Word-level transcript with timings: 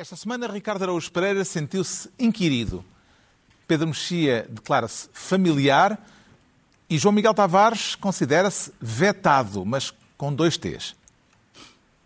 Esta 0.00 0.16
semana, 0.16 0.46
Ricardo 0.46 0.82
Araújo 0.82 1.12
Pereira 1.12 1.44
sentiu-se 1.44 2.08
inquirido. 2.18 2.82
Pedro 3.68 3.88
Mexia 3.88 4.46
declara-se 4.48 5.10
familiar 5.12 6.00
e 6.88 6.96
João 6.96 7.12
Miguel 7.12 7.34
Tavares 7.34 7.96
considera-se 7.96 8.72
vetado, 8.80 9.62
mas 9.62 9.92
com 10.16 10.32
dois 10.32 10.56
T's. 10.56 10.96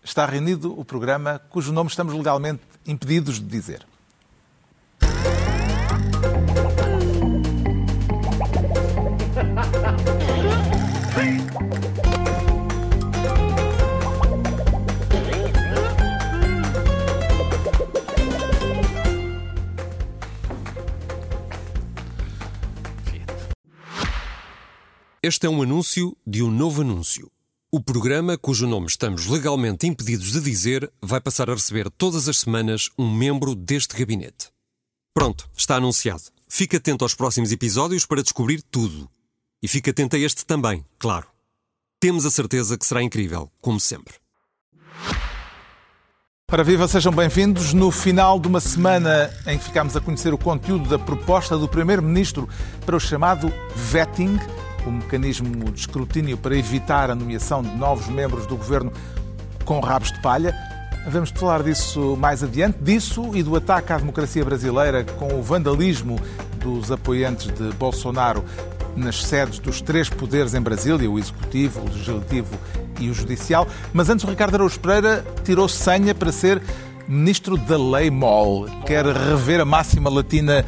Está 0.03 0.27
reunido 0.27 0.77
o 0.77 0.85
programa 0.85 1.41
cujo 1.49 1.73
nome 1.73 1.89
estamos 1.89 2.13
legalmente 2.15 2.63
impedidos 2.85 3.39
de 3.39 3.47
dizer. 3.47 3.87
Este 25.27 25.47
é 25.47 25.49
um 25.49 25.63
anúncio 25.63 26.15
de 26.27 26.43
um 26.43 26.51
novo 26.51 26.83
anúncio. 26.83 27.31
O 27.73 27.83
programa, 27.83 28.37
cujo 28.37 28.67
nome 28.67 28.89
estamos 28.89 29.25
legalmente 29.25 29.87
impedidos 29.87 30.33
de 30.33 30.41
dizer, 30.43 30.93
vai 31.01 31.19
passar 31.19 31.49
a 31.49 31.55
receber 31.55 31.89
todas 31.89 32.29
as 32.29 32.41
semanas 32.41 32.91
um 32.99 33.11
membro 33.11 33.55
deste 33.55 33.97
gabinete. 33.97 34.51
Pronto, 35.15 35.49
está 35.57 35.77
anunciado. 35.77 36.25
Fique 36.47 36.77
atento 36.77 37.07
aos 37.07 37.15
próximos 37.15 37.53
episódios 37.53 38.05
para 38.05 38.23
descobrir 38.23 38.61
tudo. 38.71 39.09
E 39.63 39.67
fique 39.67 39.89
atento 39.89 40.15
a 40.15 40.19
este 40.19 40.45
também, 40.45 40.85
claro. 40.99 41.27
Temos 41.99 42.27
a 42.27 42.31
certeza 42.31 42.77
que 42.77 42.85
será 42.85 43.03
incrível, 43.03 43.51
como 43.63 43.81
sempre. 43.81 44.17
Para 46.47 46.63
viva, 46.63 46.87
sejam 46.87 47.15
bem-vindos. 47.15 47.73
No 47.73 47.91
final 47.91 48.39
de 48.39 48.47
uma 48.47 48.61
semana 48.61 49.33
em 49.47 49.57
que 49.57 49.65
ficámos 49.65 49.97
a 49.97 50.03
conhecer 50.03 50.35
o 50.35 50.39
conteúdo 50.39 50.87
da 50.87 50.99
proposta 50.99 51.57
do 51.57 51.67
Primeiro-Ministro 51.67 52.47
para 52.85 52.95
o 52.95 53.01
chamado 53.01 53.51
vetting, 53.75 54.39
o 54.87 54.91
mecanismo 54.91 55.71
de 55.71 55.81
escrutínio 55.81 56.37
para 56.37 56.57
evitar 56.57 57.11
a 57.11 57.15
nomeação 57.15 57.63
de 57.63 57.75
novos 57.77 58.09
membros 58.09 58.47
do 58.47 58.57
governo 58.57 58.93
com 59.65 59.81
rabos 59.81 60.13
de 60.13 60.21
palha. 60.21 60.55
Vamos 61.07 61.31
falar 61.31 61.63
disso 61.63 62.17
mais 62.17 62.43
adiante, 62.43 62.79
disso 62.81 63.31
e 63.35 63.43
do 63.43 63.57
ataque 63.57 63.93
à 63.93 63.99
democracia 63.99 64.45
brasileira 64.45 65.05
com 65.05 65.39
o 65.39 65.43
vandalismo 65.43 66.19
dos 66.59 66.91
apoiantes 66.91 67.47
de 67.53 67.73
Bolsonaro 67.77 68.45
nas 68.97 69.23
sedes 69.25 69.59
dos 69.59 69.81
três 69.81 70.09
poderes 70.09 70.55
em 70.55 70.61
Brasília, 70.61 71.11
o 71.11 71.19
Executivo, 71.19 71.81
o 71.81 71.85
Legislativo 71.85 72.59
e 73.01 73.11
o 73.11 73.15
Judicial. 73.15 73.67
Mas 73.93 74.09
antes 74.09 74.25
o 74.25 74.29
Ricardo 74.29 74.55
Araújo 74.55 74.81
Pereira 74.81 75.25
tirou 75.45 75.69
senha 75.69 76.15
para 76.15 76.33
ser 76.33 76.63
ministro 77.09 77.57
da 77.57 77.77
Lei 77.77 78.11
MOL. 78.11 78.67
Quer 78.87 79.05
rever 79.05 79.61
a 79.61 79.65
máxima 79.65 80.09
latina 80.09 80.65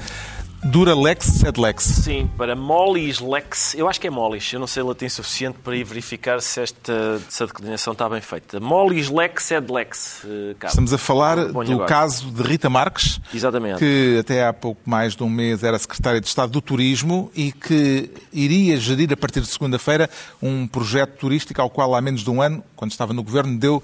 Dura 0.66 0.94
lex 0.94 1.26
sed 1.26 1.60
lex. 1.60 1.84
Sim, 1.84 2.28
para 2.36 2.56
molis 2.56 3.20
lex, 3.20 3.74
eu 3.74 3.88
acho 3.88 4.00
que 4.00 4.08
é 4.08 4.10
molis, 4.10 4.52
eu 4.52 4.58
não 4.58 4.66
sei 4.66 4.82
latim 4.82 5.08
suficiente 5.08 5.58
para 5.62 5.76
ir 5.76 5.84
verificar 5.84 6.40
se 6.42 6.60
esta 6.60 7.20
se 7.28 7.42
a 7.42 7.46
declinação 7.46 7.92
está 7.92 8.08
bem 8.08 8.20
feita. 8.20 8.58
Molis 8.58 9.08
lex 9.08 9.44
sed 9.44 9.72
lex. 9.72 10.24
Uh, 10.24 10.56
Estamos 10.66 10.92
a 10.92 10.98
falar 10.98 11.36
do 11.36 11.60
agora. 11.60 11.86
caso 11.86 12.30
de 12.30 12.42
Rita 12.42 12.68
Marques, 12.68 13.20
Exatamente. 13.32 13.78
que 13.78 14.18
até 14.20 14.44
há 14.46 14.52
pouco 14.52 14.80
mais 14.84 15.14
de 15.14 15.22
um 15.22 15.30
mês 15.30 15.62
era 15.62 15.78
secretária 15.78 16.20
de 16.20 16.26
Estado 16.26 16.50
do 16.50 16.60
Turismo 16.60 17.30
e 17.34 17.52
que 17.52 18.10
iria 18.32 18.76
gerir 18.76 19.12
a 19.12 19.16
partir 19.16 19.40
de 19.40 19.46
segunda-feira 19.46 20.10
um 20.42 20.66
projeto 20.66 21.16
turístico 21.18 21.60
ao 21.62 21.70
qual 21.70 21.94
há 21.94 22.00
menos 22.00 22.22
de 22.22 22.30
um 22.30 22.42
ano, 22.42 22.62
quando 22.74 22.90
estava 22.90 23.12
no 23.12 23.22
governo, 23.22 23.56
deu 23.58 23.82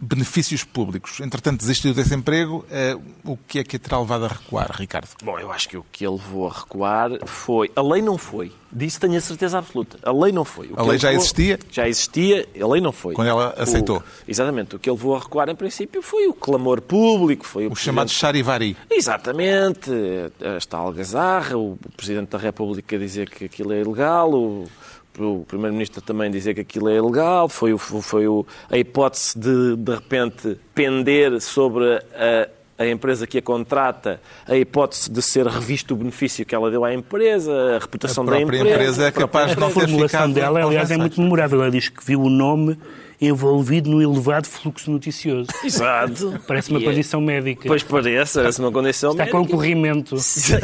benefícios 0.00 0.64
públicos. 0.64 1.20
Entretanto, 1.20 1.60
desistiu 1.60 1.92
desse 1.92 2.14
emprego. 2.14 2.64
Uh, 3.24 3.32
o 3.32 3.36
que 3.36 3.58
é 3.58 3.64
que 3.64 3.76
a 3.76 3.78
terá 3.78 3.98
levado 4.00 4.24
a 4.24 4.28
recuar, 4.28 4.70
Ricardo? 4.72 5.08
Bom, 5.22 5.38
eu 5.38 5.50
acho 5.50 5.68
que 5.68 5.76
o 5.76 5.84
que 5.90 6.06
ele 6.06 6.16
levou 6.16 6.48
a 6.48 6.52
recuar 6.52 7.10
foi. 7.26 7.70
A 7.74 7.82
lei 7.82 8.02
não 8.02 8.16
foi. 8.16 8.52
Disso 8.70 9.00
tenho 9.00 9.16
a 9.16 9.20
certeza 9.20 9.58
absoluta. 9.58 9.98
A 10.02 10.12
lei 10.12 10.30
não 10.30 10.44
foi. 10.44 10.70
a 10.76 10.82
lei 10.82 10.98
já 10.98 11.08
levou... 11.08 11.22
existia? 11.22 11.58
Já 11.70 11.88
existia, 11.88 12.46
a 12.60 12.66
lei 12.66 12.80
não 12.80 12.92
foi. 12.92 13.14
Quando 13.14 13.28
ela 13.28 13.54
aceitou? 13.56 13.98
O... 13.98 14.02
Exatamente. 14.26 14.76
O 14.76 14.78
que 14.78 14.90
ele 14.90 14.96
levou 14.96 15.16
a 15.16 15.20
recuar, 15.20 15.48
em 15.48 15.54
princípio, 15.54 16.02
foi 16.02 16.28
o 16.28 16.34
clamor 16.34 16.80
público. 16.82 17.46
Foi 17.46 17.66
o, 17.66 17.72
o 17.72 17.76
chamado 17.76 18.10
charivari. 18.10 18.76
Exatamente. 18.90 19.90
Esta 20.40 20.76
algazarra, 20.76 21.56
o 21.56 21.78
Presidente 21.96 22.28
da 22.28 22.38
República 22.38 22.98
dizer 22.98 23.30
que 23.30 23.46
aquilo 23.46 23.72
é 23.72 23.80
ilegal, 23.80 24.32
o 24.32 24.68
o 25.24 25.44
Primeiro-Ministro 25.46 26.00
também 26.00 26.30
dizer 26.30 26.54
que 26.54 26.60
aquilo 26.60 26.88
é 26.88 26.96
ilegal, 26.96 27.48
foi, 27.48 27.72
o, 27.72 27.78
foi 27.78 28.26
o, 28.26 28.46
a 28.70 28.76
hipótese 28.78 29.38
de, 29.38 29.76
de 29.76 29.94
repente, 29.94 30.58
pender 30.74 31.40
sobre 31.40 31.84
a, 32.14 32.48
a 32.78 32.86
empresa 32.86 33.26
que 33.26 33.38
a 33.38 33.42
contrata, 33.42 34.20
a 34.46 34.56
hipótese 34.56 35.10
de 35.10 35.20
ser 35.20 35.46
revisto 35.46 35.94
o 35.94 35.96
benefício 35.96 36.46
que 36.46 36.54
ela 36.54 36.70
deu 36.70 36.84
à 36.84 36.94
empresa, 36.94 37.52
a 37.76 37.78
reputação 37.78 38.24
a 38.24 38.30
da 38.30 38.40
empresa. 38.40 38.64
A 38.64 38.68
empresa 38.68 39.06
é 39.06 39.10
capaz 39.10 39.50
de 39.50 39.60
não 39.60 39.66
ter 39.68 39.74
ficado... 39.74 39.84
A 39.84 39.88
formulação 39.88 40.30
dela, 40.30 40.64
aliás, 40.64 40.90
é 40.90 40.96
muito 40.96 41.20
memorável. 41.20 41.60
Ela 41.62 41.70
diz 41.70 41.88
que 41.88 42.04
viu 42.04 42.22
o 42.22 42.30
nome 42.30 42.78
envolvido 43.20 43.90
no 43.90 44.00
elevado 44.00 44.46
fluxo 44.46 44.90
noticioso. 44.90 45.48
Exato. 45.64 46.40
Parece 46.46 46.70
uma 46.70 46.80
e 46.80 46.82
é- 46.82 46.86
condição 46.86 47.20
é... 47.20 47.24
médica. 47.24 47.62
Pois 47.66 47.82
parece, 47.82 48.38
parece 48.38 48.60
uma 48.60 48.70
condição 48.70 49.10
Está 49.10 49.24
médica. 49.24 49.38
Está 49.38 49.48
com 49.50 49.56
corrimento. 49.56 50.16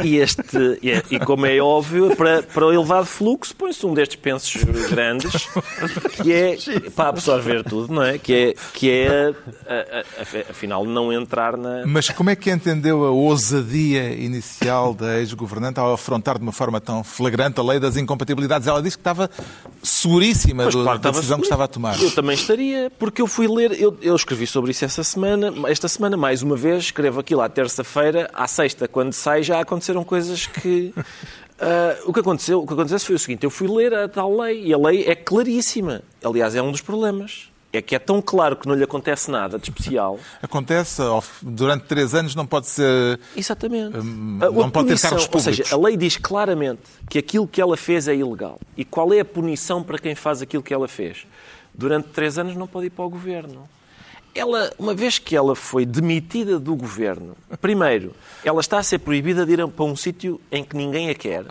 E, 0.03 0.17
este, 0.17 0.79
e, 0.81 0.91
é, 0.91 1.03
e, 1.11 1.19
como 1.19 1.45
é 1.45 1.59
óbvio, 1.59 2.15
para, 2.15 2.43
para 2.43 2.65
o 2.65 2.73
elevado 2.73 3.05
fluxo 3.05 3.55
põe-se 3.55 3.85
um 3.85 3.93
destes 3.93 4.15
pensos 4.17 4.63
grandes 4.89 5.47
que 6.21 6.31
é 6.31 6.57
para 6.95 7.09
absorver 7.09 7.63
tudo, 7.63 7.93
não 7.93 8.03
é? 8.03 8.17
Que 8.17 8.33
é, 8.33 8.53
que 8.73 8.89
é 8.89 9.33
a, 9.67 10.01
a, 10.21 10.51
afinal, 10.51 10.85
não 10.85 11.11
entrar 11.11 11.57
na... 11.57 11.85
Mas 11.85 12.09
como 12.09 12.29
é 12.29 12.35
que 12.35 12.49
entendeu 12.49 13.05
a 13.05 13.11
ousadia 13.11 14.13
inicial 14.13 14.93
da 14.93 15.19
ex-governante 15.19 15.79
ao 15.79 15.93
afrontar 15.93 16.37
de 16.37 16.43
uma 16.43 16.51
forma 16.51 16.79
tão 16.79 17.03
flagrante 17.03 17.59
a 17.59 17.63
lei 17.63 17.79
das 17.79 17.97
incompatibilidades? 17.97 18.67
Ela 18.67 18.81
disse 18.81 18.97
que 18.97 19.01
estava 19.01 19.29
seguríssima 19.83 20.65
do, 20.67 20.83
claro, 20.83 20.99
da 20.99 21.11
decisão 21.11 21.37
que 21.37 21.43
estava 21.43 21.65
a 21.65 21.67
tomar. 21.67 22.01
Eu 22.01 22.11
também 22.11 22.35
estaria, 22.45 22.91
porque 22.97 23.21
eu 23.21 23.27
fui 23.27 23.47
ler, 23.47 23.79
eu, 23.79 23.97
eu 24.01 24.15
escrevi 24.15 24.45
sobre 24.47 24.71
isso 24.71 24.85
essa 24.85 25.03
semana, 25.03 25.51
esta 25.67 25.87
semana, 25.87 26.15
mais 26.15 26.41
uma 26.41 26.55
vez, 26.55 26.85
escrevo 26.85 27.19
aquilo 27.19 27.41
à 27.41 27.49
terça-feira, 27.49 28.29
à 28.33 28.47
sexta, 28.47 28.87
quando 28.87 29.13
sai, 29.13 29.43
já 29.43 29.59
aconteceram 29.59 30.03
coisas 30.03 30.45
que. 30.47 30.93
Uh, 30.95 32.05
o, 32.09 32.13
que 32.13 32.19
aconteceu, 32.19 32.61
o 32.61 32.67
que 32.67 32.73
aconteceu 32.73 32.99
foi 32.99 33.15
o 33.15 33.19
seguinte: 33.19 33.43
eu 33.43 33.49
fui 33.49 33.67
ler 33.67 33.93
a 33.93 34.07
tal 34.07 34.35
lei 34.37 34.65
e 34.65 34.73
a 34.73 34.77
lei 34.77 35.05
é 35.05 35.15
claríssima. 35.15 36.01
Aliás, 36.23 36.55
é 36.55 36.61
um 36.61 36.71
dos 36.71 36.81
problemas. 36.81 37.49
É 37.73 37.81
que 37.81 37.93
é 37.93 37.99
tão 37.99 38.21
claro 38.21 38.55
que 38.55 38.65
não 38.69 38.73
lhe 38.73 38.85
acontece 38.85 39.29
nada 39.29 39.59
de 39.59 39.65
especial. 39.65 40.17
Acontece, 40.41 41.01
durante 41.41 41.83
três 41.83 42.15
anos 42.15 42.33
não 42.33 42.45
pode 42.45 42.67
ser. 42.67 43.19
Exatamente. 43.35 43.97
Hum, 43.97 44.39
não 44.39 44.69
pode 44.69 44.87
ter 44.87 44.99
cargos 45.01 45.27
públicos. 45.27 45.59
Ou 45.59 45.65
seja, 45.65 45.75
a 45.75 45.77
lei 45.77 45.97
diz 45.97 46.15
claramente 46.15 46.83
que 47.09 47.19
aquilo 47.19 47.45
que 47.45 47.59
ela 47.59 47.75
fez 47.75 48.07
é 48.07 48.15
ilegal. 48.15 48.61
E 48.77 48.85
qual 48.85 49.13
é 49.13 49.19
a 49.19 49.25
punição 49.25 49.83
para 49.83 49.97
quem 49.97 50.15
faz 50.15 50.41
aquilo 50.41 50.63
que 50.63 50.73
ela 50.73 50.87
fez? 50.87 51.27
Durante 51.77 52.09
três 52.09 52.37
anos 52.37 52.55
não 52.55 52.67
pode 52.67 52.87
ir 52.87 52.89
para 52.89 53.05
o 53.05 53.09
governo. 53.09 53.67
Ela, 54.33 54.73
uma 54.77 54.93
vez 54.93 55.17
que 55.17 55.35
ela 55.35 55.55
foi 55.55 55.85
demitida 55.85 56.59
do 56.59 56.75
governo, 56.75 57.37
primeiro, 57.61 58.13
ela 58.43 58.59
está 58.59 58.79
a 58.79 58.83
ser 58.83 58.99
proibida 58.99 59.45
de 59.45 59.53
ir 59.53 59.67
para 59.69 59.85
um 59.85 59.95
sítio 59.95 60.41
em 60.51 60.63
que 60.63 60.75
ninguém 60.75 61.09
a 61.09 61.15
quer. 61.15 61.45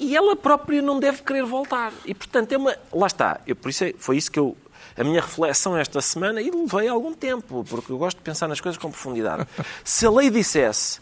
E 0.00 0.16
ela 0.16 0.34
própria 0.34 0.82
não 0.82 0.98
deve 0.98 1.22
querer 1.22 1.44
voltar. 1.44 1.92
E, 2.04 2.12
portanto, 2.14 2.52
é 2.52 2.56
uma... 2.56 2.76
lá 2.92 3.06
está. 3.06 3.40
Eu, 3.46 3.54
por 3.54 3.68
isso 3.68 3.84
é, 3.84 3.94
foi 3.98 4.16
isso 4.16 4.32
que 4.32 4.38
eu 4.38 4.56
a 4.96 5.02
minha 5.02 5.20
reflexão 5.20 5.76
esta 5.76 6.00
semana 6.00 6.40
e 6.40 6.50
levei 6.50 6.88
algum 6.88 7.12
tempo, 7.12 7.64
porque 7.68 7.90
eu 7.90 7.98
gosto 7.98 8.18
de 8.18 8.22
pensar 8.22 8.48
nas 8.48 8.60
coisas 8.60 8.80
com 8.80 8.90
profundidade. 8.90 9.46
Se 9.82 10.06
a 10.06 10.10
lei 10.10 10.30
dissesse 10.30 11.00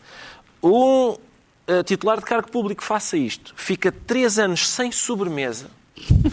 um 0.62 1.10
uh, 1.10 1.82
titular 1.84 2.18
de 2.18 2.24
cargo 2.24 2.50
público 2.50 2.82
faça 2.82 3.16
isto, 3.16 3.52
fica 3.56 3.92
três 3.92 4.38
anos 4.38 4.68
sem 4.68 4.90
sobremesa, 4.90 5.70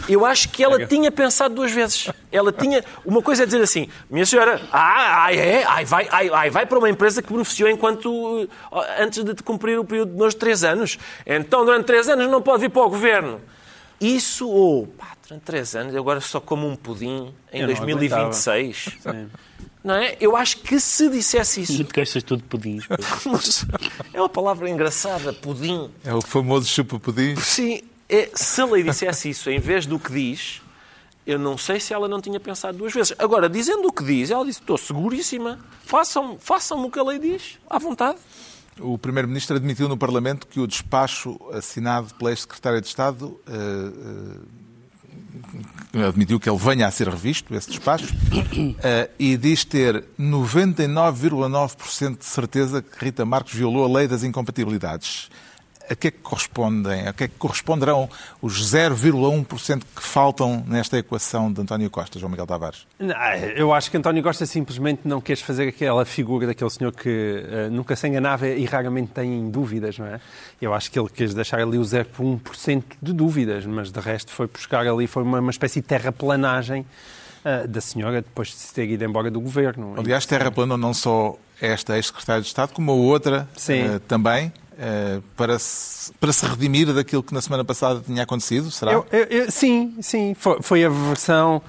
eu 0.08 0.24
acho 0.24 0.48
que 0.48 0.64
ela 0.64 0.86
tinha 0.86 1.10
pensado 1.12 1.54
duas 1.54 1.70
vezes. 1.70 2.08
Ela 2.32 2.52
tinha. 2.52 2.84
Uma 3.04 3.22
coisa 3.22 3.42
é 3.42 3.46
dizer 3.46 3.60
assim, 3.62 3.88
minha 4.10 4.24
senhora, 4.26 4.60
ah, 4.72 5.24
ah 5.24 5.34
é, 5.34 5.64
ai, 5.64 5.84
vai, 5.84 6.08
ai, 6.10 6.30
ai, 6.30 6.50
vai 6.50 6.66
para 6.66 6.78
uma 6.78 6.88
empresa 6.88 7.22
que 7.22 7.32
beneficiou 7.32 7.68
enquanto. 7.68 8.48
antes 8.98 9.22
de 9.22 9.34
cumprir 9.42 9.78
o 9.78 9.84
período 9.84 10.12
de 10.12 10.18
nós 10.18 10.34
três 10.34 10.64
anos. 10.64 10.98
Então, 11.26 11.64
durante 11.64 11.86
três 11.86 12.08
anos, 12.08 12.30
não 12.30 12.42
pode 12.42 12.62
vir 12.62 12.70
para 12.70 12.82
o 12.82 12.90
governo. 12.90 13.40
Isso, 14.00 14.48
ou, 14.48 14.84
oh, 14.84 14.86
pá, 14.86 15.08
durante 15.28 15.42
três 15.42 15.76
anos, 15.76 15.94
agora 15.94 16.20
só 16.20 16.40
como 16.40 16.66
um 16.66 16.74
pudim 16.74 17.34
em 17.52 17.66
2026. 17.66 18.98
Não 19.82 19.94
é? 19.94 20.16
Eu 20.20 20.36
acho 20.36 20.58
que 20.58 20.78
se 20.78 21.08
dissesse 21.08 21.62
isso. 21.62 21.72
Muito 21.74 21.94
gastas 21.94 22.22
tudo 22.22 22.42
pudim. 22.44 22.80
é 24.12 24.20
uma 24.20 24.28
palavra 24.28 24.68
engraçada, 24.68 25.32
pudim. 25.32 25.90
É 26.04 26.14
o 26.14 26.20
famoso 26.20 26.66
chupa-pudim. 26.66 27.36
Sim, 27.36 27.80
é, 28.10 28.30
se 28.34 28.60
a 28.60 28.66
lei 28.66 28.82
dissesse 28.82 29.30
isso 29.30 29.48
em 29.48 29.60
vez 29.60 29.86
do 29.86 29.98
que 29.98 30.12
diz, 30.12 30.60
eu 31.26 31.38
não 31.38 31.56
sei 31.56 31.78
se 31.78 31.94
ela 31.94 32.08
não 32.08 32.20
tinha 32.20 32.40
pensado 32.40 32.76
duas 32.76 32.92
vezes. 32.92 33.14
Agora, 33.18 33.48
dizendo 33.48 33.86
o 33.86 33.92
que 33.92 34.02
diz, 34.02 34.30
ela 34.30 34.44
disse: 34.44 34.60
estou 34.60 34.76
seguríssima, 34.76 35.60
façam, 35.84 36.36
façam 36.38 36.84
o 36.84 36.90
que 36.90 36.98
a 36.98 37.04
lei 37.04 37.20
diz, 37.20 37.58
à 37.68 37.78
vontade. 37.78 38.18
O 38.80 38.98
Primeiro-Ministro 38.98 39.56
admitiu 39.56 39.88
no 39.88 39.96
Parlamento 39.96 40.46
que 40.46 40.58
o 40.58 40.66
despacho 40.66 41.38
assinado 41.52 42.14
pela 42.14 42.30
ex-Secretária 42.30 42.80
de 42.80 42.86
Estado 42.86 43.38
uh, 43.46 44.40
uh, 45.98 46.08
admitiu 46.08 46.40
que 46.40 46.48
ele 46.48 46.58
venha 46.58 46.86
a 46.86 46.90
ser 46.90 47.08
revisto, 47.08 47.54
esse 47.54 47.68
despacho, 47.68 48.06
uh, 48.06 49.10
e 49.18 49.36
diz 49.36 49.64
ter 49.64 50.02
99,9% 50.18 52.18
de 52.18 52.24
certeza 52.24 52.80
que 52.80 53.04
Rita 53.04 53.26
Marques 53.26 53.54
violou 53.54 53.84
a 53.84 53.98
lei 53.98 54.08
das 54.08 54.24
incompatibilidades 54.24 55.28
a 55.90 55.96
que 55.96 56.06
é 56.06 56.10
que 56.12 56.18
correspondem, 56.18 57.08
a 57.08 57.12
que 57.12 57.24
é 57.24 57.28
que 57.28 57.34
corresponderão 57.36 58.08
os 58.40 58.72
0,1% 58.72 59.82
que 59.96 60.02
faltam 60.02 60.64
nesta 60.66 60.96
equação 60.96 61.52
de 61.52 61.60
António 61.60 61.90
Costa, 61.90 62.16
João 62.16 62.30
Miguel 62.30 62.46
Tavares? 62.46 62.86
Eu 63.56 63.72
acho 63.74 63.90
que 63.90 63.96
António 63.96 64.22
Costa 64.22 64.46
simplesmente 64.46 65.00
não 65.04 65.20
quer 65.20 65.36
fazer 65.38 65.68
aquela 65.68 66.04
figura 66.04 66.46
daquele 66.46 66.70
senhor 66.70 66.92
que 66.92 67.08
uh, 67.08 67.70
nunca 67.72 67.96
se 67.96 68.06
enganava 68.06 68.46
e 68.46 68.64
raramente 68.64 69.10
tem 69.12 69.50
dúvidas, 69.50 69.98
não 69.98 70.06
é? 70.06 70.20
Eu 70.62 70.72
acho 70.72 70.90
que 70.92 70.98
ele 70.98 71.08
quis 71.08 71.34
deixar 71.34 71.58
ali 71.60 71.76
o 71.76 71.82
0,1% 71.82 72.84
de 73.02 73.12
dúvidas, 73.12 73.66
mas 73.66 73.90
de 73.90 73.98
resto 73.98 74.30
foi 74.30 74.46
buscar 74.46 74.86
ali, 74.86 75.08
foi 75.08 75.24
uma, 75.24 75.40
uma 75.40 75.50
espécie 75.50 75.80
de 75.80 75.88
terraplanagem 75.88 76.86
uh, 77.44 77.66
da 77.66 77.80
senhora 77.80 78.22
depois 78.22 78.48
de 78.48 78.54
se 78.54 78.72
ter 78.72 78.88
ido 78.88 79.04
embora 79.04 79.28
do 79.28 79.40
governo. 79.40 79.94
Aliás, 79.98 80.24
terraplanou 80.24 80.78
não 80.78 80.94
só 80.94 81.36
esta 81.60 81.96
ex-secretária 81.96 82.42
de 82.42 82.48
Estado, 82.48 82.72
como 82.72 82.90
a 82.90 82.94
outra 82.94 83.48
uh, 83.56 84.00
também, 84.00 84.48
uh, 84.48 85.22
para, 85.36 85.58
se, 85.58 86.12
para 86.14 86.32
se 86.32 86.46
redimir 86.46 86.92
daquilo 86.92 87.22
que 87.22 87.34
na 87.34 87.40
semana 87.40 87.64
passada 87.64 88.02
tinha 88.04 88.22
acontecido, 88.22 88.70
será? 88.70 88.92
Eu, 88.92 89.06
eu, 89.12 89.24
eu, 89.24 89.50
sim, 89.50 89.94
sim. 90.00 90.34
Foi, 90.34 90.58
foi, 90.62 90.84
a 90.84 90.88
versão 90.88 91.62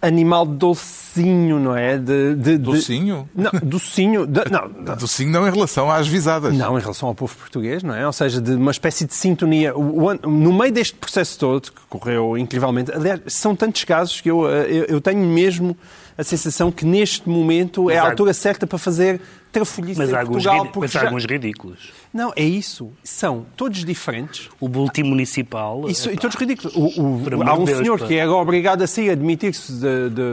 animal 0.00 0.46
docinho, 0.46 1.58
não 1.58 1.76
é? 1.76 1.98
De, 1.98 2.34
de, 2.34 2.58
docinho? 2.58 3.28
De, 3.34 3.42
não, 3.42 3.50
docinho. 3.62 4.26
De, 4.26 4.50
não, 4.50 4.68
não. 4.68 4.96
Docinho 4.96 5.30
não 5.30 5.46
em 5.46 5.50
relação 5.50 5.90
às 5.90 6.06
visadas. 6.06 6.54
Não, 6.54 6.78
em 6.78 6.80
relação 6.80 7.08
ao 7.08 7.14
povo 7.14 7.34
português, 7.36 7.82
não 7.82 7.94
é? 7.94 8.06
Ou 8.06 8.12
seja, 8.12 8.40
de 8.40 8.52
uma 8.52 8.70
espécie 8.70 9.04
de 9.04 9.14
sintonia. 9.14 9.74
No 9.74 10.52
meio 10.52 10.72
deste 10.72 10.94
processo 10.94 11.38
todo, 11.38 11.72
que 11.72 11.80
correu 11.88 12.38
incrivelmente, 12.38 12.90
aliás, 12.92 13.20
são 13.26 13.54
tantos 13.54 13.84
casos 13.84 14.20
que 14.20 14.30
eu, 14.30 14.46
eu, 14.46 14.84
eu 14.84 15.00
tenho 15.00 15.20
mesmo 15.20 15.76
a 16.16 16.24
sensação 16.24 16.70
que 16.70 16.84
neste 16.84 17.28
momento 17.28 17.90
é 17.90 17.98
a 17.98 18.10
altura 18.10 18.32
certa 18.32 18.66
para 18.66 18.78
fazer 18.78 19.20
trafolhice 19.50 19.98
mas 19.98 20.10
em 20.10 20.12
Portugal. 20.12 20.58
Alguns, 20.58 20.76
mas 20.76 20.90
já... 20.90 21.04
alguns 21.04 21.24
ridículos. 21.24 21.92
Não, 22.14 22.32
é 22.36 22.44
isso. 22.44 22.92
São 23.02 23.44
todos 23.56 23.84
diferentes. 23.84 24.48
O 24.60 24.68
boletim 24.68 25.02
municipal. 25.02 25.90
Isso, 25.90 26.08
e 26.12 26.16
todos 26.16 26.36
ridículos. 26.36 26.72
O, 26.76 27.00
o, 27.00 27.42
há 27.42 27.54
um 27.54 27.64
Deus, 27.64 27.78
senhor 27.78 27.98
pá. 27.98 28.06
que 28.06 28.14
é 28.14 28.28
obrigado 28.28 28.82
a 28.82 28.86
sair, 28.86 29.10
a 29.10 29.14
admitir-se 29.14 29.72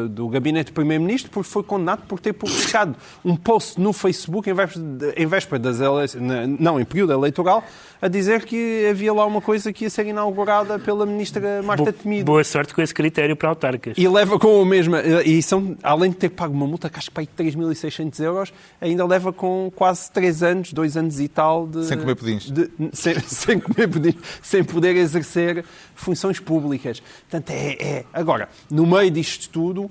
do 0.08 0.30
gabinete 0.30 0.68
do 0.68 0.76
Primeiro-Ministro 0.76 1.32
porque 1.32 1.50
foi 1.50 1.64
condenado 1.64 2.04
por 2.08 2.20
ter 2.20 2.34
publicado 2.34 2.96
um 3.26 3.36
post 3.36 3.82
no 3.82 3.92
Facebook 3.94 4.48
em 4.48 4.54
véspera, 4.54 4.86
em 5.18 5.26
véspera 5.26 5.58
das 5.58 5.80
eleições, 5.80 6.22
não, 6.60 6.80
em 6.80 6.86
período 6.86 7.14
eleitoral, 7.14 7.64
a 8.00 8.08
dizer 8.08 8.46
que 8.46 8.86
havia 8.88 9.12
lá 9.12 9.26
uma 9.26 9.42
coisa 9.42 9.74
que 9.74 9.86
ia 9.86 9.90
ser 9.90 10.06
inaugurada 10.06 10.78
pela 10.78 11.04
Ministra 11.04 11.64
Marta 11.64 11.92
Temido. 11.92 12.26
Boa 12.26 12.44
sorte 12.44 12.76
com 12.76 12.82
esse 12.82 12.94
critério 12.94 13.36
para 13.36 13.50
autarcas. 13.50 13.96
E 13.98 14.08
leva 14.08 14.38
com 14.38 14.62
o 14.62 14.66
mesmo. 14.66 14.96
E 15.26 15.42
são, 15.42 15.76
além 15.82 16.12
de 16.12 16.18
ter 16.18 16.30
pago 16.30 16.54
uma 16.54 16.68
multa, 16.68 16.92
que 16.92 17.00
acho 17.00 17.10
que 17.10 17.16
para 17.16 17.24
3.600 17.24 18.20
euros, 18.24 18.54
ainda 18.80 19.04
leva 19.04 19.34
com 19.34 19.72
quase 19.76 20.12
3 20.12 20.44
anos, 20.44 20.74
2 20.74 20.98
anos 20.98 21.20
e 21.20 21.28
tal 21.28 21.71
de, 21.72 21.86
sem 21.86 21.98
comer 21.98 22.16
pudins. 22.16 22.52
De, 22.52 22.70
sem, 22.94 23.20
sem, 23.20 23.60
comer 23.60 23.88
pudins, 23.88 24.16
sem 24.42 24.64
poder 24.64 24.96
exercer 24.96 25.66
funções 25.96 26.40
públicas. 26.40 27.02
Portanto, 27.30 27.50
é, 27.50 27.72
é. 27.82 28.06
Agora, 28.14 28.50
no 28.70 28.86
meio 28.86 29.10
disto 29.10 29.50
tudo, 29.50 29.90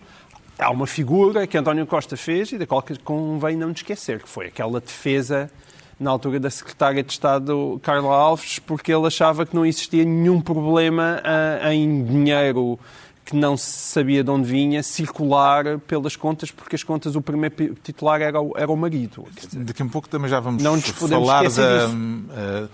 há 0.59 0.71
uma 0.71 0.87
figura 0.87 1.47
que 1.47 1.57
António 1.57 1.87
Costa 1.87 2.17
fez 2.17 2.53
e 2.53 2.59
da 2.59 2.67
qual 2.67 2.85
convém 3.03 3.57
não 3.57 3.71
esquecer, 3.71 4.23
que 4.23 4.29
foi 4.29 4.47
aquela 4.47 4.81
defesa 4.81 5.51
na 5.99 6.11
altura 6.11 6.41
da 6.41 6.49
secretária 6.49 7.03
de 7.03 7.13
Estado 7.13 7.79
Carla 7.83 8.15
Alves, 8.15 8.59
porque 8.59 8.93
ele 8.93 9.07
achava 9.07 9.45
que 9.45 9.55
não 9.55 9.67
existia 9.67 10.03
nenhum 10.03 10.41
problema 10.41 11.21
uh, 11.21 11.69
em 11.69 12.03
dinheiro 12.05 12.79
que 13.25 13.37
não 13.37 13.57
se 13.57 13.93
sabia 13.93 14.25
de 14.25 14.31
onde 14.31 14.49
vinha 14.49 14.83
circular 14.83 15.79
pelas 15.81 16.17
contas, 16.17 16.51
porque 16.51 16.75
as 16.75 16.83
contas, 16.83 17.15
o 17.15 17.23
primeiro 17.23 17.75
titular 17.83 18.21
era 18.21 18.41
o, 18.41 18.53
era 18.57 18.71
o 18.71 18.77
marido. 18.77 19.27
Daqui 19.53 19.83
a 19.83 19.85
um 19.85 19.89
pouco 19.89 20.09
também 20.09 20.29
já 20.29 20.41
vamos 20.41 20.63
não 20.63 20.81
falar 20.81 21.49
da, 21.49 21.89
uh, 21.89 22.69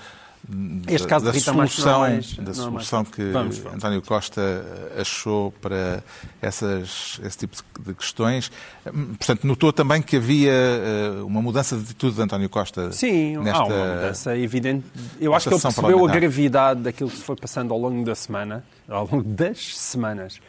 este 0.88 1.08
caso 1.08 1.24
da, 1.24 1.32
da 1.32 1.40
solução, 1.40 2.00
mais, 2.00 2.34
da 2.34 2.54
solução 2.54 3.04
que 3.04 3.30
vamos, 3.30 3.58
vamos. 3.58 3.76
António 3.76 4.00
Costa 4.00 4.64
achou 4.96 5.52
para 5.60 6.02
essas, 6.40 7.20
esse 7.24 7.38
tipo 7.38 7.56
de 7.80 7.94
questões. 7.94 8.50
Portanto, 8.84 9.46
notou 9.46 9.72
também 9.72 10.00
que 10.00 10.16
havia 10.16 10.52
uh, 10.52 11.26
uma 11.26 11.42
mudança 11.42 11.76
de 11.76 11.82
atitude 11.82 12.16
de 12.16 12.22
António 12.22 12.48
Costa 12.48 12.92
Sim, 12.92 13.38
nesta, 13.38 13.62
há 13.62 13.64
uma 13.64 13.94
mudança 13.94 14.36
evidente. 14.38 14.86
Eu 15.20 15.34
acho 15.34 15.48
que 15.48 15.54
ele 15.54 15.62
percebeu 15.62 16.06
a 16.06 16.10
gravidade 16.10 16.80
daquilo 16.82 17.10
que 17.10 17.16
se 17.16 17.22
foi 17.22 17.36
passando 17.36 17.72
ao 17.74 17.80
longo 17.80 18.04
da 18.04 18.14
semana, 18.14 18.64
ao 18.88 19.08
longo 19.10 19.24
das 19.24 19.76
semanas. 19.76 20.40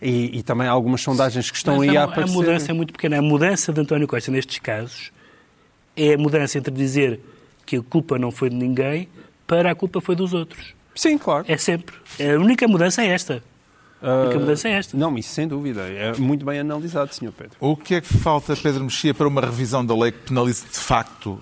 E, 0.00 0.38
e 0.38 0.42
também 0.42 0.66
há 0.66 0.70
algumas 0.70 1.00
sondagens 1.00 1.50
que 1.50 1.56
estão 1.56 1.78
Mas 1.78 1.88
aí 1.88 1.96
a, 1.96 2.02
a 2.02 2.04
aparecer. 2.04 2.30
A 2.30 2.34
mudança 2.34 2.70
é 2.70 2.74
muito 2.74 2.92
pequena. 2.92 3.18
A 3.18 3.22
mudança 3.22 3.72
de 3.72 3.80
António 3.80 4.06
Costa 4.06 4.30
nestes 4.30 4.58
casos 4.58 5.12
é 5.96 6.14
a 6.14 6.18
mudança 6.18 6.58
entre 6.58 6.72
dizer 6.72 7.20
que 7.64 7.76
a 7.76 7.82
culpa 7.82 8.18
não 8.18 8.30
foi 8.30 8.50
de 8.50 8.56
ninguém 8.56 9.08
para 9.46 9.70
a 9.70 9.74
culpa 9.74 10.00
foi 10.00 10.14
dos 10.14 10.32
outros. 10.32 10.74
Sim, 10.94 11.18
claro. 11.18 11.44
É 11.48 11.56
sempre. 11.56 11.94
A 12.20 12.38
única 12.38 12.68
mudança 12.68 13.02
é 13.02 13.08
esta. 13.08 13.42
A 14.02 14.22
única 14.24 14.36
uh, 14.36 14.40
mudança 14.40 14.68
é 14.68 14.72
esta. 14.72 14.96
Não, 14.96 15.16
isso 15.16 15.32
sem 15.32 15.46
dúvida. 15.46 15.82
É 15.82 16.12
muito 16.16 16.44
bem 16.44 16.58
analisado, 16.58 17.14
Sr. 17.14 17.32
Pedro. 17.32 17.56
O 17.60 17.76
que 17.76 17.94
é 17.94 18.00
que 18.00 18.12
falta, 18.18 18.56
Pedro 18.56 18.82
Mexia, 18.82 19.14
para 19.14 19.28
uma 19.28 19.40
revisão 19.40 19.86
da 19.86 19.96
lei 19.96 20.10
que 20.10 20.18
penalize 20.18 20.64
de 20.66 20.78
facto 20.78 21.34
uh, 21.34 21.40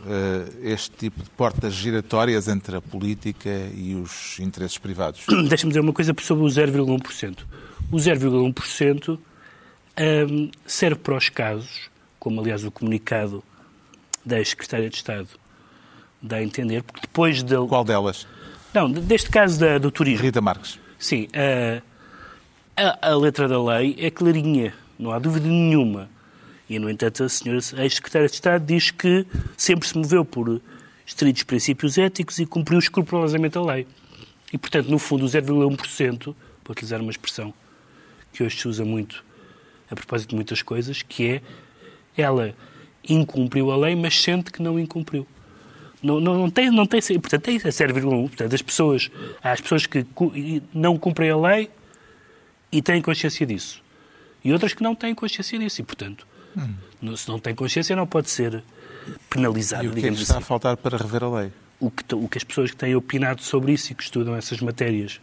este 0.63 0.91
tipo 0.91 1.23
de 1.23 1.31
portas 1.31 1.73
giratórias 1.73 2.49
entre 2.49 2.77
a 2.77 2.81
política 2.81 3.51
e 3.75 3.95
os 3.95 4.39
interesses 4.39 4.77
privados? 4.77 5.25
Deixa-me 5.49 5.71
dizer 5.73 5.81
uma 5.81 5.93
coisa 5.93 6.15
sobre 6.21 6.45
o 6.45 6.49
0,1%. 6.49 7.39
O 7.91 7.97
0,1% 7.97 9.19
um, 9.99 10.51
serve 10.67 11.01
para 11.01 11.17
os 11.17 11.29
casos, 11.31 11.91
como 12.19 12.41
aliás 12.41 12.63
o 12.63 12.71
comunicado 12.71 13.43
da 14.25 14.39
ex-secretária 14.39 14.91
de 14.91 14.97
Estado 14.97 15.29
dá 16.23 16.37
a 16.37 16.43
entender, 16.43 16.83
porque 16.83 17.01
depois 17.03 17.43
de... 17.43 17.57
Qual 17.67 17.85
delas? 17.85 18.27
Não, 18.73 18.91
deste 18.91 19.31
caso 19.31 19.59
da, 19.59 19.79
do 19.79 19.91
turismo. 19.91 20.25
Rita 20.25 20.41
Marques. 20.41 20.79
Sim. 20.99 21.29
A, 21.35 21.83
a, 22.77 23.11
a, 23.11 23.17
letra 23.17 23.49
da 23.49 23.63
lei 23.63 23.97
é 23.99 24.11
clarinha, 24.11 24.75
não 24.99 25.11
há 25.11 25.19
dúvida 25.19 25.49
nenhuma. 25.49 26.09
E, 26.69 26.79
no 26.79 26.89
entanto, 26.89 27.25
a 27.25 27.29
senhora 27.29 27.59
ex-secretária 27.59 28.29
de 28.29 28.35
Estado 28.35 28.65
diz 28.65 28.91
que 28.91 29.27
sempre 29.57 29.89
se 29.89 29.99
moveu 29.99 30.25
por 30.25 30.61
estritos 31.05 31.43
princípios 31.43 31.99
éticos 31.99 32.39
e 32.39 32.47
cumpriu 32.47 32.79
escrupulosamente 32.79 33.59
a 33.59 33.63
lei. 33.63 33.87
E, 34.53 34.59
portanto, 34.59 34.89
no 34.89 34.99
fundo, 34.99 35.25
o 35.25 35.29
0,1%, 35.29 36.35
para 36.63 36.73
utilizar 36.73 37.01
uma 37.01 37.11
expressão 37.11 37.53
que 38.33 38.45
hoje 38.45 38.61
se 38.61 38.69
usa 38.69 38.85
muito 38.85 39.25
a 39.91 39.97
propósito 39.97 40.31
de 40.31 40.37
muitas 40.37 40.63
coisas, 40.63 41.03
que 41.03 41.29
é 41.29 41.43
ela 42.17 42.55
incumpriu 43.09 43.73
a 43.73 43.77
lei, 43.77 43.97
mas 43.97 44.21
sente 44.21 44.53
que 44.53 44.63
não 44.63 44.79
incumpriu. 44.79 45.27
Não, 46.03 46.19
não, 46.19 46.39
não, 46.39 46.51
tem, 46.51 46.71
não 46.71 46.87
tem, 46.87 47.01
portanto, 47.21 47.43
tem 47.43 47.59
0,1. 47.59 48.29
Portanto, 48.29 48.55
as 48.55 48.63
pessoas, 48.63 49.11
há 49.43 49.53
as 49.53 49.61
pessoas 49.61 49.87
que 49.87 50.07
não 50.73 50.99
cumprem 50.99 51.31
a 51.31 51.37
lei 51.37 51.71
e 52.73 52.81
têm 52.81 53.03
consciência 53.03 53.45
disso. 53.47 53.83
E 54.43 54.53
outras 54.53 54.73
que 54.73 54.83
não 54.83 54.95
têm 54.95 55.15
consciência 55.15 55.59
disso. 55.59 55.81
E, 55.83 55.85
portanto, 55.85 56.27
hum. 56.57 57.17
se 57.17 57.29
não 57.29 57.39
tem 57.39 57.55
consciência, 57.55 57.95
não 57.95 58.07
pode 58.07 58.31
ser 58.31 58.63
penalizado. 59.29 59.85
E 59.85 59.89
o 59.89 59.93
que 59.93 59.99
é 59.99 60.03
que 60.11 60.23
está 60.23 60.35
assim. 60.35 60.43
a 60.43 60.47
faltar 60.47 60.77
para 60.77 60.97
rever 60.97 61.23
a 61.23 61.41
lei? 61.41 61.53
O 61.79 61.91
que, 61.91 62.15
o 62.15 62.29
que 62.29 62.39
as 62.39 62.45
pessoas 62.45 62.71
que 62.71 62.77
têm 62.77 62.95
opinado 62.95 63.43
sobre 63.43 63.73
isso 63.73 63.93
e 63.93 63.95
que 63.95 64.03
estudam 64.03 64.35
essas 64.35 64.61
matérias 64.61 65.21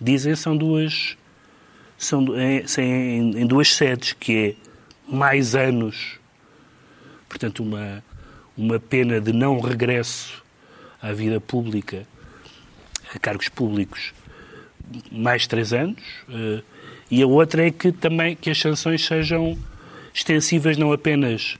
dizem 0.00 0.34
são 0.34 0.56
duas. 0.56 1.16
São, 1.96 2.36
é, 2.36 2.66
são 2.66 2.82
em, 2.82 3.42
em 3.42 3.46
duas 3.46 3.72
sedes, 3.72 4.12
que 4.12 4.56
é 4.58 4.72
mais 5.08 5.54
anos, 5.54 6.18
portanto, 7.28 7.62
uma 7.62 8.02
uma 8.56 8.78
pena 8.78 9.20
de 9.20 9.32
não 9.32 9.60
regresso 9.60 10.42
à 11.00 11.12
vida 11.12 11.40
pública, 11.40 12.06
a 13.14 13.18
cargos 13.18 13.48
públicos, 13.48 14.12
mais 15.10 15.46
três 15.46 15.72
anos, 15.72 16.02
eh, 16.28 16.62
e 17.10 17.22
a 17.22 17.26
outra 17.26 17.66
é 17.66 17.70
que 17.70 17.92
também 17.92 18.36
que 18.36 18.50
as 18.50 18.58
sanções 18.58 19.04
sejam 19.04 19.58
extensivas 20.14 20.76
não 20.76 20.92
apenas 20.92 21.56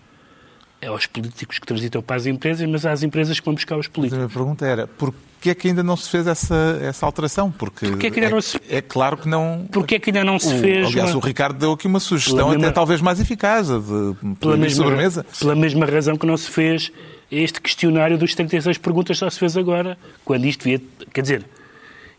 aos 0.87 1.07
políticos 1.07 1.59
que 1.59 1.67
transitam 1.67 2.03
para 2.03 2.17
as 2.17 2.27
empresas, 2.27 2.69
mas 2.69 2.85
às 2.85 3.03
empresas 3.03 3.39
que 3.39 3.45
vão 3.45 3.55
buscar 3.55 3.77
os 3.77 3.89
políticos. 3.89 4.19
a 4.19 4.27
minha 4.27 4.35
pergunta 4.35 4.67
era, 4.67 4.87
por 4.87 5.15
que 5.43 5.51
é 5.51 5.55
que 5.57 5.69
ainda 5.69 5.83
não 5.83 5.97
se 5.97 6.09
fez 6.09 6.27
essa, 6.29 6.79
essa 6.81 7.05
alteração? 7.05 7.51
Porque, 7.51 7.89
Porque 7.89 8.07
é, 8.07 8.11
que 8.13 8.21
ainda 8.21 8.31
não 8.31 8.41
se... 8.41 8.61
é 8.71 8.81
claro 8.81 9.17
que 9.17 9.29
não... 9.29 9.67
Porque 9.73 9.97
é 9.97 9.99
que 9.99 10.11
ainda 10.11 10.23
não 10.23 10.39
se 10.39 10.57
fez... 10.61 10.87
aliás, 10.87 11.11
uma... 11.11 11.17
o 11.17 11.21
Ricardo 11.21 11.59
deu 11.59 11.73
aqui 11.73 11.89
uma 11.89 11.99
sugestão 11.99 12.51
mesma... 12.51 12.67
até 12.67 12.73
talvez 12.73 13.01
mais 13.01 13.19
eficaz, 13.19 13.67
de, 13.67 14.37
pela 14.39 14.57
mesma, 14.57 14.85
sobremesa. 14.85 15.27
Pela 15.41 15.57
mesma 15.57 15.85
razão 15.85 16.17
que 16.17 16.25
não 16.25 16.37
se 16.37 16.49
fez 16.49 16.93
este 17.31 17.61
questionário 17.61 18.17
dos 18.17 18.37
36 18.37 18.79
perguntas 18.79 19.19
só 19.19 19.29
se 19.29 19.41
fez 19.41 19.57
agora, 19.57 19.99
quando 20.25 20.45
isto 20.45 20.63
devia... 20.63 20.81
Quer 21.13 21.23
dizer, 21.23 21.45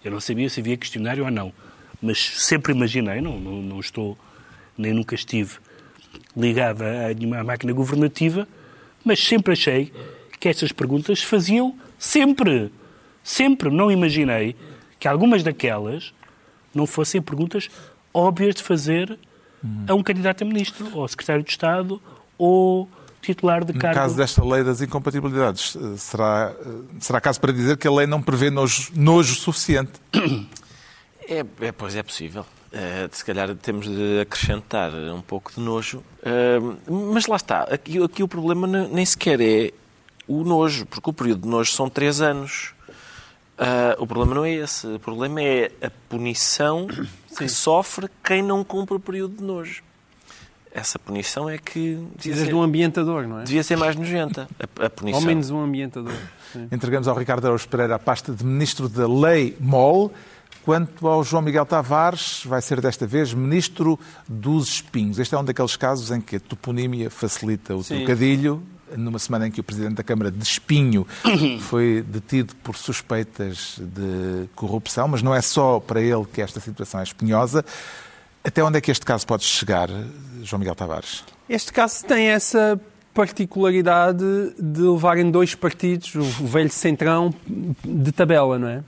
eu 0.03 0.11
não 0.11 0.19
sabia 0.19 0.49
se 0.49 0.59
havia 0.59 0.75
questionário 0.75 1.23
ou 1.23 1.31
não, 1.31 1.53
mas 2.01 2.19
sempre 2.37 2.73
imaginei, 2.73 3.21
não, 3.21 3.39
não, 3.39 3.61
não 3.61 3.79
estou, 3.79 4.17
nem 4.77 4.93
nunca 4.93 5.15
estive 5.15 5.53
ligado 6.35 6.81
a 6.81 7.13
nenhuma 7.13 7.41
máquina 7.41 7.71
governativa, 7.71 8.45
mas 9.05 9.23
sempre 9.23 9.53
achei 9.53 9.93
que 10.41 10.49
estas 10.49 10.73
perguntas 10.73 11.23
faziam 11.23 11.73
sempre 11.97 12.69
Sempre 13.23 13.69
não 13.69 13.89
imaginei 13.91 14.55
que 14.99 15.07
algumas 15.07 15.43
daquelas 15.43 16.13
não 16.73 16.85
fossem 16.85 17.21
perguntas 17.21 17.69
óbvias 18.13 18.55
de 18.55 18.63
fazer 18.63 19.17
a 19.87 19.93
um 19.93 20.03
candidato 20.03 20.43
a 20.43 20.45
ministro, 20.45 20.89
ou 20.93 21.07
secretário 21.07 21.41
de 21.43 21.49
Estado, 21.51 22.01
ou 22.37 22.89
titular 23.21 23.63
de 23.63 23.71
No 23.73 23.79
cargo. 23.79 23.95
caso 23.97 24.17
desta 24.17 24.43
lei 24.43 24.61
das 24.63 24.81
incompatibilidades, 24.81 25.77
eh, 25.77 25.95
será, 25.97 26.53
eh, 26.59 26.69
será 26.99 27.21
caso 27.21 27.39
para 27.39 27.53
dizer 27.53 27.77
que 27.77 27.87
a 27.87 27.91
lei 27.91 28.05
não 28.05 28.21
prevê 28.21 28.49
nojo, 28.49 28.91
nojo 28.93 29.33
suficiente? 29.35 29.91
É, 31.29 31.45
é, 31.61 31.71
pois 31.71 31.95
é 31.95 32.03
possível. 32.03 32.45
Eh, 32.73 33.07
se 33.11 33.23
calhar 33.23 33.55
temos 33.55 33.87
de 33.87 34.19
acrescentar 34.19 34.91
um 34.93 35.21
pouco 35.21 35.53
de 35.53 35.61
nojo. 35.61 36.03
Mas 37.13 37.27
lá 37.27 37.37
está. 37.37 37.61
Aqui, 37.63 38.01
aqui 38.03 38.21
o 38.23 38.27
problema 38.27 38.67
ne- 38.67 38.87
nem 38.89 39.05
sequer 39.05 39.39
é 39.39 39.71
o 40.27 40.43
nojo, 40.43 40.85
porque 40.87 41.09
o 41.09 41.13
período 41.13 41.43
de 41.43 41.47
nojo 41.47 41.71
são 41.71 41.89
três 41.89 42.19
anos. 42.19 42.72
Ah, 43.57 43.95
o 43.99 44.07
problema 44.07 44.35
não 44.35 44.45
é 44.45 44.51
esse. 44.53 44.87
O 44.87 44.99
problema 44.99 45.41
é 45.41 45.71
a 45.81 45.89
punição 46.09 46.87
que 47.37 47.47
sofre 47.47 48.09
quem 48.23 48.41
não 48.41 48.63
cumpre 48.63 48.95
o 48.95 48.99
período 48.99 49.37
de 49.37 49.43
nojo. 49.43 49.83
Essa 50.71 50.97
punição 50.97 51.47
é 51.47 51.59
que 51.59 52.03
Precisas 52.15 52.47
de 52.47 52.55
um 52.55 52.63
ambientador, 52.63 53.27
não 53.27 53.41
é? 53.41 53.43
devia 53.43 53.63
ser 53.63 53.77
mais 53.77 53.95
nojenta. 53.95 54.47
A, 54.79 54.85
a 54.87 54.89
punição. 54.89 55.21
Ao 55.21 55.25
menos 55.25 55.51
um 55.51 55.59
ambientador. 55.59 56.13
Sim. 56.51 56.67
Entregamos 56.71 57.07
ao 57.07 57.15
Ricardo 57.15 57.45
Araújo 57.45 57.67
Pereira 57.67 57.95
a 57.95 57.99
pasta 57.99 58.33
de 58.33 58.43
Ministro 58.43 58.89
da 58.89 59.07
Lei 59.07 59.55
MOL. 59.59 60.11
Quanto 60.65 61.07
ao 61.07 61.23
João 61.23 61.43
Miguel 61.43 61.65
Tavares, 61.65 62.41
vai 62.45 62.61
ser 62.61 62.81
desta 62.81 63.05
vez 63.05 63.33
Ministro 63.33 63.99
dos 64.27 64.69
Espinhos. 64.69 65.19
Este 65.19 65.35
é 65.35 65.37
um 65.37 65.43
daqueles 65.43 65.75
casos 65.75 66.09
em 66.09 66.21
que 66.21 66.37
a 66.37 66.39
toponímia 66.39 67.09
facilita 67.09 67.75
o 67.75 67.83
Sim. 67.83 67.97
trocadilho. 67.97 68.63
Numa 68.97 69.19
semana 69.19 69.47
em 69.47 69.51
que 69.51 69.59
o 69.59 69.63
Presidente 69.63 69.95
da 69.95 70.03
Câmara 70.03 70.31
de 70.31 70.43
Espinho 70.43 71.07
foi 71.61 72.03
detido 72.07 72.55
por 72.57 72.75
suspeitas 72.75 73.79
de 73.79 74.47
corrupção, 74.55 75.07
mas 75.07 75.21
não 75.21 75.33
é 75.33 75.41
só 75.41 75.79
para 75.79 76.01
ele 76.01 76.25
que 76.25 76.41
esta 76.41 76.59
situação 76.59 76.99
é 76.99 77.03
espinhosa. 77.03 77.65
Até 78.43 78.63
onde 78.63 78.77
é 78.77 78.81
que 78.81 78.91
este 78.91 79.05
caso 79.05 79.25
pode 79.25 79.43
chegar, 79.43 79.89
João 80.41 80.59
Miguel 80.59 80.75
Tavares? 80.75 81.23
Este 81.47 81.71
caso 81.71 82.05
tem 82.05 82.27
essa 82.27 82.79
particularidade 83.13 84.25
de 84.59 84.81
levarem 84.81 85.29
dois 85.29 85.55
partidos, 85.55 86.15
o 86.15 86.45
velho 86.45 86.69
centrão, 86.69 87.33
de 87.47 88.11
tabela, 88.11 88.57
não 88.57 88.67
é? 88.67 88.83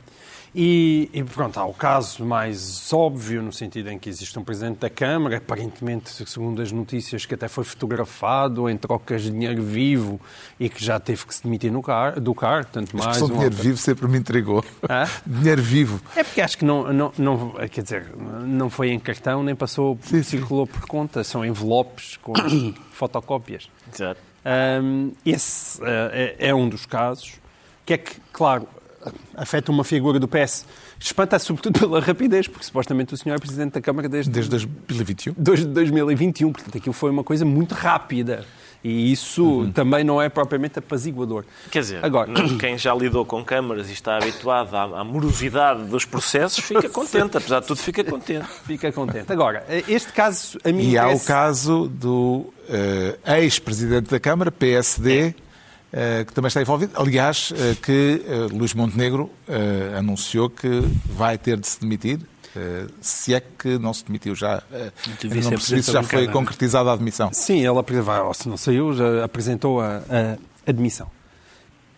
E, 0.58 1.10
e, 1.14 1.22
pronto, 1.22 1.60
há 1.60 1.66
o 1.66 1.74
caso 1.74 2.24
mais 2.24 2.94
óbvio, 2.94 3.42
no 3.42 3.52
sentido 3.52 3.90
em 3.90 4.00
que 4.00 4.08
existe 4.08 4.40
um 4.40 4.44
Presidente 4.44 4.78
da 4.80 4.90
Câmara, 4.90 5.36
aparentemente, 5.36 6.10
segundo 6.26 6.62
as 6.62 6.72
notícias, 6.72 7.26
que 7.26 7.34
até 7.34 7.50
foi 7.50 7.66
fotografado 7.66 8.70
em 8.70 8.78
trocas 8.78 9.24
de 9.24 9.32
dinheiro 9.32 9.62
vivo 9.62 10.18
e 10.58 10.70
que 10.70 10.82
já 10.82 10.98
teve 10.98 11.26
que 11.26 11.36
se 11.36 11.44
demitir 11.44 11.70
no 11.74 11.82
car 11.84 12.22
do 12.22 12.34
cargo, 12.34 12.70
tanto 12.72 12.96
A 12.96 13.00
mais 13.04 13.18
expressão 13.18 13.28
um 13.28 13.32
dinheiro 13.32 13.54
alter- 13.54 13.66
vivo 13.66 13.78
sempre 13.78 14.08
me 14.08 14.18
intrigou. 14.18 14.64
Hã? 14.90 15.04
Dinheiro 15.28 15.62
vivo. 15.62 16.00
É 16.16 16.24
porque 16.24 16.40
acho 16.40 16.58
que 16.58 16.64
não, 16.64 16.94
não, 16.94 17.12
não, 17.18 17.50
quer 17.70 17.82
dizer, 17.84 18.06
não 18.46 18.70
foi 18.70 18.92
em 18.92 19.00
cartão, 19.00 19.44
nem 19.44 19.56
passou, 19.56 19.98
Sim, 20.04 20.24
sim. 20.24 20.38
circulou 20.38 20.66
por 20.66 20.86
conta, 20.88 21.22
são 21.26 21.44
envelopes 21.46 22.16
com 22.22 22.32
fotocópias. 22.94 23.70
Exato. 23.94 24.22
Hum, 24.82 25.12
esse 25.26 25.82
eh, 25.84 26.36
é, 26.40 26.48
é 26.50 26.56
um 26.56 26.70
dos 26.70 26.86
casos, 26.86 27.34
que 27.86 27.94
é 27.94 27.98
que, 27.98 28.14
claro, 28.32 28.70
afeta 29.36 29.72
uma 29.72 29.84
figura 29.84 30.20
do 30.20 30.28
PS. 30.28 30.66
Espanta 31.00 31.38
sobretudo 31.40 31.80
pela 31.80 32.00
rapidez, 32.00 32.48
porque 32.48 32.66
supostamente 32.66 33.14
o 33.14 33.18
senhor 33.18 33.36
é 33.36 33.40
Presidente 33.40 33.74
da 33.74 33.82
Câmara 33.82 34.08
desde, 34.10 34.32
Desde 34.32 34.50
2021. 34.50 35.34
desde 35.38 35.66
2021, 35.66 36.52
portanto 36.52 36.78
aquilo 36.78 36.94
foi 36.94 37.12
uma 37.12 37.24
coisa 37.24 37.46
muito 37.46 37.74
rápida. 37.74 38.46
E 38.84 39.12
isso 39.12 39.44
Uhum. 39.44 39.72
também 39.72 40.04
não 40.04 40.22
é 40.22 40.30
propriamente 40.30 40.78
apaziguador. 40.78 41.44
Quer 41.72 41.80
dizer, 41.80 42.06
Agora, 42.06 42.32
quem 42.60 42.78
já 42.78 42.94
lidou 42.94 43.26
com 43.26 43.44
câmaras 43.44 43.90
e 43.90 43.94
está 43.94 44.16
habituado 44.18 44.76
à, 44.76 45.00
à 45.02 45.04
morosidade 45.04 45.86
dos 45.86 46.06
processos 46.06 46.60
fica 46.64 46.88
contente, 46.88 47.36
apesar 47.36 47.62
de 47.62 47.66
tudo 47.68 47.78
fica 47.80 48.04
contente. 48.04 48.46
fica 48.64 48.92
contente. 48.92 49.32
Agora, 49.32 49.66
este 49.88 50.12
caso 50.14 50.60
a 50.64 50.72
mim 50.72 50.92
E 50.92 50.98
há 51.00 51.10
o 51.10 51.20
caso 51.20 51.88
do 51.88 52.54
eh, 52.70 53.18
ex-presidente 53.40 54.12
da 54.12 54.20
Câmara, 54.20 54.52
PSD, 54.52 55.20
eh, 55.30 55.34
que 56.26 56.34
também 56.34 56.48
está 56.48 56.62
envolvido. 56.62 56.92
Aliás, 56.96 57.54
eh, 57.56 57.76
que 57.82 58.22
eh, 58.28 58.48
Luís 58.52 58.74
Montenegro 58.74 59.30
eh, 59.48 59.96
anunciou 59.98 60.50
que 60.50 60.82
vai 61.06 61.38
ter 61.38 61.58
de 61.58 61.68
se 61.68 61.80
demitir. 61.80 62.20
eh, 62.56 62.88
se 63.02 63.34
é 63.34 63.40
que 63.42 63.78
não 63.78 63.94
se 63.94 64.06
demitiu 64.06 64.34
já. 64.36 64.62
eh, 64.72 64.92
não 65.24 65.50
percebi 65.52 65.84
se 65.84 65.92
já 65.92 66.04
foi 66.04 66.28
concretizada 66.28 66.90
a 66.90 66.94
admissão. 66.94 67.30
Sim, 67.34 67.66
ela 67.66 67.84
se 68.34 68.48
não 68.50 68.58
saiu, 68.58 68.94
já 68.94 69.24
apresentou 69.24 69.80
a, 69.82 69.98
a 69.98 70.70
admissão. 70.70 71.10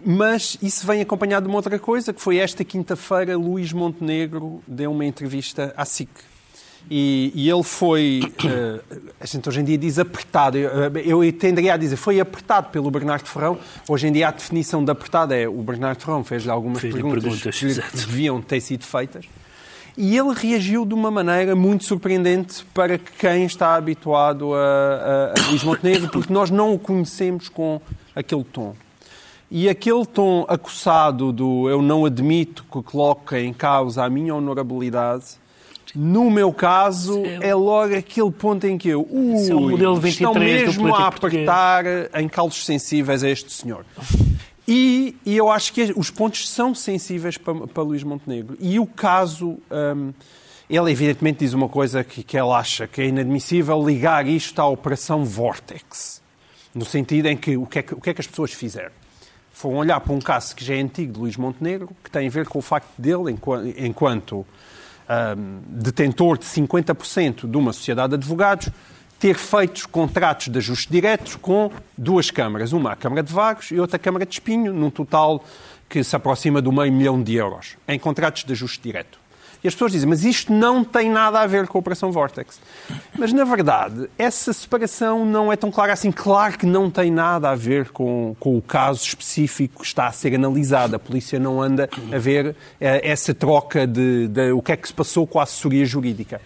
Mas 0.05 0.57
isso 0.61 0.85
vem 0.85 1.01
acompanhado 1.01 1.45
de 1.45 1.49
uma 1.49 1.57
outra 1.57 1.79
coisa, 1.79 2.13
que 2.13 2.21
foi 2.21 2.37
esta 2.37 2.63
quinta-feira 2.63 3.35
Luís 3.35 3.73
Montenegro 3.73 4.61
deu 4.67 4.91
uma 4.91 5.05
entrevista 5.05 5.73
à 5.75 5.85
SIC. 5.85 6.09
E, 6.89 7.33
e 7.35 7.49
ele 7.49 7.63
foi, 7.63 8.21
eh, 8.45 8.79
a 9.19 9.25
gente 9.25 9.47
hoje 9.49 9.59
em 9.59 9.63
dia 9.63 9.77
diz 9.77 9.99
apertado, 9.99 10.57
eu, 10.57 11.23
eu 11.23 11.33
tenderia 11.33 11.73
a 11.73 11.77
dizer, 11.77 11.97
foi 11.97 12.19
apertado 12.19 12.69
pelo 12.69 12.89
Bernardo 12.89 13.25
Ferrão. 13.27 13.57
Hoje 13.89 14.07
em 14.07 14.11
dia 14.11 14.29
a 14.29 14.31
definição 14.31 14.83
de 14.83 14.89
apertado 14.89 15.33
é 15.33 15.47
o 15.47 15.61
Bernardo 15.61 16.01
Ferrão 16.01 16.23
fez-lhe 16.23 16.49
algumas 16.49 16.79
Fez-lhe 16.79 17.01
perguntas, 17.01 17.23
perguntas, 17.23 17.59
que 17.59 17.65
exato. 17.65 17.97
deviam 17.97 18.41
ter 18.41 18.61
sido 18.61 18.85
feitas. 18.85 19.25
E 19.97 20.15
ele 20.15 20.31
reagiu 20.33 20.85
de 20.85 20.93
uma 20.93 21.09
maneira 21.09 21.55
muito 21.55 21.83
surpreendente 21.83 22.63
para 22.73 22.97
quem 22.97 23.45
está 23.45 23.75
habituado 23.75 24.53
a, 24.53 24.59
a, 24.59 25.41
a 25.41 25.49
Luís 25.49 25.63
Montenegro, 25.63 26.09
porque 26.09 26.31
nós 26.31 26.49
não 26.49 26.73
o 26.73 26.79
conhecemos 26.79 27.49
com 27.49 27.81
aquele 28.15 28.43
tom. 28.43 28.75
E 29.49 29.67
aquele 29.67 30.05
tom 30.05 30.45
acossado 30.47 31.31
do 31.31 31.67
eu 31.67 31.81
não 31.81 32.05
admito 32.05 32.63
que 32.71 32.81
coloque 32.83 33.37
em 33.37 33.53
causa 33.53 34.03
a 34.03 34.09
minha 34.09 34.35
honorabilidade, 34.35 35.25
no 35.95 36.29
meu 36.29 36.51
caso, 36.53 37.23
é 37.41 37.53
logo 37.55 37.95
aquele 37.95 38.31
ponto 38.31 38.65
em 38.67 38.77
que 38.77 38.89
eu. 38.89 39.07
Ui, 39.09 39.49
é 39.49 39.53
o 39.55 39.59
modelo 39.61 40.05
estão 40.07 40.33
23 40.33 40.33
do 40.33 40.39
mesmo 40.83 40.95
a 40.95 41.11
português. 41.11 41.47
apertar 41.47 41.85
em 42.21 42.27
calos 42.27 42.65
sensíveis 42.65 43.23
a 43.23 43.29
este 43.29 43.51
senhor. 43.51 43.85
E, 44.67 45.15
e 45.25 45.37
eu 45.37 45.49
acho 45.49 45.71
que 45.71 45.93
os 45.95 46.09
pontos 46.11 46.49
são 46.49 46.75
sensíveis 46.75 47.37
para, 47.37 47.53
para 47.67 47.83
Luís 47.83 48.03
Montenegro. 48.03 48.57
E 48.59 48.79
o 48.79 48.85
caso. 48.85 49.57
hum, 49.71 50.11
ele, 50.69 50.91
evidentemente, 50.91 51.39
diz 51.39 51.53
uma 51.53 51.69
coisa 51.69 52.03
que, 52.03 52.21
que 52.21 52.37
ele 52.37 52.51
acha 52.51 52.85
que 52.87 52.99
é 53.01 53.05
inadmissível 53.07 53.81
ligar 53.81 54.27
isto 54.27 54.59
à 54.61 54.67
Operação 54.67 55.23
Vortex. 55.23 56.21
No 56.75 56.83
sentido 56.83 57.27
em 57.27 57.37
que 57.37 57.55
o 57.55 57.65
que 57.65 57.79
é 57.79 57.81
que, 57.81 57.93
o 57.93 58.01
que, 58.01 58.09
é 58.09 58.13
que 58.13 58.19
as 58.19 58.27
pessoas 58.27 58.51
fizeram? 58.51 58.91
Foram 59.53 59.77
olhar 59.77 59.99
para 60.01 60.11
um 60.13 60.19
caso 60.19 60.53
que 60.53 60.65
já 60.65 60.75
é 60.75 60.79
antigo 60.81 61.13
de 61.13 61.19
Luís 61.19 61.37
Montenegro, 61.37 61.89
que 62.03 62.11
tem 62.11 62.27
a 62.27 62.29
ver 62.29 62.45
com 62.47 62.59
o 62.59 62.61
facto 62.61 62.89
dele, 62.97 63.31
enqua- 63.31 63.63
enquanto 63.77 64.45
hum, 65.09 65.59
detentor 65.67 66.37
de 66.37 66.45
50% 66.45 67.49
de 67.49 67.57
uma 67.57 67.73
sociedade 67.73 68.09
de 68.09 68.15
advogados, 68.15 68.69
ter 69.19 69.35
feito 69.35 69.87
contratos 69.89 70.47
de 70.47 70.57
ajuste 70.57 70.91
diretos 70.91 71.35
com 71.35 71.71
duas 71.97 72.29
câmaras, 72.29 72.71
uma 72.71 72.91
a 72.91 72.95
Câmara 72.95 73.23
de 73.23 73.33
Vagos 73.33 73.71
e 73.71 73.79
outra 73.79 73.95
a 73.95 73.99
Câmara 73.99 74.25
de 74.25 74.33
Espinho, 74.33 74.73
num 74.73 74.89
total 74.89 75.43
que 75.89 76.03
se 76.03 76.15
aproxima 76.15 76.61
do 76.61 76.71
meio 76.71 76.91
milhão 76.91 77.21
de 77.21 77.35
euros, 77.35 77.77
em 77.87 77.97
contratos 77.97 78.43
de 78.43 78.51
ajuste 78.53 78.81
direto. 78.81 79.16
E 79.63 79.67
as 79.67 79.73
pessoas 79.73 79.91
dizem, 79.91 80.07
mas 80.07 80.23
isto 80.23 80.53
não 80.53 80.83
tem 80.83 81.09
nada 81.09 81.39
a 81.39 81.47
ver 81.47 81.67
com 81.67 81.77
a 81.77 81.79
Operação 81.79 82.11
Vortex. 82.11 82.59
Mas, 83.17 83.33
na 83.33 83.43
verdade, 83.43 84.09
essa 84.17 84.53
separação 84.53 85.25
não 85.25 85.51
é 85.51 85.55
tão 85.55 85.71
clara 85.71 85.93
assim. 85.93 86.11
Claro 86.11 86.57
que 86.57 86.65
não 86.65 86.89
tem 86.89 87.11
nada 87.11 87.49
a 87.49 87.55
ver 87.55 87.89
com, 87.89 88.35
com 88.39 88.57
o 88.57 88.61
caso 88.61 89.03
específico 89.03 89.81
que 89.81 89.87
está 89.87 90.07
a 90.07 90.11
ser 90.11 90.35
analisado. 90.35 90.95
A 90.95 90.99
polícia 90.99 91.39
não 91.39 91.61
anda 91.61 91.89
a 92.11 92.17
ver 92.17 92.55
eh, 92.79 93.01
essa 93.03 93.33
troca 93.33 93.87
de, 93.87 94.27
de 94.27 94.51
o 94.51 94.61
que 94.61 94.71
é 94.71 94.77
que 94.77 94.87
se 94.87 94.93
passou 94.93 95.25
com 95.25 95.39
a 95.39 95.43
assessoria 95.43 95.85
jurídica. 95.85 96.39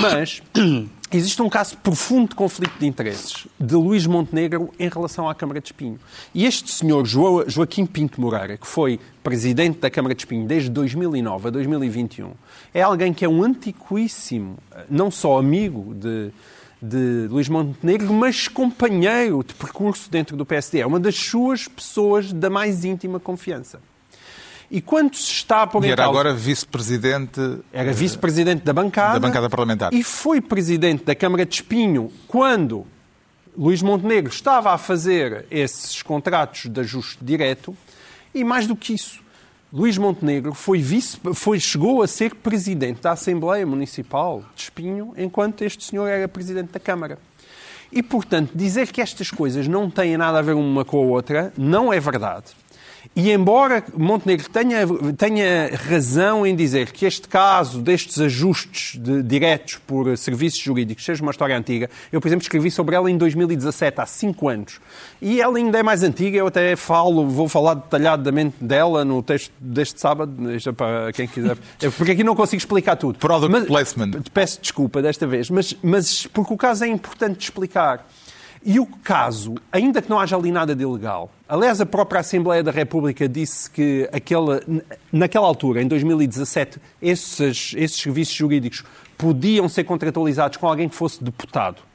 Mas 0.00 0.42
existe 1.12 1.40
um 1.42 1.48
caso 1.48 1.76
profundo 1.78 2.30
de 2.30 2.34
conflito 2.34 2.78
de 2.78 2.86
interesses 2.86 3.46
de 3.58 3.74
Luís 3.74 4.06
Montenegro 4.06 4.70
em 4.78 4.88
relação 4.88 5.28
à 5.28 5.34
Câmara 5.34 5.60
de 5.60 5.68
Espinho. 5.68 5.98
E 6.34 6.44
este 6.46 6.70
senhor, 6.70 7.04
Jo- 7.06 7.44
Joaquim 7.48 7.84
Pinto 7.86 8.20
Moreira, 8.20 8.56
que 8.56 8.66
foi 8.66 9.00
presidente 9.22 9.78
da 9.78 9.90
Câmara 9.90 10.14
de 10.14 10.22
Espinho 10.22 10.46
desde 10.46 10.70
2009 10.70 11.48
a 11.48 11.50
2021, 11.50 12.32
é 12.72 12.82
alguém 12.82 13.12
que 13.12 13.24
é 13.24 13.28
um 13.28 13.42
antiquíssimo, 13.42 14.56
não 14.88 15.10
só 15.10 15.38
amigo 15.38 15.94
de, 15.94 16.30
de 16.80 17.26
Luís 17.28 17.48
Montenegro, 17.48 18.12
mas 18.12 18.48
companheiro 18.48 19.42
de 19.46 19.54
percurso 19.54 20.10
dentro 20.10 20.36
do 20.36 20.46
PSD. 20.46 20.80
É 20.80 20.86
uma 20.86 21.00
das 21.00 21.16
suas 21.16 21.66
pessoas 21.68 22.32
da 22.32 22.48
mais 22.48 22.84
íntima 22.84 23.18
confiança. 23.20 23.80
E 24.70 24.80
quando 24.80 25.16
se 25.16 25.24
está 25.32 25.62
a 25.62 25.66
pôr 25.66 25.82
E 25.84 25.88
em 25.88 25.90
era 25.90 26.04
causa... 26.04 26.20
agora 26.20 26.34
vice-presidente 26.34 27.40
Era 27.72 27.92
vice-presidente 27.92 28.62
da 28.64 28.72
bancada. 28.72 29.18
da 29.18 29.26
bancada 29.26 29.48
parlamentar. 29.50 29.92
E 29.92 30.02
foi 30.04 30.40
presidente 30.40 31.04
da 31.04 31.14
Câmara 31.14 31.44
de 31.44 31.54
Espinho 31.56 32.12
quando 32.28 32.86
Luís 33.58 33.82
Montenegro 33.82 34.32
estava 34.32 34.72
a 34.72 34.78
fazer 34.78 35.44
esses 35.50 36.02
contratos 36.02 36.66
de 36.66 36.80
ajuste 36.80 37.18
direto. 37.20 37.76
E 38.32 38.44
mais 38.44 38.68
do 38.68 38.76
que 38.76 38.94
isso, 38.94 39.20
Luís 39.72 39.98
Montenegro 39.98 40.54
foi 40.54 40.78
vice, 40.80 41.18
foi, 41.34 41.58
chegou 41.58 42.00
a 42.00 42.06
ser 42.06 42.36
presidente 42.36 43.00
da 43.02 43.10
Assembleia 43.10 43.66
Municipal 43.66 44.44
de 44.54 44.62
Espinho 44.62 45.12
enquanto 45.16 45.62
este 45.62 45.82
senhor 45.82 46.06
era 46.06 46.28
presidente 46.28 46.70
da 46.70 46.78
Câmara. 46.78 47.18
E, 47.92 48.04
portanto, 48.04 48.52
dizer 48.54 48.92
que 48.92 49.00
estas 49.00 49.32
coisas 49.32 49.66
não 49.66 49.90
têm 49.90 50.16
nada 50.16 50.38
a 50.38 50.42
ver 50.42 50.54
uma 50.54 50.84
com 50.84 50.98
a 50.98 51.00
outra 51.06 51.52
não 51.58 51.92
é 51.92 51.98
verdade. 51.98 52.52
E 53.14 53.30
embora 53.30 53.82
Montenegro 53.96 54.48
tenha, 54.48 54.86
tenha 55.16 55.70
razão 55.88 56.46
em 56.46 56.54
dizer 56.54 56.92
que 56.92 57.06
este 57.06 57.28
caso 57.28 57.80
destes 57.80 58.20
ajustes 58.20 58.98
de, 59.00 59.22
diretos 59.22 59.78
por 59.86 60.16
serviços 60.16 60.60
jurídicos 60.60 61.04
seja 61.04 61.22
uma 61.22 61.30
história 61.30 61.56
antiga, 61.56 61.90
eu, 62.12 62.20
por 62.20 62.28
exemplo, 62.28 62.42
escrevi 62.42 62.70
sobre 62.70 62.94
ela 62.94 63.10
em 63.10 63.16
2017, 63.16 64.00
há 64.00 64.06
cinco 64.06 64.48
anos. 64.48 64.80
E 65.20 65.40
ela 65.40 65.58
ainda 65.58 65.78
é 65.78 65.82
mais 65.82 66.02
antiga, 66.02 66.38
eu 66.38 66.46
até 66.46 66.76
falo, 66.76 67.26
vou 67.28 67.48
falar 67.48 67.74
detalhadamente 67.74 68.56
dela 68.60 69.04
no 69.04 69.22
texto 69.22 69.52
deste 69.58 70.00
sábado, 70.00 70.32
deixa 70.32 70.72
para 70.72 71.12
quem 71.12 71.26
quiser. 71.26 71.56
Porque 71.96 72.12
aqui 72.12 72.24
não 72.24 72.34
consigo 72.34 72.58
explicar 72.58 72.96
tudo. 72.96 73.18
Product 73.18 73.50
mas, 73.50 73.66
placement. 73.66 74.10
Peço 74.32 74.60
desculpa 74.60 75.02
desta 75.02 75.26
vez, 75.26 75.50
mas, 75.50 75.76
mas 75.82 76.26
porque 76.26 76.52
o 76.54 76.56
caso 76.56 76.84
é 76.84 76.88
importante 76.88 77.38
de 77.38 77.44
explicar. 77.44 78.06
E 78.62 78.78
o 78.78 78.86
caso, 78.86 79.54
ainda 79.72 80.02
que 80.02 80.10
não 80.10 80.20
haja 80.20 80.36
ali 80.36 80.52
nada 80.52 80.74
de 80.76 80.82
ilegal, 80.82 81.30
aliás, 81.48 81.80
a 81.80 81.86
própria 81.86 82.20
Assembleia 82.20 82.62
da 82.62 82.70
República 82.70 83.26
disse 83.26 83.70
que 83.70 84.08
aquela, 84.12 84.60
naquela 85.10 85.46
altura, 85.46 85.82
em 85.82 85.88
2017, 85.88 86.78
esses, 87.00 87.74
esses 87.76 87.98
serviços 87.98 88.34
jurídicos 88.34 88.84
podiam 89.16 89.68
ser 89.68 89.84
contratualizados 89.84 90.58
com 90.58 90.68
alguém 90.68 90.88
que 90.88 90.94
fosse 90.94 91.22
deputado 91.24 91.89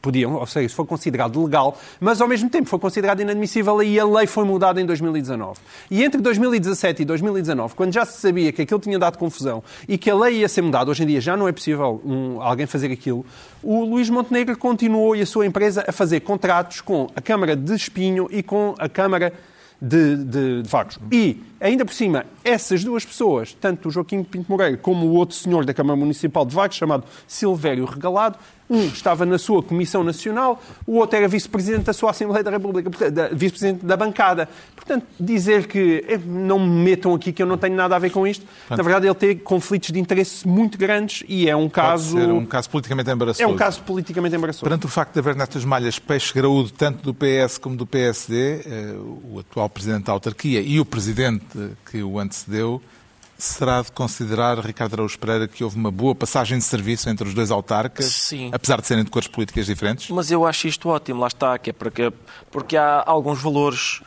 podiam, 0.00 0.34
ou 0.34 0.46
seja, 0.46 0.66
isso 0.66 0.74
foi 0.74 0.84
considerado 0.84 1.42
legal, 1.42 1.78
mas 2.00 2.20
ao 2.20 2.26
mesmo 2.26 2.50
tempo 2.50 2.68
foi 2.68 2.78
considerado 2.78 3.20
inadmissível 3.20 3.80
e 3.82 3.98
a 3.98 4.04
lei 4.04 4.26
foi 4.26 4.44
mudada 4.44 4.80
em 4.80 4.84
2019. 4.84 5.60
E 5.90 6.02
entre 6.02 6.20
2017 6.20 7.02
e 7.02 7.04
2019, 7.04 7.74
quando 7.74 7.92
já 7.92 8.04
se 8.04 8.20
sabia 8.20 8.52
que 8.52 8.62
aquilo 8.62 8.80
tinha 8.80 8.98
dado 8.98 9.16
confusão 9.16 9.62
e 9.88 9.96
que 9.96 10.10
a 10.10 10.14
lei 10.14 10.38
ia 10.38 10.48
ser 10.48 10.62
mudada, 10.62 10.90
hoje 10.90 11.04
em 11.04 11.06
dia 11.06 11.20
já 11.20 11.36
não 11.36 11.46
é 11.46 11.52
possível 11.52 12.02
um, 12.04 12.42
alguém 12.42 12.66
fazer 12.66 12.90
aquilo, 12.90 13.24
o 13.62 13.84
Luís 13.84 14.10
Montenegro 14.10 14.56
continuou 14.58 15.14
e 15.14 15.22
a 15.22 15.26
sua 15.26 15.46
empresa 15.46 15.84
a 15.86 15.92
fazer 15.92 16.20
contratos 16.20 16.80
com 16.80 17.08
a 17.14 17.20
Câmara 17.20 17.54
de 17.54 17.74
Espinho 17.74 18.26
e 18.30 18.42
com 18.42 18.74
a 18.78 18.88
Câmara 18.88 19.32
de, 19.80 20.16
de, 20.16 20.62
de 20.62 20.68
Vagos. 20.68 20.98
E, 21.10 21.42
ainda 21.62 21.84
por 21.84 21.94
cima, 21.94 22.26
essas 22.44 22.82
duas 22.84 23.04
pessoas, 23.04 23.56
tanto 23.60 23.88
o 23.88 23.90
Joaquim 23.90 24.22
Pinto 24.24 24.50
Moreira 24.50 24.76
como 24.76 25.06
o 25.06 25.14
outro 25.14 25.36
senhor 25.36 25.64
da 25.64 25.72
Câmara 25.72 25.96
Municipal 25.96 26.44
de 26.44 26.54
Vagos, 26.54 26.76
chamado 26.76 27.04
Silvério 27.26 27.84
Regalado, 27.84 28.36
um 28.72 28.86
estava 28.86 29.26
na 29.26 29.38
sua 29.38 29.62
Comissão 29.62 30.02
Nacional, 30.02 30.60
o 30.86 30.96
outro 30.96 31.16
era 31.16 31.28
vice-presidente 31.28 31.84
da 31.84 31.92
sua 31.92 32.10
Assembleia 32.10 32.42
da 32.42 32.50
República, 32.50 32.90
vice-presidente 33.32 33.84
da 33.84 33.96
bancada. 33.96 34.48
Portanto, 34.74 35.06
dizer 35.20 35.66
que 35.66 36.04
eh, 36.08 36.18
não 36.24 36.58
me 36.58 36.84
metam 36.84 37.14
aqui 37.14 37.32
que 37.32 37.42
eu 37.42 37.46
não 37.46 37.58
tenho 37.58 37.76
nada 37.76 37.94
a 37.94 37.98
ver 37.98 38.10
com 38.10 38.26
isto, 38.26 38.46
Portanto, 38.46 38.78
na 38.78 38.82
verdade 38.82 39.06
ele 39.06 39.14
tem 39.14 39.36
conflitos 39.36 39.90
de 39.90 40.00
interesse 40.00 40.48
muito 40.48 40.78
grandes 40.78 41.22
e 41.28 41.48
é 41.48 41.54
um 41.54 41.68
caso... 41.68 42.14
Pode 42.14 42.26
ser 42.26 42.32
um 42.32 42.46
caso 42.46 42.70
politicamente 42.70 43.10
embaraçoso. 43.10 43.42
É 43.42 43.46
um 43.46 43.56
caso 43.56 43.82
politicamente 43.82 44.34
embaraçoso. 44.34 44.64
Perante 44.64 44.86
o 44.86 44.88
facto 44.88 45.12
de 45.12 45.18
haver 45.18 45.36
nestas 45.36 45.64
malhas 45.64 45.98
peixe 45.98 46.32
graúdo 46.32 46.70
tanto 46.70 47.02
do 47.02 47.14
PS 47.14 47.58
como 47.58 47.76
do 47.76 47.86
PSD, 47.86 48.62
eh, 48.64 48.94
o 49.30 49.38
atual 49.38 49.68
presidente 49.68 50.04
da 50.04 50.12
autarquia 50.12 50.60
e 50.62 50.80
o 50.80 50.84
presidente 50.84 51.51
que 51.90 52.02
o 52.02 52.18
antecedeu, 52.18 52.82
será 53.42 53.82
de 53.82 53.90
considerar, 53.90 54.58
Ricardo 54.58 54.94
Araújo 54.94 55.18
Pereira, 55.18 55.48
que 55.48 55.64
houve 55.64 55.76
uma 55.76 55.90
boa 55.90 56.14
passagem 56.14 56.58
de 56.58 56.64
serviço 56.64 57.08
entre 57.10 57.26
os 57.26 57.34
dois 57.34 57.50
autarcas, 57.50 58.06
Sim. 58.06 58.50
apesar 58.52 58.80
de 58.80 58.86
serem 58.86 59.04
de 59.04 59.10
cores 59.10 59.26
políticas 59.26 59.66
diferentes? 59.66 60.10
Mas 60.10 60.30
eu 60.30 60.46
acho 60.46 60.68
isto 60.68 60.88
ótimo, 60.88 61.20
lá 61.20 61.26
está, 61.26 61.58
que 61.58 61.70
é 61.70 61.72
porque, 61.72 62.12
porque 62.50 62.76
há 62.76 63.02
alguns 63.04 63.42
valores 63.42 64.00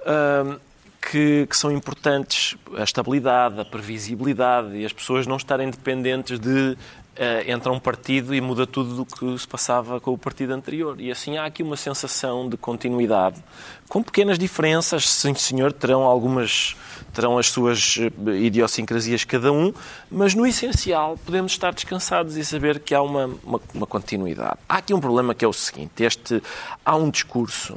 hum, 0.00 0.58
que, 1.00 1.46
que, 1.48 1.56
são 1.56 1.70
importantes, 1.70 2.56
a 2.76 2.82
estabilidade, 2.82 3.60
a 3.60 3.64
previsibilidade 3.64 4.76
e 4.76 4.84
as 4.84 4.92
pessoas 4.92 5.26
não 5.26 5.36
estarem 5.36 5.70
dependentes 5.70 6.40
de 6.40 6.76
Uh, 7.12 7.50
entra 7.50 7.70
um 7.70 7.78
partido 7.78 8.34
e 8.34 8.40
muda 8.40 8.66
tudo 8.66 8.96
do 8.96 9.04
que 9.04 9.38
se 9.38 9.46
passava 9.46 10.00
com 10.00 10.12
o 10.12 10.18
partido 10.18 10.54
anterior. 10.54 10.98
E 10.98 11.10
assim 11.10 11.36
há 11.36 11.44
aqui 11.44 11.62
uma 11.62 11.76
sensação 11.76 12.48
de 12.48 12.56
continuidade, 12.56 13.44
com 13.86 14.02
pequenas 14.02 14.38
diferenças, 14.38 15.06
sim 15.06 15.34
senhor, 15.34 15.74
terão 15.74 16.04
algumas, 16.04 16.74
terão 17.12 17.36
as 17.36 17.50
suas 17.50 17.98
eh, 17.98 18.30
idiosincrasias 18.38 19.24
cada 19.24 19.52
um, 19.52 19.74
mas 20.10 20.34
no 20.34 20.46
essencial 20.46 21.18
podemos 21.22 21.52
estar 21.52 21.74
descansados 21.74 22.34
e 22.38 22.44
saber 22.46 22.80
que 22.80 22.94
há 22.94 23.02
uma, 23.02 23.26
uma, 23.44 23.60
uma 23.74 23.86
continuidade. 23.86 24.56
Há 24.66 24.78
aqui 24.78 24.94
um 24.94 25.00
problema 25.00 25.34
que 25.34 25.44
é 25.44 25.48
o 25.48 25.52
seguinte, 25.52 26.02
este, 26.02 26.42
há 26.82 26.96
um 26.96 27.10
discurso 27.10 27.76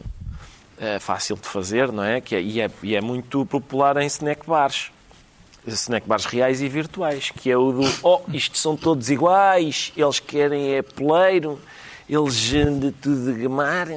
é, 0.78 0.98
fácil 0.98 1.36
de 1.36 1.48
fazer, 1.48 1.92
não 1.92 2.04
é? 2.04 2.22
Que 2.22 2.36
é, 2.36 2.42
e, 2.42 2.62
é, 2.62 2.72
e 2.82 2.96
é 2.96 3.02
muito 3.02 3.46
popular 3.46 3.98
em 3.98 4.06
snack 4.06 4.48
bars 4.48 4.95
snack 5.74 6.08
bars 6.08 6.26
reais 6.26 6.62
e 6.62 6.70
virtuais, 6.70 7.32
que 7.32 7.50
é 7.50 7.58
o 7.58 7.72
do 7.72 7.82
oh, 8.04 8.22
isto 8.32 8.58
são 8.58 8.76
todos 8.78 9.10
iguais, 9.10 9.92
eles 9.96 10.20
querem 10.20 10.76
é 10.76 10.82
poleiro, 10.82 11.60
eles 12.10 12.36
de 12.36 12.92
tudo 12.92 13.34
de 13.34 13.42
gamar. 13.42 13.88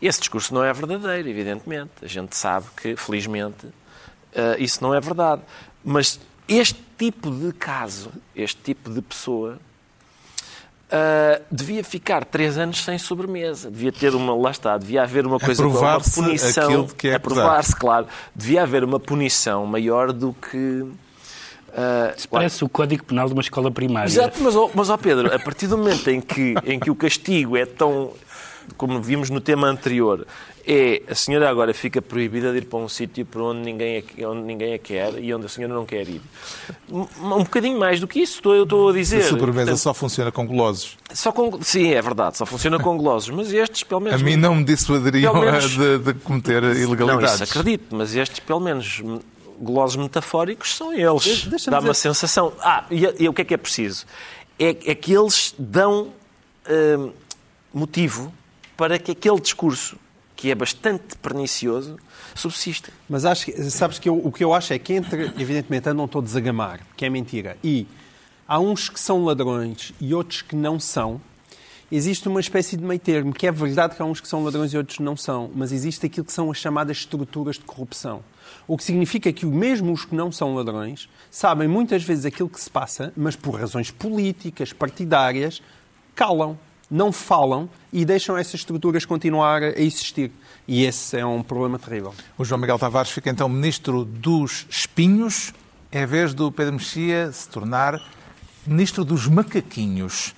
Esse 0.00 0.20
discurso 0.20 0.54
não 0.54 0.64
é 0.64 0.72
verdadeiro, 0.72 1.28
evidentemente. 1.28 1.90
A 2.02 2.06
gente 2.06 2.36
sabe 2.36 2.66
que, 2.76 2.96
felizmente, 2.96 3.66
uh, 3.66 4.56
isso 4.58 4.82
não 4.82 4.94
é 4.94 5.00
verdade. 5.00 5.42
Mas 5.84 6.20
este 6.48 6.80
tipo 6.96 7.30
de 7.30 7.52
caso, 7.52 8.10
este 8.34 8.60
tipo 8.62 8.90
de 8.90 9.02
pessoa, 9.02 9.58
Uh, 10.90 11.40
devia 11.52 11.84
ficar 11.84 12.24
três 12.24 12.58
anos 12.58 12.82
sem 12.82 12.98
sobremesa. 12.98 13.70
Devia 13.70 13.92
ter 13.92 14.12
uma. 14.12 14.34
Lá 14.34 14.50
está, 14.50 14.76
devia 14.76 15.04
haver 15.04 15.24
uma 15.24 15.38
coisa. 15.38 15.64
Uma 15.64 16.00
punição. 16.00 16.88
Que 16.88 17.08
é 17.08 17.14
Aprovar-se, 17.14 17.76
claro. 17.76 18.08
Devia 18.34 18.62
haver 18.62 18.82
uma 18.82 18.98
punição 18.98 19.64
maior 19.66 20.12
do 20.12 20.32
que. 20.32 20.56
Uh, 20.56 20.92
Isso 22.16 22.28
parece 22.28 22.64
o 22.64 22.68
código 22.68 23.04
penal 23.04 23.28
de 23.28 23.32
uma 23.32 23.42
escola 23.42 23.70
primária. 23.70 24.08
Exato, 24.08 24.42
mas, 24.42 24.56
oh, 24.56 24.68
mas 24.74 24.90
oh 24.90 24.98
Pedro, 24.98 25.32
a 25.32 25.38
partir 25.38 25.68
do 25.68 25.78
momento 25.78 26.10
em 26.10 26.20
que, 26.20 26.56
em 26.64 26.80
que 26.80 26.90
o 26.90 26.96
castigo 26.96 27.56
é 27.56 27.64
tão. 27.64 28.12
Como 28.76 29.00
vimos 29.00 29.30
no 29.30 29.40
tema 29.40 29.68
anterior, 29.68 30.26
é 30.66 31.02
a 31.08 31.14
senhora 31.14 31.48
agora 31.48 31.72
fica 31.74 32.00
proibida 32.00 32.52
de 32.52 32.58
ir 32.58 32.64
para 32.66 32.78
um 32.78 32.88
sítio 32.88 33.24
para 33.24 33.42
onde 33.42 33.60
ninguém, 33.60 34.04
a, 34.22 34.28
onde 34.28 34.42
ninguém 34.42 34.74
a 34.74 34.78
quer 34.78 35.18
e 35.18 35.32
onde 35.34 35.46
a 35.46 35.48
senhora 35.48 35.74
não 35.74 35.84
quer 35.84 36.08
ir. 36.08 36.20
Um, 36.88 37.06
um 37.22 37.44
bocadinho 37.44 37.78
mais 37.78 37.98
do 38.00 38.06
que 38.06 38.20
isso, 38.20 38.36
estou, 38.36 38.54
eu 38.54 38.64
estou 38.64 38.90
a 38.90 38.92
dizer. 38.92 39.22
A 39.22 39.28
sobremesa 39.28 39.76
só 39.76 39.94
funciona 39.94 40.30
com 40.30 40.46
golosos. 40.46 40.96
Só 41.12 41.32
com, 41.32 41.62
sim, 41.62 41.92
é 41.92 42.00
verdade, 42.00 42.36
só 42.36 42.46
funciona 42.46 42.78
com 42.78 42.96
golosos, 42.96 43.30
mas 43.30 43.52
estes, 43.52 43.82
pelo 43.82 44.00
menos... 44.00 44.20
A 44.20 44.24
mim 44.24 44.36
não 44.36 44.54
me 44.54 44.64
dissuaderiam 44.64 45.34
menos, 45.34 45.70
de, 45.70 45.98
de 45.98 46.14
cometer 46.14 46.62
ilegalidades. 46.62 47.38
Não, 47.38 47.44
isso 47.44 47.58
acredito, 47.58 47.96
mas 47.96 48.14
estes, 48.14 48.40
pelo 48.40 48.60
menos, 48.60 49.02
golosos 49.58 49.96
metafóricos 49.96 50.76
são 50.76 50.92
eles. 50.92 51.48
Dá 51.66 51.80
uma 51.80 51.94
sensação... 51.94 52.52
Ah, 52.60 52.84
e, 52.90 53.24
e, 53.24 53.28
o 53.28 53.32
que 53.32 53.42
é 53.42 53.44
que 53.44 53.54
é 53.54 53.58
preciso? 53.58 54.06
É, 54.58 54.68
é 54.68 54.94
que 54.94 55.12
eles 55.12 55.54
dão 55.58 56.12
hum, 56.68 57.12
motivo 57.72 58.32
para 58.80 58.98
que 58.98 59.12
aquele 59.12 59.38
discurso 59.38 59.98
que 60.34 60.50
é 60.50 60.54
bastante 60.54 61.14
pernicioso, 61.18 61.98
subsiste. 62.34 62.90
Mas 63.06 63.26
acho 63.26 63.52
sabes 63.70 63.98
que 63.98 64.08
eu, 64.08 64.16
o 64.16 64.32
que 64.32 64.42
eu 64.42 64.54
acho 64.54 64.72
é 64.72 64.78
que 64.78 64.94
entre, 64.94 65.24
evidentemente, 65.38 65.86
andam 65.86 66.08
todos 66.08 66.34
a 66.34 66.40
gamar, 66.40 66.80
que 66.96 67.04
é 67.04 67.10
mentira, 67.10 67.58
e 67.62 67.86
há 68.48 68.58
uns 68.58 68.88
que 68.88 68.98
são 68.98 69.22
ladrões 69.22 69.92
e 70.00 70.14
outros 70.14 70.40
que 70.40 70.56
não 70.56 70.80
são, 70.80 71.20
existe 71.92 72.26
uma 72.26 72.40
espécie 72.40 72.74
de 72.74 72.82
meio 72.82 72.98
termo, 72.98 73.34
que 73.34 73.46
é 73.46 73.52
verdade 73.52 73.94
que 73.94 74.00
há 74.00 74.04
uns 74.06 74.18
que 74.18 74.26
são 74.26 74.42
ladrões 74.42 74.72
e 74.72 74.78
outros 74.78 74.98
não 74.98 75.14
são, 75.14 75.50
mas 75.54 75.72
existe 75.72 76.06
aquilo 76.06 76.24
que 76.24 76.32
são 76.32 76.50
as 76.50 76.56
chamadas 76.56 76.96
estruturas 76.96 77.56
de 77.56 77.64
corrupção. 77.64 78.24
O 78.66 78.78
que 78.78 78.84
significa 78.84 79.30
que 79.30 79.44
mesmo 79.44 79.92
os 79.92 80.06
que 80.06 80.14
não 80.14 80.32
são 80.32 80.54
ladrões 80.54 81.06
sabem 81.30 81.68
muitas 81.68 82.02
vezes 82.02 82.24
aquilo 82.24 82.48
que 82.48 82.58
se 82.58 82.70
passa, 82.70 83.12
mas 83.14 83.36
por 83.36 83.60
razões 83.60 83.90
políticas, 83.90 84.72
partidárias, 84.72 85.60
calam 86.14 86.58
não 86.90 87.12
falam 87.12 87.68
e 87.92 88.04
deixam 88.04 88.36
essas 88.36 88.54
estruturas 88.54 89.04
continuar 89.04 89.62
a 89.62 89.80
existir. 89.80 90.32
E 90.66 90.84
esse 90.84 91.16
é 91.18 91.24
um 91.24 91.42
problema 91.42 91.78
terrível. 91.78 92.14
O 92.36 92.44
João 92.44 92.60
Miguel 92.60 92.78
Tavares 92.78 93.10
fica 93.10 93.30
então 93.30 93.48
ministro 93.48 94.04
dos 94.04 94.66
espinhos, 94.68 95.52
em 95.92 96.06
vez 96.06 96.34
do 96.34 96.50
Pedro 96.50 96.74
Mexia 96.74 97.30
se 97.32 97.48
tornar 97.48 98.00
ministro 98.66 99.04
dos 99.04 99.26
macaquinhos. 99.26 100.34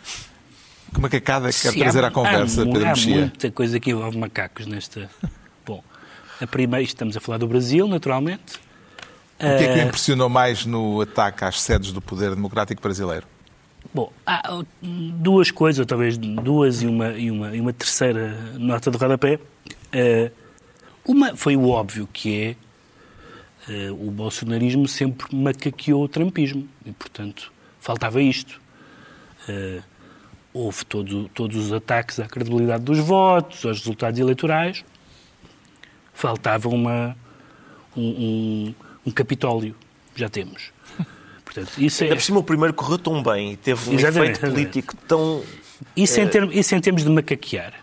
Que 0.95 1.01
macacada 1.01 1.51
quer 1.51 1.73
trazer 1.75 2.05
à 2.05 2.11
conversa, 2.11 2.63
há, 2.63 2.67
Pedro 2.67 2.85
há 2.85 2.89
Mexia? 2.89 3.15
Há 3.15 3.19
muita 3.21 3.51
coisa 3.51 3.81
que 3.81 3.91
envolve 3.91 4.19
macacos 4.19 4.67
nesta... 4.67 5.11
Bom, 5.65 5.83
a 6.41 6.47
primeira, 6.47 6.83
estamos 6.83 7.17
a 7.17 7.21
falar 7.21 7.39
do 7.39 7.47
Brasil, 7.47 7.87
naturalmente. 7.87 8.57
O 9.37 9.39
que 9.39 9.47
é 9.47 9.75
que 9.75 9.81
o 9.81 9.83
impressionou 9.89 10.29
mais 10.29 10.65
no 10.67 11.01
ataque 11.01 11.45
às 11.45 11.61
sedes 11.61 11.93
do 11.93 12.01
poder 12.01 12.35
democrático 12.35 12.81
brasileiro? 12.81 13.27
Bom, 13.93 14.13
há 14.27 14.43
duas 14.83 15.51
coisas, 15.51 15.81
ou 15.81 15.87
talvez 15.87 16.17
duas 16.17 16.83
e 16.83 16.87
uma, 16.87 17.13
e 17.13 17.31
uma, 17.31 17.57
e 17.57 17.61
uma 17.61 17.73
terceira 17.73 18.33
nota 18.59 18.91
de 18.91 18.97
rodapé. 18.97 19.39
Uh, 19.95 20.31
uma 21.05 21.37
foi 21.37 21.57
o 21.57 21.69
óbvio, 21.69 22.09
que 22.13 22.57
é 23.69 23.91
uh, 23.91 24.09
o 24.09 24.11
bolsonarismo 24.11 24.87
sempre 24.87 25.35
macaqueou 25.35 26.05
o 26.05 26.09
trumpismo 26.09 26.69
e, 26.87 26.93
portanto, 26.93 27.53
faltava 27.81 28.23
isto. 28.23 28.61
Uh, 29.49 29.83
houve 30.55 30.85
todo, 30.87 31.29
todos 31.31 31.57
os 31.57 31.73
ataques 31.73 32.21
à 32.21 32.27
credibilidade 32.27 32.85
dos 32.85 32.99
votos, 32.99 33.65
aos 33.67 33.79
resultados 33.79 34.21
eleitorais. 34.21 34.85
Faltava 36.15 36.69
uma, 36.69 37.17
um, 37.97 38.03
um, 38.03 38.75
um 39.07 39.11
Capitólio. 39.11 39.75
Já 40.15 40.29
temos. 40.29 40.73
Portanto, 41.53 41.79
isso 41.79 42.03
Ainda 42.03 42.15
é... 42.15 42.17
por 42.17 42.23
cima 42.23 42.39
o 42.39 42.43
primeiro 42.43 42.73
correu 42.73 42.99
tão 42.99 43.23
bem 43.23 43.53
e 43.53 43.57
teve 43.57 43.91
um 43.91 43.95
exatamente, 43.95 44.39
efeito 44.39 44.55
político 44.55 44.97
tão... 45.07 45.43
Isso, 45.97 46.19
é... 46.19 46.23
em 46.23 46.29
termos, 46.29 46.57
isso 46.57 46.75
em 46.75 46.81
termos 46.81 47.05
de 47.05 47.11
macaquear. 47.11 47.75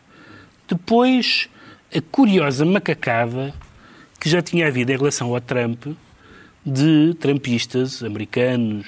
Depois, 0.68 1.50
a 1.96 2.02
curiosa 2.02 2.66
macacada 2.66 3.54
que 4.20 4.30
já 4.30 4.42
tinha 4.42 4.68
havido 4.68 4.92
em 4.92 4.98
relação 4.98 5.34
ao 5.34 5.40
Trump 5.40 5.86
de 6.66 7.14
trumpistas 7.20 8.04
americanos 8.04 8.88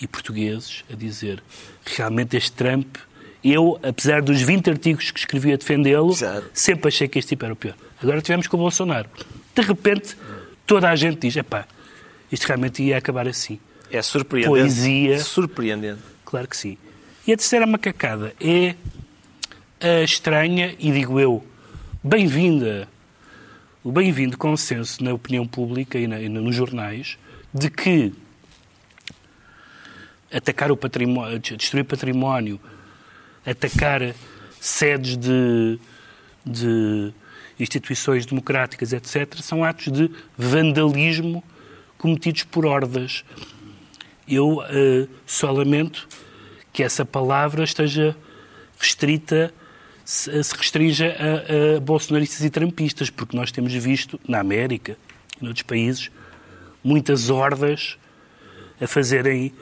e 0.00 0.06
portugueses 0.06 0.84
a 0.92 0.96
dizer 0.96 1.42
realmente 1.84 2.36
este 2.36 2.52
Trump, 2.52 2.96
eu, 3.44 3.78
apesar 3.82 4.22
dos 4.22 4.42
20 4.42 4.70
artigos 4.70 5.10
que 5.10 5.18
escrevi 5.18 5.52
a 5.52 5.56
defendê-lo, 5.56 6.12
sempre 6.52 6.88
achei 6.88 7.06
que 7.06 7.18
este 7.18 7.30
tipo 7.30 7.44
era 7.44 7.54
o 7.54 7.56
pior. 7.56 7.74
Agora 8.02 8.20
tivemos 8.20 8.46
com 8.46 8.56
o 8.56 8.60
Bolsonaro. 8.60 9.08
De 9.54 9.62
repente, 9.62 10.16
toda 10.66 10.90
a 10.90 10.96
gente 10.96 11.20
diz, 11.20 11.36
epá, 11.36 11.66
isto 12.30 12.44
realmente 12.46 12.82
ia 12.82 12.98
acabar 12.98 13.28
assim. 13.28 13.58
É 13.90 14.02
surpreendente. 14.02 14.48
Poesia. 14.48 15.18
Surpreendente. 15.20 16.00
Claro 16.24 16.48
que 16.48 16.56
sim. 16.56 16.76
E 17.26 17.32
a 17.32 17.36
terceira 17.36 17.66
macacada 17.66 18.34
é 18.40 18.74
a 19.80 20.02
estranha, 20.02 20.74
e 20.78 20.90
digo 20.90 21.20
eu, 21.20 21.44
bem-vinda, 22.02 22.88
o 23.82 23.92
bem-vindo 23.92 24.36
consenso 24.36 25.02
na 25.02 25.12
opinião 25.12 25.46
pública 25.46 25.98
e, 25.98 26.06
na, 26.06 26.20
e 26.20 26.28
nos 26.28 26.54
jornais 26.54 27.18
de 27.52 27.70
que 27.70 28.12
atacar 30.32 30.70
o 30.70 30.76
património, 30.76 31.38
destruir 31.38 31.84
património, 31.84 32.60
atacar 33.44 34.14
sedes 34.60 35.16
de, 35.16 35.78
de 36.44 37.12
instituições 37.58 38.26
democráticas, 38.26 38.92
etc., 38.92 39.36
são 39.40 39.64
atos 39.64 39.92
de 39.92 40.10
vandalismo 40.36 41.42
cometidos 41.96 42.44
por 42.44 42.66
hordas. 42.66 43.24
Eu 44.28 44.58
uh, 44.58 45.08
só 45.26 45.50
lamento 45.50 46.08
que 46.72 46.82
essa 46.82 47.04
palavra 47.04 47.64
esteja 47.64 48.16
restrita, 48.78 49.52
se, 50.04 50.42
se 50.42 50.54
restrinja 50.54 51.16
a, 51.18 51.76
a 51.76 51.80
bolsonaristas 51.80 52.42
e 52.44 52.50
trampistas, 52.50 53.08
porque 53.08 53.36
nós 53.36 53.50
temos 53.50 53.72
visto 53.72 54.20
na 54.28 54.40
América 54.40 54.96
e 55.40 55.44
noutros 55.44 55.62
países 55.62 56.10
muitas 56.82 57.30
hordas 57.30 57.98
a 58.80 58.86
fazerem 58.86 59.52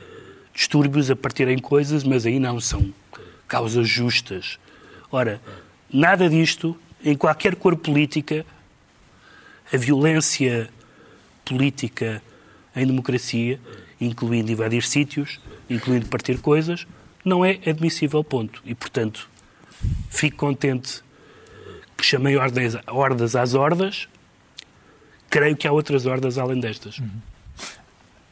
distúrbios, 0.53 1.11
a 1.11 1.17
partirem 1.17 1.59
coisas, 1.59 2.05
mas 2.05 2.27
aí 2.27 2.39
não 2.39 2.61
são 2.61 2.93
causas 3.49 3.89
justas. 3.89 4.59
Ora, 5.11 5.41
nada 5.93 6.29
disto, 6.29 6.77
em 7.03 7.17
qualquer 7.17 7.57
cor 7.57 7.77
política, 7.77 8.45
a 9.73 9.77
violência 9.77 10.69
política 11.45 12.23
em 12.77 12.87
democracia, 12.87 13.59
incluindo 14.05 14.53
invadir 14.53 14.83
sítios, 14.83 15.41
incluindo 15.69 16.07
partir 16.07 16.39
coisas, 16.39 16.87
não 17.25 17.45
é 17.45 17.59
admissível, 17.67 18.23
ponto. 18.23 18.63
E, 18.65 18.75
portanto, 18.75 19.29
fico 20.11 20.37
contente 20.37 21.03
que 21.97 22.05
chamei 22.05 22.37
ordens, 22.37 22.77
hordas 22.89 23.35
às 23.35 23.55
hordas. 23.55 24.09
Creio 25.31 25.57
que 25.57 25.67
há 25.67 25.73
outras 25.73 26.07
hordas 26.07 26.39
além 26.39 26.61
destas. 26.61 27.01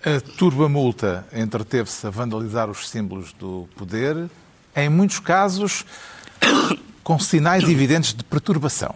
A 0.04 0.20
turba 0.36 0.68
multa 0.68 1.26
entreteve-se 1.32 2.06
a 2.06 2.10
vandalizar 2.10 2.68
os 2.68 2.88
símbolos 2.88 3.32
do 3.32 3.68
poder, 3.76 4.28
em 4.74 4.88
muitos 4.88 5.20
casos 5.20 5.84
com 7.02 7.18
sinais 7.18 7.64
evidentes 7.64 8.12
de 8.12 8.24
perturbação. 8.24 8.94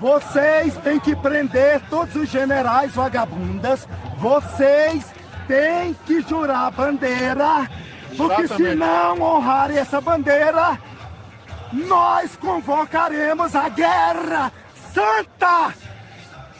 Vocês 0.00 0.76
têm 0.78 0.98
que 1.00 1.14
prender 1.16 1.80
todos 1.88 2.14
os 2.16 2.28
generais 2.28 2.94
vagabundas. 2.94 3.88
Vocês 4.18 5.06
têm 5.46 5.94
que 6.06 6.20
jurar 6.22 6.66
a 6.66 6.70
bandeira. 6.70 7.68
Porque 8.16 8.42
Exatamente. 8.42 8.70
se 8.70 8.76
não 8.76 9.20
honrarem 9.20 9.78
essa 9.78 10.00
bandeira, 10.00 10.78
nós 11.72 12.36
convocaremos 12.36 13.54
a 13.54 13.68
guerra 13.68 14.52
santa. 14.92 15.74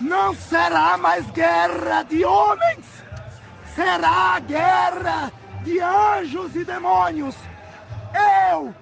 Não 0.00 0.34
será 0.34 0.96
mais 0.98 1.30
guerra 1.30 2.02
de 2.02 2.24
homens, 2.24 2.84
será 3.74 4.40
guerra 4.40 5.32
de 5.62 5.80
anjos 5.80 6.56
e 6.56 6.64
demônios. 6.64 7.36
Eu 8.50 8.74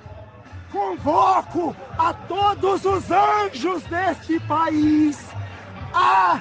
convoco 0.73 1.77
a 1.99 2.15
todos 2.15 2.85
os 2.87 3.11
anjos 3.11 3.83
deste 3.85 4.41
país 4.41 5.19
a 5.93 6.41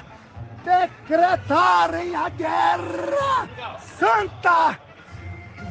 decretarem 0.64 2.14
a 2.16 2.28
guerra 2.30 3.78
santa. 3.98 4.78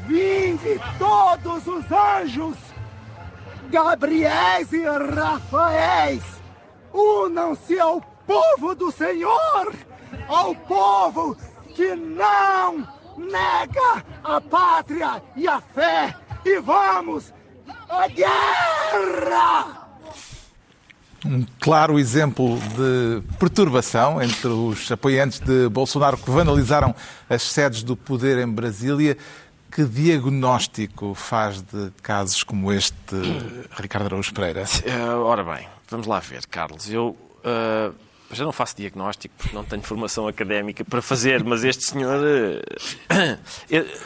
Vinde 0.07 0.79
todos 0.97 1.67
os 1.67 1.91
anjos, 1.91 2.57
Gabriéis 3.69 4.71
e 4.71 4.83
Rafaéis, 4.83 6.23
unam-se 6.93 7.79
ao 7.79 8.01
povo 8.27 8.75
do 8.75 8.91
Senhor, 8.91 9.73
ao 10.27 10.53
povo 10.55 11.35
que 11.75 11.95
não 11.95 12.87
nega 13.17 14.03
a 14.23 14.41
pátria 14.41 15.21
e 15.35 15.47
a 15.47 15.61
fé, 15.61 16.15
e 16.43 16.59
vamos 16.59 17.33
a 17.91 18.07
guerra! 18.07 19.81
Um 21.23 21.45
claro 21.59 21.99
exemplo 21.99 22.57
de 22.75 23.21
perturbação 23.37 24.21
entre 24.21 24.47
os 24.47 24.91
apoiantes 24.91 25.39
de 25.39 25.69
Bolsonaro 25.69 26.17
que 26.17 26.31
vandalizaram 26.31 26.95
as 27.29 27.43
sedes 27.43 27.83
do 27.83 27.95
poder 27.95 28.39
em 28.39 28.47
Brasília. 28.47 29.17
Que 29.71 29.85
diagnóstico 29.85 31.13
faz 31.13 31.61
de 31.61 31.91
casos 32.01 32.43
como 32.43 32.73
este, 32.73 33.15
Ricardo 33.79 34.07
Araújo 34.07 34.33
Pereira? 34.33 34.63
Uh, 34.63 35.21
ora 35.23 35.43
bem, 35.45 35.65
vamos 35.89 36.07
lá 36.07 36.19
ver, 36.19 36.45
Carlos. 36.47 36.91
Eu 36.91 37.15
uh, 37.45 37.95
já 38.33 38.43
não 38.45 38.51
faço 38.51 38.75
diagnóstico 38.77 39.33
porque 39.37 39.55
não 39.55 39.63
tenho 39.63 39.81
formação 39.81 40.27
académica 40.27 40.83
para 40.85 41.01
fazer, 41.01 41.43
mas 41.43 41.63
este 41.63 41.83
senhor. 41.83 42.21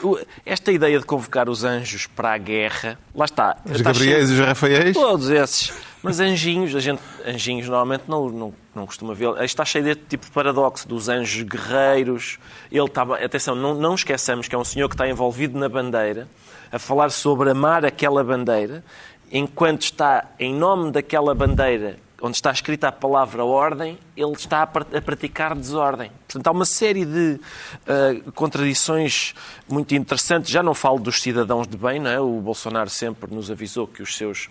Uh, 0.04 0.20
esta 0.46 0.72
ideia 0.72 1.00
de 1.00 1.06
convocar 1.06 1.50
os 1.50 1.64
anjos 1.64 2.06
para 2.06 2.34
a 2.34 2.38
guerra, 2.38 3.00
lá 3.16 3.26
está. 3.26 3.58
Os 3.66 3.82
Gabriéis 3.82 4.30
e 4.30 4.34
os 4.34 4.40
Rafaéis? 4.40 4.94
Todos 4.94 5.30
esses. 5.30 5.74
Mas 6.04 6.20
anjinhos, 6.20 6.76
a 6.76 6.80
gente, 6.80 7.02
anjinhos 7.26 7.68
normalmente 7.68 8.04
não, 8.08 8.30
não, 8.30 8.54
não 8.76 8.86
costuma 8.86 9.14
ver. 9.14 9.42
Está 9.44 9.66
cheio 9.66 9.84
deste 9.84 10.04
tipo 10.04 10.26
de 10.26 10.32
paradoxo 10.32 10.88
dos 10.88 11.10
anjos 11.10 11.42
guerreiros. 11.44 12.38
Ele 12.72 12.86
estava. 12.86 13.18
Atenção, 13.18 13.56
não, 13.56 13.74
não 13.74 13.96
esqueçamos 13.96 14.48
que 14.48 14.56
é 14.56 14.58
um 14.58 14.64
senhor 14.64 14.88
que 14.88 14.96
está 14.96 15.08
envolvido 15.08 15.58
na 15.58 15.68
bandeira, 15.68 16.28
a 16.72 16.78
falar 16.78 17.10
sobre 17.10 17.50
amar 17.50 17.86
aquela 17.86 18.24
bandeira, 18.24 18.84
enquanto 19.32 19.82
está 19.82 20.32
em 20.40 20.54
nome 20.54 20.92
daquela 20.92 21.34
bandeira 21.34 22.05
onde 22.22 22.38
está 22.38 22.52
escrita 22.52 22.88
a 22.88 22.92
palavra 22.92 23.44
ordem, 23.44 23.98
ele 24.16 24.32
está 24.32 24.62
a 24.62 24.68
praticar 25.02 25.56
desordem. 25.56 26.12
Portanto, 26.28 26.48
há 26.48 26.52
uma 26.52 26.66
série 26.66 27.06
de 27.06 27.40
uh, 27.88 28.32
contradições 28.32 29.34
muito 29.68 29.94
interessantes. 29.94 30.50
Já 30.50 30.64
não 30.64 30.74
falo 30.74 31.00
dos 31.00 31.22
cidadãos 31.22 31.68
de 31.68 31.78
bem, 31.78 32.00
não 32.00 32.10
é? 32.10 32.20
O 32.20 32.40
Bolsonaro 32.40 32.90
sempre 32.90 33.34
nos 33.34 33.52
avisou 33.52 33.88
que 33.88 34.02
os 34.02 34.16
seus 34.16 34.50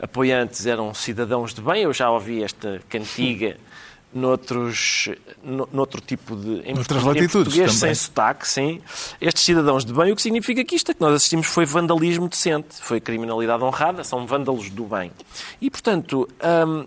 apoiantes 0.00 0.66
eram 0.66 0.92
cidadãos 0.92 1.54
de 1.54 1.60
bem. 1.60 1.82
Eu 1.82 1.92
já 1.92 2.10
ouvi 2.10 2.42
esta 2.42 2.80
cantiga 2.88 3.56
noutros, 4.12 5.08
no, 5.42 5.68
noutro 5.72 6.00
tipo 6.00 6.34
de. 6.34 6.60
Em 6.60 6.74
Noutras 6.74 7.02
latitudes 7.02 7.54
também. 7.54 7.68
sem 7.68 7.94
sotaque, 7.94 8.48
sim. 8.48 8.80
Estes 9.20 9.44
cidadãos 9.44 9.84
de 9.84 9.92
bem, 9.92 10.12
o 10.12 10.16
que 10.16 10.22
significa 10.22 10.64
que 10.64 10.74
isto 10.74 10.90
é 10.90 10.94
que 10.94 11.00
nós 11.00 11.14
assistimos 11.14 11.46
foi 11.46 11.64
vandalismo 11.64 12.28
decente, 12.28 12.76
foi 12.80 13.00
criminalidade 13.00 13.62
honrada, 13.62 14.02
são 14.04 14.26
vândalos 14.26 14.70
do 14.70 14.84
bem. 14.84 15.12
E, 15.60 15.70
portanto, 15.70 16.28
hum, 16.66 16.86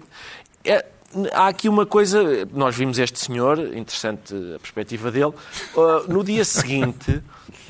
é, 0.64 0.86
há 1.34 1.48
aqui 1.48 1.70
uma 1.70 1.86
coisa. 1.86 2.48
Nós 2.52 2.76
vimos 2.76 2.98
este 2.98 3.20
senhor, 3.20 3.60
interessante 3.60 4.34
a 4.56 4.60
perspectiva 4.60 5.12
dele. 5.12 5.34
Uh, 5.76 6.12
no 6.12 6.24
dia 6.24 6.44
seguinte, 6.46 7.22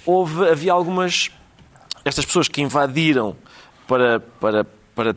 houve, 0.06 0.50
havia 0.50 0.72
algumas. 0.72 1.30
Estas 2.04 2.26
pessoas 2.26 2.48
que 2.48 2.62
invadiram 2.62 3.36
para, 3.88 4.20
para, 4.20 4.66
para 4.96 5.16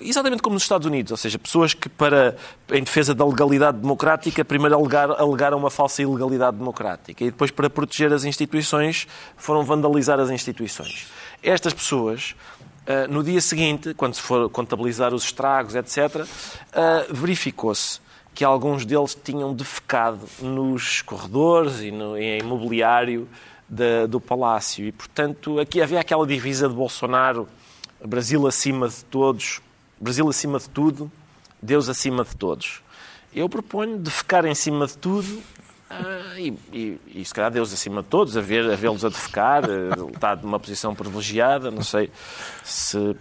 exatamente 0.00 0.42
como 0.42 0.54
nos 0.54 0.62
Estados 0.62 0.86
Unidos, 0.86 1.10
ou 1.10 1.16
seja, 1.16 1.38
pessoas 1.38 1.74
que, 1.74 1.88
para, 1.88 2.36
em 2.70 2.82
defesa 2.82 3.14
da 3.14 3.24
legalidade 3.24 3.78
democrática, 3.78 4.44
primeiro 4.44 4.74
alegaram, 4.74 5.14
alegaram 5.18 5.58
uma 5.58 5.70
falsa 5.70 6.02
ilegalidade 6.02 6.56
democrática 6.56 7.24
e 7.24 7.30
depois, 7.30 7.50
para 7.50 7.70
proteger 7.70 8.12
as 8.12 8.24
instituições, 8.24 9.06
foram 9.36 9.64
vandalizar 9.64 10.20
as 10.20 10.30
instituições. 10.30 11.06
Estas 11.42 11.72
pessoas, 11.72 12.34
eh, 12.86 13.06
no 13.06 13.22
dia 13.22 13.40
seguinte, 13.40 13.94
quando 13.94 14.14
se 14.14 14.22
for 14.22 14.48
contabilizar 14.50 15.14
os 15.14 15.24
estragos, 15.24 15.74
etc., 15.74 16.26
eh, 16.72 17.06
verificou-se 17.10 18.00
que 18.34 18.44
alguns 18.44 18.84
deles 18.84 19.16
tinham 19.22 19.52
defecado 19.54 20.20
nos 20.40 21.02
corredores 21.02 21.80
e 21.80 21.90
no 21.90 22.16
em 22.16 22.38
imobiliário 22.40 23.28
de, 23.68 24.06
do 24.06 24.20
palácio. 24.20 24.86
E, 24.86 24.92
portanto, 24.92 25.58
aqui 25.58 25.80
havia 25.82 26.00
aquela 26.00 26.26
divisa 26.26 26.68
de 26.68 26.74
Bolsonaro 26.74 27.48
Brasil 28.06 28.46
acima 28.46 28.88
de 28.88 29.04
todos, 29.04 29.60
Brasil 30.00 30.28
acima 30.28 30.58
de 30.58 30.68
tudo, 30.68 31.10
Deus 31.60 31.88
acima 31.88 32.24
de 32.24 32.36
todos. 32.36 32.82
Eu 33.34 33.48
proponho 33.48 33.98
de 33.98 34.10
ficar 34.10 34.44
em 34.44 34.54
cima 34.54 34.86
de 34.86 34.96
tudo 34.98 35.28
uh, 35.90 36.38
e, 36.38 36.58
e, 36.72 37.00
e, 37.14 37.24
se 37.24 37.32
calhar 37.32 37.50
Deus 37.50 37.72
acima 37.72 38.02
de 38.02 38.08
todos, 38.08 38.36
a 38.36 38.40
ver 38.40 38.70
a 38.70 38.76
vê-los 38.76 39.04
a 39.04 39.08
defecar, 39.08 39.64
uh, 39.64 40.10
está 40.10 40.36
numa 40.36 40.60
posição 40.60 40.94
privilegiada, 40.94 41.70
não 41.70 41.82
sei 41.82 42.10
se 42.62 43.16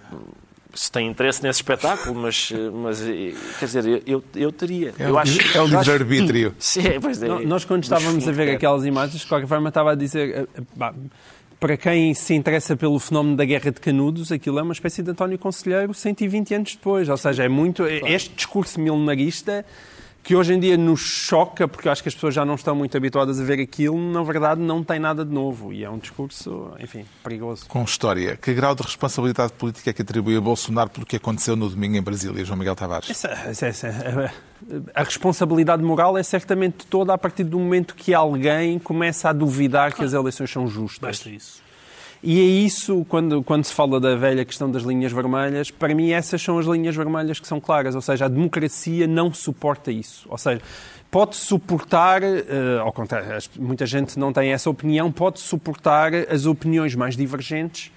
se 0.74 0.92
tem 0.92 1.08
interesse 1.08 1.44
nesse 1.44 1.60
espetáculo, 1.60 2.16
mas, 2.16 2.52
mas 2.74 3.02
quer 3.60 3.66
dizer, 3.66 4.04
eu, 4.06 4.24
eu 4.36 4.52
teria. 4.52 4.94
É 4.98 5.10
eu 5.10 5.16
o, 5.16 5.18
acho, 5.18 5.58
é 5.58 5.62
o 5.62 5.66
livre-arbítrio. 5.66 6.56
Sim, 6.60 6.84
pois 7.02 7.22
é. 7.22 7.28
Nós, 7.28 7.66
quando 7.66 7.84
estávamos 7.84 8.28
a 8.28 8.32
ver 8.32 8.48
é. 8.48 8.54
aquelas 8.54 8.86
imagens, 8.86 9.22
de 9.22 9.28
qualquer 9.28 9.48
forma, 9.48 9.70
estava 9.70 9.92
a 9.92 9.96
dizer. 9.96 10.48
eh, 10.56 10.62
pá, 10.78 10.94
Para 11.62 11.78
quem 11.78 12.12
se 12.16 12.34
interessa 12.34 12.76
pelo 12.76 12.98
fenómeno 12.98 13.38
da 13.38 13.46
Guerra 13.46 13.70
de 13.70 13.80
Canudos, 13.80 14.32
aquilo 14.32 14.58
é 14.58 14.64
uma 14.64 14.74
espécie 14.74 15.04
de 15.04 15.12
António 15.12 15.38
Conselheiro 15.38 15.94
120 15.94 16.56
anos 16.56 16.76
depois. 16.76 17.08
Ou 17.08 17.16
seja, 17.16 17.44
é 17.44 17.48
muito. 17.48 17.86
Este 17.86 18.34
discurso 18.34 18.80
milenarista 18.80 19.64
que 20.24 20.36
hoje 20.36 20.54
em 20.54 20.60
dia 20.60 20.78
nos 20.78 21.00
choca, 21.02 21.68
porque 21.68 21.88
eu 21.88 21.92
acho 21.92 22.04
que 22.04 22.10
as 22.10 22.14
pessoas 22.16 22.34
já 22.36 22.46
não 22.46 22.56
estão 22.56 22.76
muito 22.76 22.96
habituadas 22.96 23.40
a 23.40 23.44
ver 23.44 23.60
aquilo, 23.60 23.98
na 24.12 24.22
verdade 24.24 24.62
não 24.62 24.84
tem 24.84 25.00
nada 25.00 25.26
de 25.26 25.34
novo. 25.34 25.74
E 25.74 25.84
é 25.84 25.90
um 25.90 25.98
discurso, 25.98 26.72
enfim, 26.80 27.06
perigoso. 27.24 27.66
Com 27.68 27.84
história, 27.84 28.38
que 28.38 28.54
grau 28.54 28.76
de 28.76 28.84
responsabilidade 28.84 29.54
política 29.54 29.90
é 29.90 29.94
que 29.94 30.02
atribui 30.02 30.38
a 30.38 30.42
Bolsonaro 30.42 30.90
pelo 30.92 31.06
que 31.06 31.16
aconteceu 31.16 31.56
no 31.56 31.68
domingo 31.70 31.96
em 31.98 32.02
Brasília, 32.02 32.46
João 32.46 32.58
Miguel 32.60 32.76
Tavares? 32.76 33.10
Essa- 33.10 33.30
essa- 33.30 33.66
essa- 33.68 34.34
a 34.94 35.04
responsabilidade 35.04 35.82
moral 35.84 36.18
é 36.18 36.24
certamente 36.24 36.86
toda 36.86 37.14
a 37.14 37.18
partir 37.18 37.44
do 37.44 37.58
momento 37.60 37.96
que 37.96 38.14
alguém 38.14 38.78
começa 38.78 39.30
a 39.30 39.34
duvidar 39.34 39.94
que 39.94 40.04
as 40.04 40.14
eleições 40.14 40.52
são 40.52 40.68
justas. 40.68 41.00
Basta 41.00 41.30
isso. 41.30 41.62
E 42.24 42.40
é 42.40 42.44
isso, 42.44 43.04
quando, 43.10 43.42
quando 43.42 43.64
se 43.64 43.74
fala 43.74 44.00
da 44.00 44.16
velha 44.16 44.46
questão 44.46 44.70
das 44.70 44.84
linhas 44.84 45.12
vermelhas, 45.12 45.72
para 45.72 45.96
mim 45.96 46.12
essas 46.12 46.40
são 46.40 46.60
as 46.60 46.68
linhas 46.68 46.96
vermelhas 46.96 47.40
que 47.40 47.48
são 47.48 47.60
claras. 47.60 47.96
Ou 47.96 48.02
seja, 48.02 48.26
a 48.26 48.28
democracia 48.28 49.08
não 49.08 49.34
suporta 49.34 49.92
isso. 49.92 50.28
Ou 50.30 50.38
seja, 50.38 50.62
pode 51.10 51.36
suportar, 51.36 52.22
eh, 52.22 52.46
ao 52.80 52.94
contrário, 52.94 53.28
muita 53.58 53.88
gente 53.88 54.20
não 54.20 54.32
tem 54.32 54.52
essa 54.52 54.70
opinião, 54.70 55.12
pode 55.12 55.40
suportar 55.40 56.14
as 56.14 56.46
opiniões 56.46 56.94
mais 56.94 57.18
divergentes, 57.18 57.92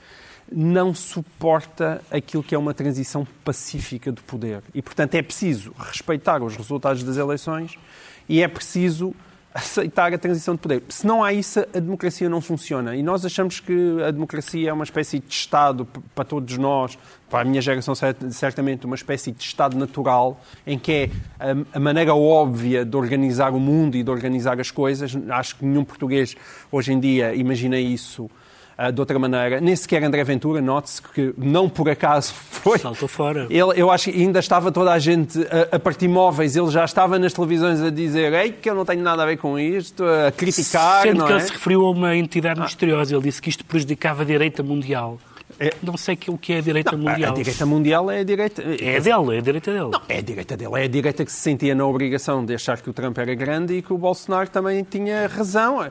não 0.50 0.94
suporta 0.94 2.00
aquilo 2.10 2.42
que 2.42 2.54
é 2.54 2.58
uma 2.58 2.72
transição 2.72 3.26
pacífica 3.44 4.10
de 4.10 4.22
poder. 4.22 4.62
E, 4.74 4.80
portanto, 4.80 5.16
é 5.16 5.22
preciso 5.22 5.74
respeitar 5.78 6.42
os 6.42 6.56
resultados 6.56 7.02
das 7.02 7.18
eleições 7.18 7.78
e 8.26 8.42
é 8.42 8.48
preciso 8.48 9.14
aceitar 9.54 10.12
a 10.12 10.18
transição 10.18 10.54
de 10.56 10.60
poder. 10.60 10.82
Se 10.88 11.06
não 11.06 11.22
há 11.22 11.32
isso, 11.32 11.60
a 11.60 11.78
democracia 11.78 12.28
não 12.28 12.40
funciona. 12.40 12.96
E 12.96 13.02
nós 13.04 13.24
achamos 13.24 13.60
que 13.60 14.02
a 14.02 14.10
democracia 14.10 14.68
é 14.68 14.72
uma 14.72 14.82
espécie 14.82 15.20
de 15.20 15.32
Estado 15.32 15.86
para 16.12 16.24
todos 16.24 16.58
nós, 16.58 16.98
para 17.30 17.42
a 17.42 17.44
minha 17.44 17.62
geração 17.62 17.94
cer- 17.94 18.16
certamente, 18.30 18.84
uma 18.84 18.96
espécie 18.96 19.30
de 19.30 19.42
Estado 19.44 19.76
natural, 19.76 20.40
em 20.66 20.76
que 20.76 20.92
é 20.92 21.54
a 21.72 21.78
maneira 21.78 22.14
óbvia 22.16 22.84
de 22.84 22.96
organizar 22.96 23.54
o 23.54 23.60
mundo 23.60 23.96
e 23.96 24.02
de 24.02 24.10
organizar 24.10 24.58
as 24.60 24.72
coisas. 24.72 25.16
Acho 25.30 25.56
que 25.56 25.64
nenhum 25.64 25.84
português 25.84 26.34
hoje 26.72 26.92
em 26.92 26.98
dia 26.98 27.32
imagina 27.34 27.78
isso 27.78 28.28
ah, 28.76 28.90
de 28.90 29.00
outra 29.00 29.18
maneira. 29.18 29.60
Nem 29.60 29.74
sequer 29.74 30.02
André 30.02 30.22
Ventura, 30.24 30.60
note-se 30.60 31.00
que 31.00 31.34
não 31.36 31.68
por 31.68 31.88
acaso 31.88 32.32
foi. 32.34 32.78
Saltou 32.78 33.08
fora. 33.08 33.46
Ele, 33.50 33.72
eu 33.76 33.90
acho 33.90 34.10
que 34.10 34.20
ainda 34.20 34.38
estava 34.38 34.72
toda 34.72 34.92
a 34.92 34.98
gente 34.98 35.38
a, 35.72 35.76
a 35.76 35.78
partir 35.78 36.08
móveis, 36.08 36.56
ele 36.56 36.70
já 36.70 36.84
estava 36.84 37.18
nas 37.18 37.32
televisões 37.32 37.80
a 37.80 37.90
dizer 37.90 38.32
Ei, 38.32 38.52
que 38.52 38.68
eu 38.68 38.74
não 38.74 38.84
tenho 38.84 39.02
nada 39.02 39.22
a 39.22 39.26
ver 39.26 39.36
com 39.36 39.58
isto, 39.58 40.04
a 40.04 40.32
criticar, 40.32 41.02
Sendo 41.02 41.18
não 41.18 41.26
que 41.26 41.32
é? 41.32 41.36
ele 41.36 41.44
se 41.44 41.52
referiu 41.52 41.86
a 41.86 41.90
uma 41.90 42.16
entidade 42.16 42.60
misteriosa. 42.60 43.14
Ele 43.14 43.22
disse 43.22 43.40
que 43.40 43.48
isto 43.48 43.64
prejudicava 43.64 44.22
a 44.22 44.24
direita 44.24 44.62
mundial. 44.62 45.18
É. 45.58 45.72
Não 45.82 45.96
sei 45.96 46.18
o 46.28 46.36
que 46.36 46.52
é 46.52 46.58
a 46.58 46.60
direita 46.60 46.96
Não, 46.96 47.10
mundial. 47.10 47.32
A 47.32 47.34
direita 47.34 47.66
mundial 47.66 48.10
é 48.10 48.20
a 48.20 48.24
direita... 48.24 48.62
É 48.62 49.00
dele, 49.00 49.36
é 49.36 49.38
a 49.38 49.40
direita 49.40 49.72
dele. 49.72 49.90
Não, 49.92 50.02
é 50.08 50.18
a 50.18 50.20
direita 50.20 50.56
dele. 50.56 50.72
É 50.74 50.84
a 50.84 50.88
direita 50.88 51.24
que 51.24 51.30
se 51.30 51.38
sentia 51.38 51.74
na 51.74 51.86
obrigação 51.86 52.44
de 52.44 52.54
achar 52.54 52.80
que 52.80 52.90
o 52.90 52.92
Trump 52.92 53.16
era 53.18 53.34
grande 53.34 53.74
e 53.74 53.82
que 53.82 53.92
o 53.92 53.98
Bolsonaro 53.98 54.48
também 54.48 54.82
tinha 54.82 55.28
razão. 55.28 55.88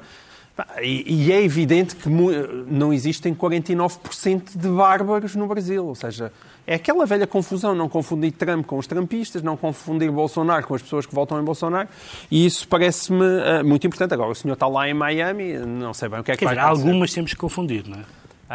E, 0.81 1.25
e 1.27 1.31
é 1.31 1.41
evidente 1.41 1.95
que 1.95 2.07
não 2.09 2.93
existem 2.93 3.33
49% 3.33 4.55
de 4.55 4.67
bárbaros 4.67 5.35
no 5.35 5.47
Brasil. 5.47 5.85
Ou 5.85 5.95
seja, 5.95 6.31
é 6.67 6.75
aquela 6.75 7.05
velha 7.07 7.25
confusão, 7.25 7.73
não 7.73 7.89
confundir 7.89 8.31
Trump 8.33 8.65
com 8.65 8.77
os 8.77 8.85
trumpistas, 8.85 9.41
não 9.41 9.57
confundir 9.57 10.11
Bolsonaro 10.11 10.65
com 10.67 10.75
as 10.75 10.81
pessoas 10.83 11.05
que 11.07 11.15
votam 11.15 11.39
em 11.41 11.43
Bolsonaro. 11.43 11.87
E 12.29 12.45
isso 12.45 12.67
parece-me 12.67 13.25
eh, 13.25 13.63
muito 13.63 13.87
importante. 13.87 14.13
Agora, 14.13 14.29
o 14.29 14.35
senhor 14.35 14.53
está 14.53 14.67
lá 14.67 14.87
em 14.87 14.93
Miami, 14.93 15.57
não 15.57 15.93
sei 15.93 16.07
bem 16.07 16.19
o 16.19 16.23
que 16.23 16.31
é 16.31 16.35
que 16.35 16.39
Quer 16.39 16.45
vai 16.45 16.53
dizer, 16.55 16.65
acontecer. 16.67 16.87
algumas 16.87 17.13
temos 17.13 17.31
que 17.31 17.39
confundir, 17.39 17.87
não 17.87 17.97
é? 17.97 18.03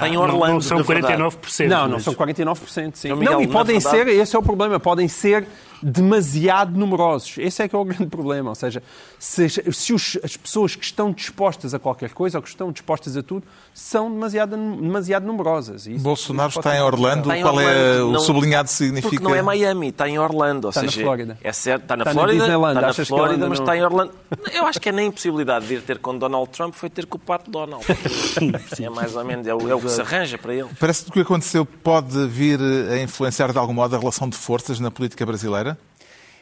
Tem 0.00 0.12
Não- 0.12 0.22
Orlando, 0.22 0.52
Não 0.54 0.60
são 0.60 0.78
na 0.78 0.84
verdade. 0.84 1.14
49%. 1.20 1.68
Não, 1.68 1.82
não 1.88 1.90
mas- 1.94 2.04
são 2.04 2.14
49%, 2.14 2.94
sim. 2.96 3.08
Não, 3.08 3.16
Miguel, 3.16 3.32
não, 3.34 3.42
e 3.42 3.48
podem 3.48 3.80
verdade- 3.80 4.04
ser, 4.04 4.08
esse 4.08 4.36
é 4.36 4.38
o 4.38 4.42
problema, 4.42 4.78
podem 4.78 5.08
ser 5.08 5.44
demasiado 5.82 6.78
numerosos. 6.78 7.34
Esse 7.38 7.62
é 7.62 7.68
que 7.68 7.74
é 7.74 7.78
o 7.78 7.84
grande 7.84 8.06
problema. 8.06 8.50
Ou 8.50 8.54
seja, 8.54 8.82
se, 9.18 9.48
se 9.48 9.92
os- 9.92 10.18
as 10.22 10.36
pessoas 10.36 10.74
que 10.76 10.84
estão 10.84 11.12
dispostas 11.12 11.74
a 11.74 11.78
qualquer 11.78 12.10
coisa 12.10 12.38
ou 12.38 12.42
que 12.42 12.48
estão 12.48 12.70
dispostas 12.72 13.16
a 13.16 13.22
tudo 13.22 13.44
são 13.74 14.10
demasiado, 14.10 14.56
demasiado 14.56 15.24
numerosas. 15.26 15.86
Isso- 15.86 16.02
Bolsonaro 16.02 16.50
isso 16.50 16.58
está 16.60 16.76
em 16.76 16.80
Orlando, 16.82 17.20
Está 17.22 17.38
em 17.38 17.42
qual 17.42 17.60
é 17.60 17.66
Orlando, 17.66 18.08
o 18.08 18.12
não- 18.12 18.20
sublinhado 18.20 18.68
significa? 18.68 19.10
Porque 19.10 19.22
não 19.24 19.34
é 19.34 19.42
Miami, 19.42 19.88
está 19.88 20.08
em 20.08 20.18
Orlando. 20.18 20.66
Ou 20.66 20.70
Está 20.70 20.82
na 20.82 20.90
seja, 20.90 21.02
Flórida. 21.02 21.38
É 21.42 21.52
certo, 21.52 21.82
está 21.82 21.96
na 21.96 22.02
Está 22.02 22.14
na 22.14 22.20
Flórida, 22.20 22.38
Disneyland, 22.44 22.70
está 22.72 22.80
na 22.80 22.88
achas 22.88 23.08
que 23.08 23.14
Flórida, 23.14 23.48
mas 23.48 23.58
no- 23.58 23.64
está 23.64 23.76
em 23.76 23.82
Orlando. 23.84 24.12
Eu 24.52 24.66
acho 24.66 24.80
que 24.80 24.88
é 24.88 24.92
nem 24.92 25.06
impossibilidade 25.08 25.66
de 25.66 25.74
ir 25.74 25.82
ter 25.82 25.98
com 25.98 26.16
Donald 26.16 26.48
Trump 26.50 26.74
foi 26.74 26.88
ter 26.90 27.06
com 27.06 27.16
o 27.16 27.20
Pato 27.20 27.50
Donald. 27.50 27.84
é 28.80 28.90
mais 28.90 29.14
ou 29.16 29.24
menos, 29.24 29.46
é 29.46 29.54
o, 29.54 29.68
é 29.68 29.74
o 29.74 29.80
que 29.80 29.88
se 29.90 30.00
arranja 30.00 30.38
para 30.38 30.54
ele. 30.54 30.68
Parece 30.78 31.04
que 31.04 31.10
o 31.10 31.12
que 31.12 31.20
aconteceu 31.20 31.64
pode 31.64 32.26
vir 32.26 32.60
a 32.60 32.98
influenciar 33.02 33.52
de 33.52 33.58
algum 33.58 33.72
modo 33.74 33.94
a 33.94 33.98
relação 33.98 34.28
de 34.28 34.36
forças 34.36 34.78
na 34.80 34.90
política 34.90 35.24
brasileira? 35.26 35.67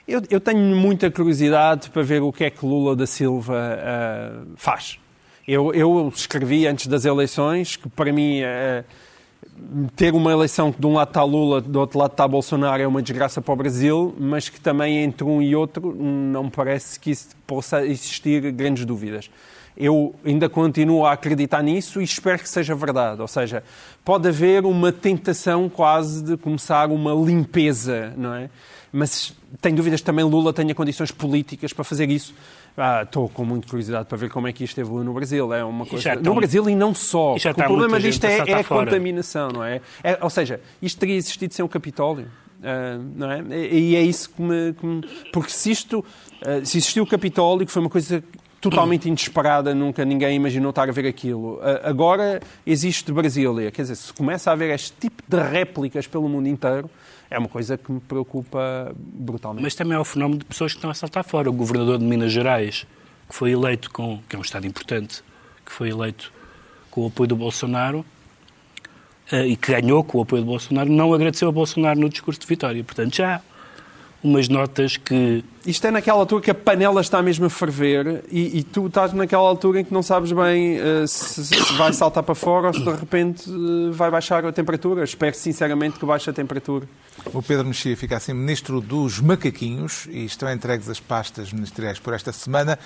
Eu, 0.08 0.22
eu 0.30 0.40
tenho 0.40 0.60
muita 0.76 1.10
curiosidade 1.10 1.90
para 1.90 2.00
ver 2.02 2.22
o 2.22 2.32
que 2.32 2.44
é 2.44 2.50
que 2.50 2.64
Lula 2.64 2.94
da 2.94 3.08
Silva 3.08 3.56
ah, 3.58 4.44
faz. 4.54 5.00
Eu, 5.48 5.74
eu 5.74 6.12
escrevi 6.14 6.64
antes 6.64 6.86
das 6.86 7.04
eleições 7.04 7.74
que, 7.74 7.88
para 7.88 8.12
mim, 8.12 8.40
ah, 8.44 8.84
ter 9.96 10.14
uma 10.14 10.30
eleição 10.30 10.70
que 10.70 10.80
de 10.80 10.86
um 10.86 10.92
lado 10.92 11.08
está 11.08 11.24
Lula, 11.24 11.60
do 11.60 11.80
outro 11.80 11.98
lado 11.98 12.12
está 12.12 12.28
Bolsonaro 12.28 12.80
é 12.80 12.86
uma 12.86 13.02
desgraça 13.02 13.42
para 13.42 13.52
o 13.52 13.56
Brasil, 13.56 14.14
mas 14.16 14.48
que 14.48 14.60
também 14.60 14.98
entre 14.98 15.24
um 15.24 15.42
e 15.42 15.56
outro 15.56 15.92
não 15.92 16.44
me 16.44 16.50
parece 16.50 17.00
que 17.00 17.10
isso 17.10 17.30
possa 17.44 17.84
existir 17.84 18.52
grandes 18.52 18.84
dúvidas. 18.84 19.28
Eu 19.76 20.14
ainda 20.24 20.48
continuo 20.48 21.04
a 21.04 21.12
acreditar 21.12 21.62
nisso 21.62 22.00
e 22.00 22.04
espero 22.04 22.38
que 22.38 22.48
seja 22.48 22.76
verdade. 22.76 23.20
Ou 23.20 23.28
seja, 23.28 23.62
pode 24.04 24.28
haver 24.28 24.64
uma 24.64 24.92
tentação 24.92 25.68
quase 25.68 26.22
de 26.22 26.36
começar 26.36 26.90
uma 26.90 27.12
limpeza, 27.12 28.14
não 28.16 28.32
é? 28.32 28.48
Mas 28.98 29.34
tenho 29.60 29.76
dúvidas 29.76 30.00
que 30.00 30.06
também 30.06 30.24
Lula 30.24 30.52
tenha 30.54 30.74
condições 30.74 31.10
políticas 31.10 31.70
para 31.72 31.84
fazer 31.84 32.08
isso. 32.10 32.32
Ah, 32.74 33.02
Estou 33.02 33.28
com 33.28 33.44
muita 33.44 33.68
curiosidade 33.68 34.06
para 34.08 34.16
ver 34.16 34.30
como 34.30 34.48
é 34.48 34.52
que 34.54 34.64
isto 34.64 34.78
evolui 34.80 35.04
no 35.04 35.12
Brasil. 35.12 35.52
É 35.52 35.62
uma 35.62 35.84
coisa... 35.84 36.14
No 36.14 36.34
Brasil 36.34 36.68
e 36.70 36.74
não 36.74 36.94
só. 36.94 37.34
o 37.34 37.54
problema 37.54 38.00
disto 38.00 38.24
é, 38.24 38.38
é 38.38 38.54
a 38.54 38.64
contaminação, 38.64 39.50
não 39.50 39.62
é? 39.62 39.82
É- 40.02 40.18
Ou 40.22 40.30
seja, 40.30 40.60
isto 40.80 40.98
teria 40.98 41.14
existido 41.16 41.52
sem 41.52 41.62
o 41.62 41.68
Capitólio. 41.68 42.26
ah, 42.64 42.98
não 43.14 43.30
é? 43.30 43.42
E 43.70 43.96
é 43.96 44.02
isso 44.02 44.30
que 44.30 44.40
me. 44.40 44.72
que 44.72 44.86
me- 44.86 45.02
porque 45.30 45.50
se 45.50 45.70
isto. 45.70 46.02
ah, 46.42 46.64
se 46.64 46.78
existiu 46.78 47.02
o 47.02 47.06
Capitólio, 47.06 47.66
que 47.66 47.72
foi 47.72 47.82
uma 47.82 47.90
coisa 47.90 48.24
totalmente 48.62 49.06
inesperada, 49.08 49.74
nunca 49.74 50.04
ninguém 50.06 50.34
imaginou 50.36 50.70
estar 50.70 50.88
a 50.88 50.92
ver 50.92 51.06
aquilo. 51.06 51.60
Ah, 51.62 51.82
agora 51.88 52.40
existe 52.66 53.12
Brasília. 53.12 53.70
Quer 53.70 53.82
dizer, 53.82 53.96
se 53.96 54.12
começa 54.12 54.48
a 54.50 54.54
haver 54.54 54.70
este 54.74 54.92
tipo 54.98 55.22
de 55.28 55.36
réplicas 55.36 56.06
pelo 56.06 56.26
mundo 56.28 56.48
inteiro, 56.48 56.90
é 57.30 57.38
uma 57.38 57.48
coisa 57.48 57.76
que 57.76 57.90
me 57.90 58.00
preocupa 58.00 58.94
brutalmente. 58.96 59.62
Mas 59.62 59.74
também 59.74 59.96
é 59.96 60.00
o 60.00 60.04
fenómeno 60.04 60.38
de 60.38 60.44
pessoas 60.44 60.72
que 60.72 60.78
estão 60.78 60.90
a 60.90 60.94
saltar 60.94 61.24
fora. 61.24 61.50
O 61.50 61.52
governador 61.52 61.98
de 61.98 62.04
Minas 62.04 62.32
Gerais, 62.32 62.86
que 63.28 63.34
foi 63.34 63.52
eleito 63.52 63.90
com. 63.90 64.20
que 64.28 64.36
é 64.36 64.38
um 64.38 64.42
Estado 64.42 64.66
importante, 64.66 65.22
que 65.64 65.72
foi 65.72 65.90
eleito 65.90 66.32
com 66.90 67.02
o 67.02 67.06
apoio 67.08 67.28
do 67.28 67.36
Bolsonaro 67.36 68.04
eh, 69.30 69.48
e 69.48 69.56
que 69.56 69.72
ganhou 69.72 70.02
com 70.04 70.18
o 70.18 70.22
apoio 70.22 70.42
do 70.42 70.46
Bolsonaro, 70.46 70.90
não 70.90 71.12
agradeceu 71.12 71.48
a 71.48 71.52
Bolsonaro 71.52 71.98
no 71.98 72.08
discurso 72.08 72.40
de 72.40 72.46
vitória. 72.46 72.82
Portanto, 72.82 73.16
já 73.16 73.42
umas 74.26 74.48
notas 74.48 74.96
que. 74.96 75.44
Isto 75.64 75.86
é 75.86 75.90
naquela 75.90 76.18
altura 76.18 76.42
que 76.42 76.50
a 76.50 76.54
panela 76.54 77.00
está 77.00 77.20
mesmo 77.22 77.46
a 77.46 77.50
ferver 77.50 78.24
e, 78.30 78.58
e 78.58 78.62
tu 78.62 78.86
estás 78.86 79.12
naquela 79.12 79.48
altura 79.48 79.80
em 79.80 79.84
que 79.84 79.92
não 79.92 80.02
sabes 80.02 80.30
bem 80.30 80.78
eh, 80.78 81.06
se, 81.08 81.44
se 81.44 81.72
vai 81.74 81.92
saltar 81.92 82.22
para 82.22 82.36
fora 82.36 82.68
ou 82.68 82.74
se 82.74 82.80
de 82.80 82.90
repente 82.90 83.50
eh, 83.50 83.90
vai 83.90 84.10
baixar 84.10 84.44
a 84.44 84.52
temperatura. 84.52 85.02
Espero 85.02 85.34
sinceramente 85.34 85.98
que 85.98 86.06
baixe 86.06 86.30
a 86.30 86.32
temperatura. 86.32 86.86
O 87.32 87.42
Pedro 87.42 87.66
Mexia 87.66 87.96
fica 87.96 88.16
assim 88.16 88.32
ministro 88.32 88.80
dos 88.80 89.18
macaquinhos 89.20 90.06
e 90.08 90.24
estão 90.24 90.52
entregues 90.52 90.88
as 90.88 91.00
pastas 91.00 91.52
ministeriais 91.52 91.98
por 91.98 92.14
esta 92.14 92.30
semana. 92.30 92.78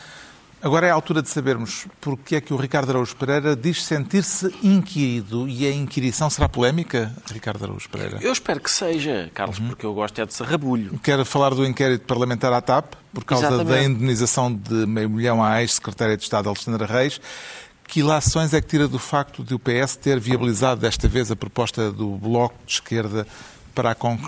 Agora 0.62 0.86
é 0.86 0.90
a 0.90 0.94
altura 0.94 1.22
de 1.22 1.30
sabermos 1.30 1.86
porque 2.02 2.36
é 2.36 2.40
que 2.40 2.52
o 2.52 2.56
Ricardo 2.56 2.90
Araújo 2.90 3.16
Pereira 3.16 3.56
diz 3.56 3.82
sentir-se 3.82 4.54
inquirido 4.62 5.48
e 5.48 5.66
a 5.66 5.72
inquirição 5.72 6.28
será 6.28 6.50
polémica, 6.50 7.14
Ricardo 7.32 7.64
Araújo 7.64 7.88
Pereira? 7.88 8.18
Eu 8.20 8.30
espero 8.30 8.60
que 8.60 8.70
seja, 8.70 9.30
Carlos, 9.32 9.58
porque 9.58 9.86
eu 9.86 9.94
gosto 9.94 10.20
é 10.20 10.26
de 10.26 10.34
sarrabulho. 10.34 10.98
Quer 11.02 11.24
falar 11.24 11.54
do 11.54 11.64
inquérito 11.64 12.04
parlamentar 12.04 12.52
à 12.52 12.60
TAP, 12.60 12.92
por 13.12 13.24
causa 13.24 13.46
Exatamente. 13.46 13.70
da 13.70 13.82
indenização 13.82 14.52
de 14.52 14.86
meio 14.86 15.08
milhão 15.08 15.42
à 15.42 15.62
ex-secretária 15.62 16.16
de 16.16 16.24
Estado 16.24 16.48
Alexandra 16.48 16.84
Reis. 16.84 17.18
Que 17.88 18.00
ilações 18.00 18.52
é 18.52 18.60
que 18.60 18.68
tira 18.68 18.86
do 18.86 18.98
facto 18.98 19.42
de 19.42 19.54
o 19.54 19.58
PS 19.58 19.96
ter 19.96 20.20
viabilizado 20.20 20.82
desta 20.82 21.08
vez 21.08 21.30
a 21.30 21.36
proposta 21.36 21.90
do 21.90 22.16
Bloco 22.18 22.54
de 22.66 22.74
Esquerda 22.74 23.26
para 23.74 23.90
a, 23.92 23.94
con- 23.94 24.18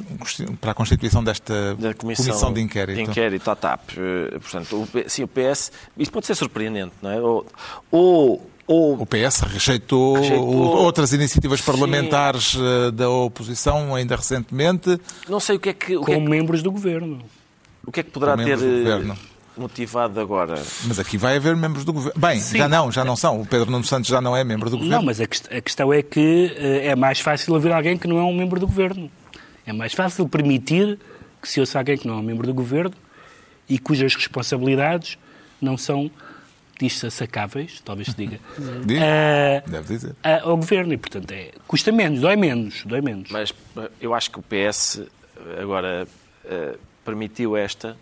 para 0.61 0.70
a 0.72 0.74
constituição 0.74 1.22
desta 1.22 1.74
da 1.76 1.92
comissão, 1.94 2.52
de 2.52 2.61
inquérito? 2.61 2.96
De 2.96 3.02
inquérito 3.02 3.50
à 3.50 3.57
TAP. 3.57 3.90
Eh, 3.96 4.38
Portanto, 4.38 4.76
o, 4.76 4.88
sim, 5.11 5.22
o 5.24 5.28
PS. 5.28 5.72
Isto 5.98 6.12
pode 6.12 6.26
ser 6.26 6.35
surpreendente, 6.35 6.92
não 7.02 7.11
é? 7.11 7.20
Ou, 7.20 7.46
ou 7.90 8.50
ou 8.64 8.92
O 9.02 9.05
PS 9.05 9.40
rejeitou, 9.40 10.14
Rejeitou. 10.14 10.46
outras 10.46 11.12
iniciativas 11.12 11.59
Sim. 11.61 11.66
parlamentares 11.66 12.57
eh, 12.57 12.90
da 12.92 13.11
oposição 13.11 13.92
ainda 13.94 14.14
recentemente. 14.14 15.00
não 15.28 15.40
sei 15.40 15.57
o 15.57 15.61
que 15.61 15.70
é 15.70 15.72
que, 15.74 15.96
o 15.96 16.05
que, 16.05 16.12
é 16.12 16.14
como 16.14 16.26
que, 16.26 16.31
membros 16.31 16.62
do 16.62 16.70
governo. 16.70 17.18
o 17.85 17.90
que, 17.90 18.00
é 18.00 18.02
que 18.05 18.11
poderá 18.12 18.37
Com 18.37 18.44
ter 18.44 18.57
motivado 19.57 20.21
agora. 20.21 20.55
Mas 20.87 20.99
aqui 20.99 21.17
vai 21.17 21.37
haver 21.37 21.55
membros 21.57 21.85
do 21.85 21.93
governo. 21.93 22.19
Bem, 22.21 22.41
já 22.41 22.69
não, 22.69 22.91
já 22.91 23.05
não 23.05 23.17
são. 23.17 23.41
O 23.41 23.47
Pedro 23.47 23.71
Nuno 23.71 23.85
Santos 23.85 24.09
já 24.09 24.21
não 24.21 24.37
é 24.37 24.43
membro 24.45 24.71
do 24.71 24.77
governo. 24.79 24.97
Não, 24.97 25.03
mas 25.05 25.21
a, 25.21 25.27
quest- 25.27 25.53
a 25.53 25.61
questão 25.61 25.93
é 25.93 26.03
que 26.03 26.55
eh, 26.57 26.88
é 26.88 26.97
mais 26.97 27.21
fácil 27.21 27.55
haver 27.55 27.73
alguém 27.73 27.97
que 27.99 28.07
não 28.09 28.19
é 28.19 28.23
um 28.23 28.35
membro 28.35 28.59
do 28.59 28.67
governo. 28.67 29.11
É 29.67 29.73
mais 29.73 29.93
fácil 29.93 30.29
permitir 30.29 30.99
que 31.41 31.49
se 31.49 31.61
ouça 31.61 31.79
alguém 31.79 31.97
que 31.99 32.07
não 32.07 32.15
é 32.15 32.17
um 32.19 32.23
membro 32.23 32.47
do 32.47 32.55
governo 32.55 32.95
e 33.69 33.79
cujas 33.79 34.15
responsabilidades 34.15 35.19
não 35.61 35.77
são, 35.79 36.11
diz-se, 36.81 37.09
sacáveis, 37.11 37.81
talvez 37.85 38.09
se 38.09 38.17
diga, 38.17 38.41
Diz? 38.85 38.99
eh, 39.01 39.62
Deve 39.67 39.95
dizer. 39.95 40.17
a- 40.23 40.43
ao 40.43 40.57
governo. 40.57 40.93
E, 40.93 40.97
portanto, 40.97 41.31
é, 41.33 41.51
custa 41.67 41.93
menos, 41.93 42.21
dói 42.21 42.37
menos, 42.37 42.83
dói 42.85 43.01
menos. 43.01 43.31
Mas 43.31 43.53
eh, 43.77 43.91
eu 44.01 44.15
acho 44.15 44.31
que 44.31 44.38
o 44.41 44.43
PS 44.43 45.03
agora 45.61 46.07
eh, 46.45 46.77
permitiu 47.05 47.57
esta, 47.57 47.97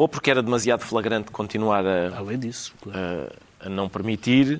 ou 0.00 0.08
porque 0.08 0.30
era 0.30 0.42
demasiado 0.42 0.80
flagrante 0.80 1.30
continuar 1.30 1.84
a, 1.86 2.16
Além 2.16 2.38
disso, 2.38 2.72
claro. 2.80 2.98
a- 3.60 3.66
a 3.66 3.68
não 3.68 3.86
permitir, 3.86 4.58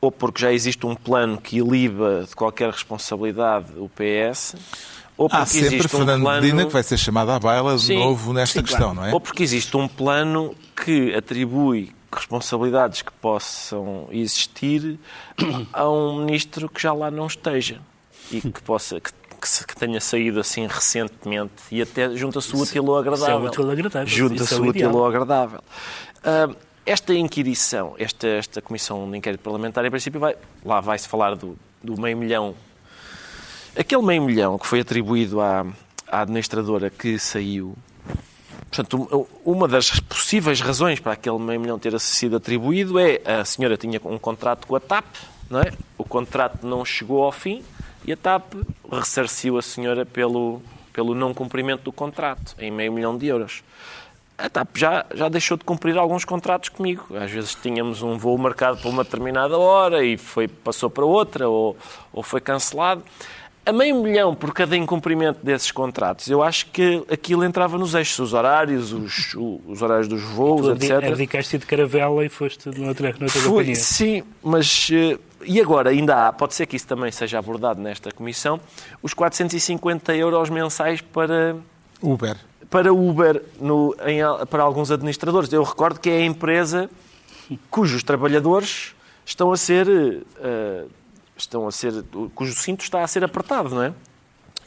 ou 0.00 0.10
porque 0.10 0.42
já 0.42 0.52
existe 0.52 0.84
um 0.84 0.96
plano 0.96 1.38
que 1.40 1.58
iliba 1.58 2.24
de 2.28 2.34
qualquer 2.34 2.70
responsabilidade 2.72 3.66
o 3.76 3.88
PS, 3.88 4.56
ou 5.16 5.28
porque 5.28 5.42
Há 5.42 5.46
sempre 5.46 5.66
existe 5.76 5.86
um 5.94 5.98
Fernando 6.00 6.22
plano... 6.22 6.42
Medina 6.42 6.66
que 6.66 6.72
vai 6.72 6.82
ser 6.82 6.96
chamado 6.98 7.30
à 7.30 7.38
baila 7.38 7.76
de 7.76 7.82
Sim, 7.84 7.98
novo 8.00 8.32
nesta 8.32 8.58
sim, 8.58 8.64
questão, 8.64 8.92
claro. 8.92 8.94
não 8.96 9.04
é? 9.06 9.12
Ou 9.14 9.20
porque 9.20 9.44
existe 9.44 9.76
um 9.76 9.86
plano 9.86 10.56
que 10.84 11.14
atribui 11.14 11.92
responsabilidades 12.12 13.00
que 13.02 13.12
possam 13.12 14.08
existir 14.10 14.98
a 15.72 15.88
um 15.88 16.24
ministro 16.24 16.68
que 16.68 16.82
já 16.82 16.92
lá 16.92 17.12
não 17.12 17.28
esteja 17.28 17.78
e 18.32 18.40
que 18.40 18.60
possa 18.62 19.00
que, 19.00 19.12
que 19.44 19.66
que 19.66 19.76
tenha 19.76 20.00
saído 20.00 20.40
assim 20.40 20.66
recentemente 20.66 21.52
e 21.70 21.80
até 21.82 22.14
junta-se 22.16 22.54
o 22.56 22.60
útil 22.60 22.86
ao 22.90 22.98
agradável. 22.98 23.36
Isso 23.38 23.46
é 23.46 23.48
útil 23.48 23.64
ao 23.64 23.70
agradável, 23.70 24.06
Junta-se 24.08 24.54
é 24.54 24.56
o 24.56 24.66
útil 24.66 24.88
ao 24.98 25.06
agradável. 25.06 25.60
Ah, 26.24 26.48
esta 26.86 27.14
inquirição, 27.14 27.94
esta, 27.98 28.26
esta 28.26 28.60
comissão 28.60 29.10
de 29.10 29.16
inquérito 29.16 29.40
parlamentar, 29.40 29.84
em 29.84 29.90
princípio, 29.90 30.20
vai, 30.20 30.36
lá 30.64 30.80
vai-se 30.80 31.08
falar 31.08 31.34
do, 31.36 31.56
do 31.82 32.00
meio 32.00 32.16
milhão 32.16 32.54
Aquele 33.76 34.02
meio 34.02 34.22
milhão 34.22 34.56
que 34.58 34.66
foi 34.66 34.80
atribuído 34.80 35.40
à, 35.40 35.66
à 36.06 36.20
administradora 36.22 36.90
que 36.90 37.18
saiu, 37.18 37.74
portanto, 38.70 39.26
um- 39.44 39.52
uma 39.52 39.66
das 39.66 39.98
possíveis 39.98 40.60
razões 40.60 41.00
para 41.00 41.12
aquele 41.14 41.38
meio 41.40 41.58
milhão 41.60 41.76
ter 41.78 41.98
sido 41.98 42.36
atribuído 42.36 42.98
é 43.00 43.20
a 43.24 43.44
senhora 43.44 43.76
tinha 43.76 44.00
um 44.04 44.16
contrato 44.18 44.66
com 44.68 44.76
a 44.76 44.80
TAP, 44.80 45.04
não 45.50 45.60
é? 45.60 45.72
O 45.98 46.04
contrato 46.04 46.64
não 46.64 46.84
chegou 46.84 47.24
ao 47.24 47.32
fim 47.32 47.64
e 48.04 48.12
a 48.12 48.16
TAP 48.16 48.54
ressarciu 48.90 49.58
a 49.58 49.62
senhora 49.62 50.04
pelo, 50.04 50.60
pelo 50.92 51.14
não 51.14 51.32
cumprimento 51.34 51.82
do 51.82 51.92
contrato, 51.92 52.54
em 52.58 52.70
meio 52.70 52.92
milhão 52.92 53.16
de 53.16 53.26
euros. 53.26 53.62
A 54.36 54.48
TAP 54.50 54.76
já, 54.76 55.06
já 55.14 55.28
deixou 55.28 55.56
de 55.56 55.64
cumprir 55.64 55.96
alguns 55.96 56.24
contratos 56.24 56.68
comigo. 56.68 57.06
Às 57.16 57.30
vezes 57.30 57.54
tínhamos 57.54 58.02
um 58.02 58.18
voo 58.18 58.36
marcado 58.36 58.78
para 58.78 58.90
uma 58.90 59.04
determinada 59.04 59.56
hora 59.56 60.04
e 60.04 60.16
foi, 60.16 60.48
passou 60.48 60.90
para 60.90 61.04
outra 61.04 61.48
ou, 61.48 61.76
ou 62.12 62.22
foi 62.22 62.40
cancelado. 62.40 63.02
A 63.66 63.72
meio 63.72 64.02
milhão 64.02 64.34
por 64.34 64.52
cada 64.52 64.76
incumprimento 64.76 65.38
desses 65.42 65.70
contratos, 65.70 66.28
eu 66.28 66.42
acho 66.42 66.66
que 66.66 67.02
aquilo 67.10 67.42
entrava 67.44 67.78
nos 67.78 67.94
eixos, 67.94 68.18
os 68.18 68.34
horários, 68.34 68.92
os, 68.92 69.34
os 69.66 69.80
horários 69.80 70.06
dos 70.06 70.20
voos, 70.22 70.62
Tu 70.66 70.70
abdi- 70.72 70.92
etc. 70.92 71.08
abdicaste 71.12 71.56
de 71.58 71.64
caravela 71.64 72.22
e 72.26 72.28
foste 72.28 72.66
noutra, 72.78 73.08
noutra 73.18 73.28
Foi, 73.40 73.42
companhia. 73.50 73.74
sim, 73.76 74.22
mas 74.42 74.90
eh, 74.92 75.16
e 75.46 75.60
agora 75.60 75.90
ainda 75.90 76.28
há, 76.28 76.32
pode 76.32 76.54
ser 76.54 76.66
que 76.66 76.76
isso 76.76 76.86
também 76.86 77.10
seja 77.12 77.38
abordado 77.38 77.80
nesta 77.80 78.10
comissão, 78.12 78.60
os 79.02 79.14
450 79.14 80.14
euros 80.14 80.50
mensais 80.50 81.00
para 81.00 81.56
Uber. 82.02 82.36
para 82.70 82.92
Uber 82.92 83.42
no- 83.60 83.94
em 84.06 84.20
para 84.46 84.62
alguns 84.62 84.90
administradores. 84.90 85.52
Eu 85.52 85.62
recordo 85.62 86.00
que 86.00 86.10
é 86.10 86.18
a 86.18 86.24
empresa 86.24 86.90
cujos 87.70 88.02
trabalhadores 88.02 88.94
estão 89.24 89.52
a 89.52 89.56
ser 89.56 89.86
eh, 90.40 90.84
estão 91.36 91.66
a 91.66 91.72
ser 91.72 92.04
cujo 92.34 92.54
cinto 92.54 92.82
está 92.82 93.02
a 93.02 93.06
ser 93.06 93.22
apertado, 93.24 93.70
não 93.74 93.82
é? 93.82 93.92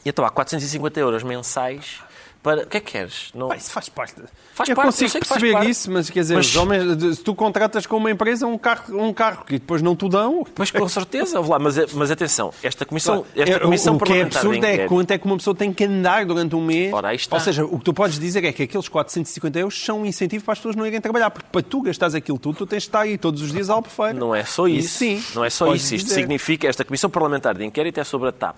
E 0.04 0.08
então 0.10 0.24
há 0.24 0.30
450 0.30 1.00
euros 1.00 1.22
mensais 1.22 2.00
para 2.42 2.62
o 2.62 2.66
que 2.66 2.76
é 2.76 2.80
que 2.80 2.92
queres? 2.92 3.30
Não... 3.34 3.48
Pá, 3.48 3.56
isso 3.56 3.70
faz 3.70 3.88
parte. 3.88 4.14
Faz 4.54 4.68
eu 4.68 4.74
parte, 4.76 4.86
eu 4.86 4.92
consigo 4.92 5.10
faz 5.10 5.28
perceber 5.28 5.52
parte. 5.52 5.70
isso, 5.70 5.90
mas 5.90 6.10
quer 6.10 6.20
dizer, 6.20 6.34
Mas- 6.36 6.46
os 6.46 6.56
homens, 6.56 7.16
se 7.16 7.22
tu 7.22 7.34
contratas 7.34 7.86
com 7.86 7.96
uma 7.96 8.10
empresa 8.10 8.46
um 8.46 8.56
carro, 8.58 9.00
um 9.00 9.12
carro 9.12 9.44
que 9.44 9.54
depois 9.54 9.82
não 9.82 9.94
te 9.94 10.08
dão. 10.08 10.46
Mas 10.56 10.70
com 10.70 10.88
certeza, 10.88 11.40
lá, 11.40 11.58
mas, 11.58 11.92
mas 11.94 12.10
atenção, 12.10 12.52
esta 12.62 12.84
comissão, 12.84 13.24
esta 13.36 13.56
É, 13.56 13.58
comissão 13.58 13.96
o, 13.96 14.00
que 14.00 14.12
é 14.12 14.22
absurdo 14.22 14.64
é 14.64 14.86
quanto 14.88 15.10
é 15.10 15.18
que 15.18 15.26
uma 15.26 15.36
pessoa 15.36 15.54
tem 15.54 15.72
que 15.72 15.84
andar 15.84 16.24
durante 16.26 16.54
um 16.56 16.64
mês. 16.64 16.92
Ora, 16.92 17.08
aí 17.08 17.16
está. 17.16 17.36
Ou 17.36 17.40
seja, 17.40 17.64
o 17.64 17.78
que 17.78 17.84
tu 17.84 17.92
podes 17.94 18.18
dizer 18.18 18.44
é 18.44 18.52
que 18.52 18.62
aqueles 18.64 18.88
450 18.88 19.58
euros 19.58 19.84
são 19.84 20.02
um 20.02 20.06
incentivo 20.06 20.44
para 20.44 20.52
as 20.52 20.58
pessoas 20.58 20.76
não 20.76 20.86
irem 20.86 21.00
trabalhar, 21.00 21.30
porque 21.30 21.48
para 21.50 21.62
tu 21.62 21.82
gastares 21.82 22.14
aquilo 22.14 22.38
tudo, 22.38 22.56
tu 22.58 22.66
tens 22.66 22.82
de 22.82 22.88
estar 22.88 23.00
aí 23.00 23.18
todos 23.18 23.42
os 23.42 23.52
dias 23.52 23.68
à 23.70 23.74
albufeira. 23.74 24.14
Não 24.14 24.34
é 24.34 24.44
só 24.44 24.66
isso. 24.66 24.98
sim. 24.98 25.22
Não 25.34 25.44
é 25.44 25.50
só 25.50 25.72
isso. 25.74 25.94
Isto 25.94 26.06
dizer. 26.06 26.20
significa, 26.20 26.66
esta 26.68 26.84
Comissão 26.84 27.10
Parlamentar 27.10 27.56
de 27.56 27.64
Inquérito 27.64 28.00
é 28.00 28.04
sobre 28.04 28.28
a 28.28 28.32
TAP. 28.32 28.56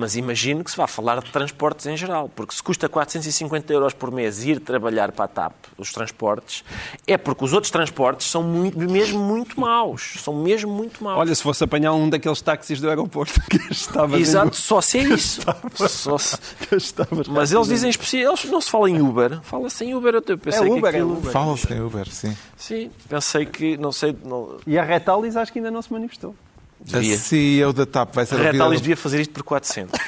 Mas 0.00 0.14
imagino 0.14 0.62
que 0.62 0.70
se 0.70 0.76
vá 0.76 0.86
falar 0.86 1.20
de 1.20 1.28
transportes 1.32 1.84
em 1.86 1.96
geral, 1.96 2.30
porque 2.36 2.54
se 2.54 2.62
custa 2.62 2.88
450 2.88 3.72
euros 3.72 3.92
por 3.92 4.12
mês 4.12 4.44
ir 4.44 4.60
trabalhar 4.60 5.10
para 5.10 5.24
a 5.24 5.28
TAP, 5.28 5.52
os 5.76 5.90
transportes, 5.92 6.62
é 7.04 7.18
porque 7.18 7.44
os 7.44 7.52
outros 7.52 7.72
transportes 7.72 8.30
são 8.30 8.44
muito- 8.44 8.78
mesmo 8.78 9.18
muito 9.18 9.60
maus. 9.60 10.14
São 10.22 10.34
mesmo 10.34 10.70
muito 10.70 11.02
maus. 11.02 11.18
Olha, 11.18 11.34
se 11.34 11.42
fosse 11.42 11.64
apanhar 11.64 11.92
um 11.94 12.08
daqueles 12.08 12.40
táxis 12.40 12.80
do 12.80 12.88
aeroporto 12.88 13.40
que 13.50 13.56
estava 13.72 14.16
Exato, 14.20 14.54
só 14.54 14.80
se 14.80 14.98
é 14.98 15.02
isso. 15.02 15.40
Só 15.74 16.16
se- 16.16 16.38
Mas 17.28 17.50
eles 17.52 17.66
dizem 17.66 17.90
eles 18.12 18.44
não 18.44 18.60
se 18.60 18.70
fala 18.70 18.88
em 18.88 19.02
Uber, 19.02 19.40
fala-se 19.42 19.84
em 19.84 19.94
Uber. 19.96 20.14
Eu 20.14 20.38
pensei 20.38 20.60
É 20.60 20.64
que 20.64 20.70
Uber, 20.70 20.94
é 20.94 20.96
aquilo... 20.98 21.12
Uber. 21.18 21.32
Fala-se 21.32 21.72
em 21.74 21.80
Uber, 21.80 22.08
sim. 22.08 22.36
Sim, 22.56 22.90
pensei 23.08 23.46
que, 23.46 23.76
não 23.76 23.90
sei, 23.90 24.16
não... 24.24 24.58
E 24.64 24.78
a 24.78 24.84
Retalis 24.84 25.34
acho 25.36 25.52
que 25.52 25.58
ainda 25.58 25.72
não 25.72 25.82
se 25.82 25.92
manifestou. 25.92 26.36
Devia. 26.80 27.14
A 27.14 27.18
CEO 27.18 27.72
da 27.72 27.84
TAP 27.86 28.14
vai 28.14 28.26
ser 28.26 28.34
a 28.34 28.38
ouvida 28.38 28.52
Retalis 28.52 28.78
no- 28.78 28.82
devia 28.82 28.96
fazer 28.96 29.20
isto 29.20 29.32
por 29.34 29.42
400. 29.42 30.00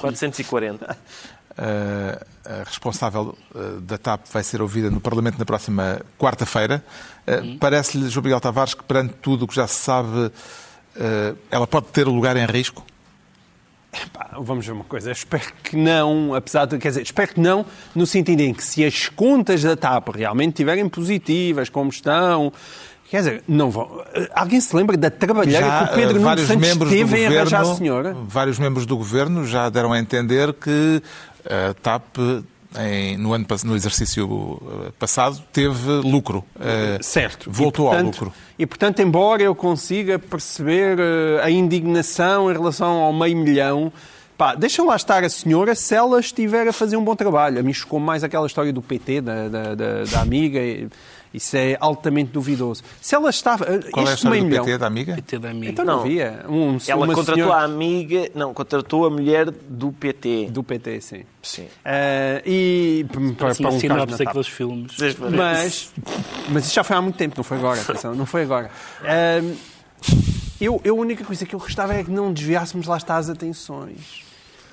440. 0.00 0.96
Uh, 1.52 2.24
a 2.44 2.64
responsável 2.64 3.36
uh, 3.54 3.80
da 3.80 3.98
TAP 3.98 4.26
vai 4.32 4.42
ser 4.42 4.62
ouvida 4.62 4.90
no 4.90 5.00
Parlamento 5.00 5.38
na 5.38 5.44
próxima 5.44 6.00
quarta-feira. 6.18 6.84
Uh, 7.26 7.58
Parece-lhe, 7.58 8.08
João 8.08 8.24
Miguel 8.24 8.40
Tavares, 8.40 8.74
que 8.74 8.82
perante 8.82 9.14
tudo 9.20 9.44
o 9.44 9.48
que 9.48 9.54
já 9.54 9.66
se 9.66 9.74
sabe, 9.76 10.30
ela 11.50 11.66
pode 11.66 11.86
ter 11.86 12.06
lugar 12.06 12.36
em 12.36 12.44
risco? 12.46 12.84
Pá, 14.12 14.30
vamos 14.40 14.64
ver 14.64 14.72
uma 14.72 14.84
coisa, 14.84 15.10
eu 15.10 15.12
espero 15.12 15.52
que 15.62 15.76
não, 15.76 16.34
apesar 16.34 16.64
de, 16.64 16.78
quer 16.78 16.88
dizer, 16.88 17.02
espero 17.02 17.34
que 17.34 17.40
não, 17.40 17.64
no 17.94 18.06
sentido 18.06 18.40
em 18.40 18.54
que 18.54 18.64
se 18.64 18.82
as 18.84 19.08
contas 19.10 19.62
da 19.62 19.76
TAP 19.76 20.08
realmente 20.14 20.50
estiverem 20.54 20.88
positivas, 20.88 21.68
como 21.68 21.90
estão, 21.90 22.50
quer 23.12 23.18
dizer, 23.18 23.44
não 23.46 23.70
vão. 23.70 24.02
Alguém 24.34 24.60
se 24.60 24.74
lembra 24.74 24.96
da 24.96 25.10
trabalheira 25.10 25.66
que 25.86 25.92
o 25.92 25.94
Pedro 25.94 26.16
uh, 26.18 26.22
Nuno 26.22 26.38
Santos 26.46 26.88
teve 26.88 27.18
em 27.18 27.26
arranjar 27.26 27.58
a 27.58 27.62
governo, 27.62 27.76
senhora? 27.78 28.16
vários 28.26 28.58
membros 28.58 28.86
do 28.86 28.96
governo 28.96 29.46
já 29.46 29.68
deram 29.68 29.92
a 29.92 29.98
entender 30.00 30.52
que 30.54 31.02
a 31.44 31.74
TAP 31.74 32.16
em- 32.80 33.18
no, 33.18 33.34
ano, 33.34 33.46
no 33.64 33.76
exercício 33.76 34.60
passado 34.98 35.42
teve 35.52 35.90
lucro. 36.02 36.42
Certo. 37.02 37.50
Voltou 37.50 37.84
E, 37.84 37.88
ao 37.88 37.92
portanto- 37.94 38.14
lucro. 38.20 38.32
E, 38.58 38.66
portanto, 38.66 39.00
embora 39.02 39.42
eu 39.42 39.54
consiga 39.54 40.18
perceber 40.18 40.98
eh, 40.98 41.40
a 41.42 41.50
indignação 41.50 42.50
em 42.50 42.54
relação 42.54 42.88
ao 43.02 43.12
meio 43.12 43.36
milhão, 43.36 43.92
pá, 44.38 44.54
deixa 44.54 44.82
lá 44.82 44.96
estar 44.96 45.22
a 45.24 45.28
senhora 45.28 45.74
se 45.74 45.94
ela 45.94 46.18
estiver 46.20 46.66
a 46.68 46.72
fazer 46.72 46.96
um 46.96 47.04
bom 47.04 47.14
trabalho. 47.16 47.58
A 47.58 47.62
mim 47.62 47.72
chocou 47.74 48.00
mais 48.00 48.24
aquela 48.24 48.46
história 48.46 48.72
do 48.72 48.80
PT, 48.80 49.20
da, 49.20 49.48
da, 49.48 49.74
da- 49.74 50.04
da 50.04 50.20
amiga. 50.22 50.60
Isso 51.32 51.56
é 51.56 51.76
altamente 51.80 52.30
duvidoso. 52.30 52.82
Se 53.00 53.14
ela 53.14 53.30
estava... 53.30 53.64
eh, 53.64 53.78
Qual 53.90 54.04
é 54.06 54.10
a 54.10 54.12
este 54.12 54.18
história 54.24 54.40
do 54.40 54.46
milhão... 54.48 54.64
PT, 54.64 54.78
da 54.78 54.86
amiga? 54.86 55.14
PT 55.14 55.38
da 55.38 55.50
amiga. 55.50 55.72
Então 55.72 55.84
não, 55.84 55.94
Não. 55.96 56.00
havia. 56.02 56.44
Um, 56.48 56.76
Ela 56.86 57.04
uma 57.04 57.14
contratou 57.14 57.34
senhora 57.44 57.54
a 57.60 57.64
amiga, 57.64 58.30
não, 58.34 58.52
contratou 58.52 59.06
a 59.06 59.10
mulher 59.10 59.50
do 59.50 59.92
PT. 59.92 60.48
do 60.50 60.62
PT, 60.62 61.00
sim. 61.00 61.22
Sim. 61.42 61.66
Eh, 61.84 62.42
e 62.44 63.06
para, 63.36 63.54
para 63.54 63.68
um 63.70 63.80
sinopse 63.80 64.18
daqueles 64.24 64.46
filmes. 64.48 64.92
Mas, 65.36 65.90
mas 66.50 66.64
isso 66.66 66.74
já 66.74 66.84
foi 66.84 66.96
há 66.96 67.00
muito 67.02 67.16
tempo, 67.16 67.34
não 67.36 67.44
foi 67.44 67.56
agora, 67.58 67.80
atenção, 67.80 68.14
não 68.14 68.26
foi 68.26 68.42
agora. 68.42 68.70
Ahm, 69.02 69.54
eu, 70.60 70.80
eu, 70.84 70.96
a 70.96 71.00
única 71.00 71.24
coisa 71.24 71.44
que 71.46 71.54
eu 71.54 71.58
gostava 71.58 71.94
é 71.94 72.04
que 72.04 72.10
não 72.10 72.32
desviássemos 72.32 72.86
lá 72.86 72.96
está 72.96 73.16
as 73.16 73.28
atenções. 73.28 74.22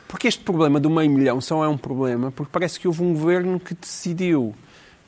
Porque 0.07 0.27
este 0.27 0.43
problema 0.43 0.79
do 0.79 0.89
meio 0.89 1.09
milhão 1.09 1.39
só 1.39 1.63
é 1.63 1.67
um 1.67 1.77
problema 1.77 2.31
porque 2.31 2.49
parece 2.51 2.79
que 2.79 2.87
houve 2.87 3.03
um 3.03 3.13
governo 3.13 3.59
que 3.59 3.75
decidiu 3.75 4.55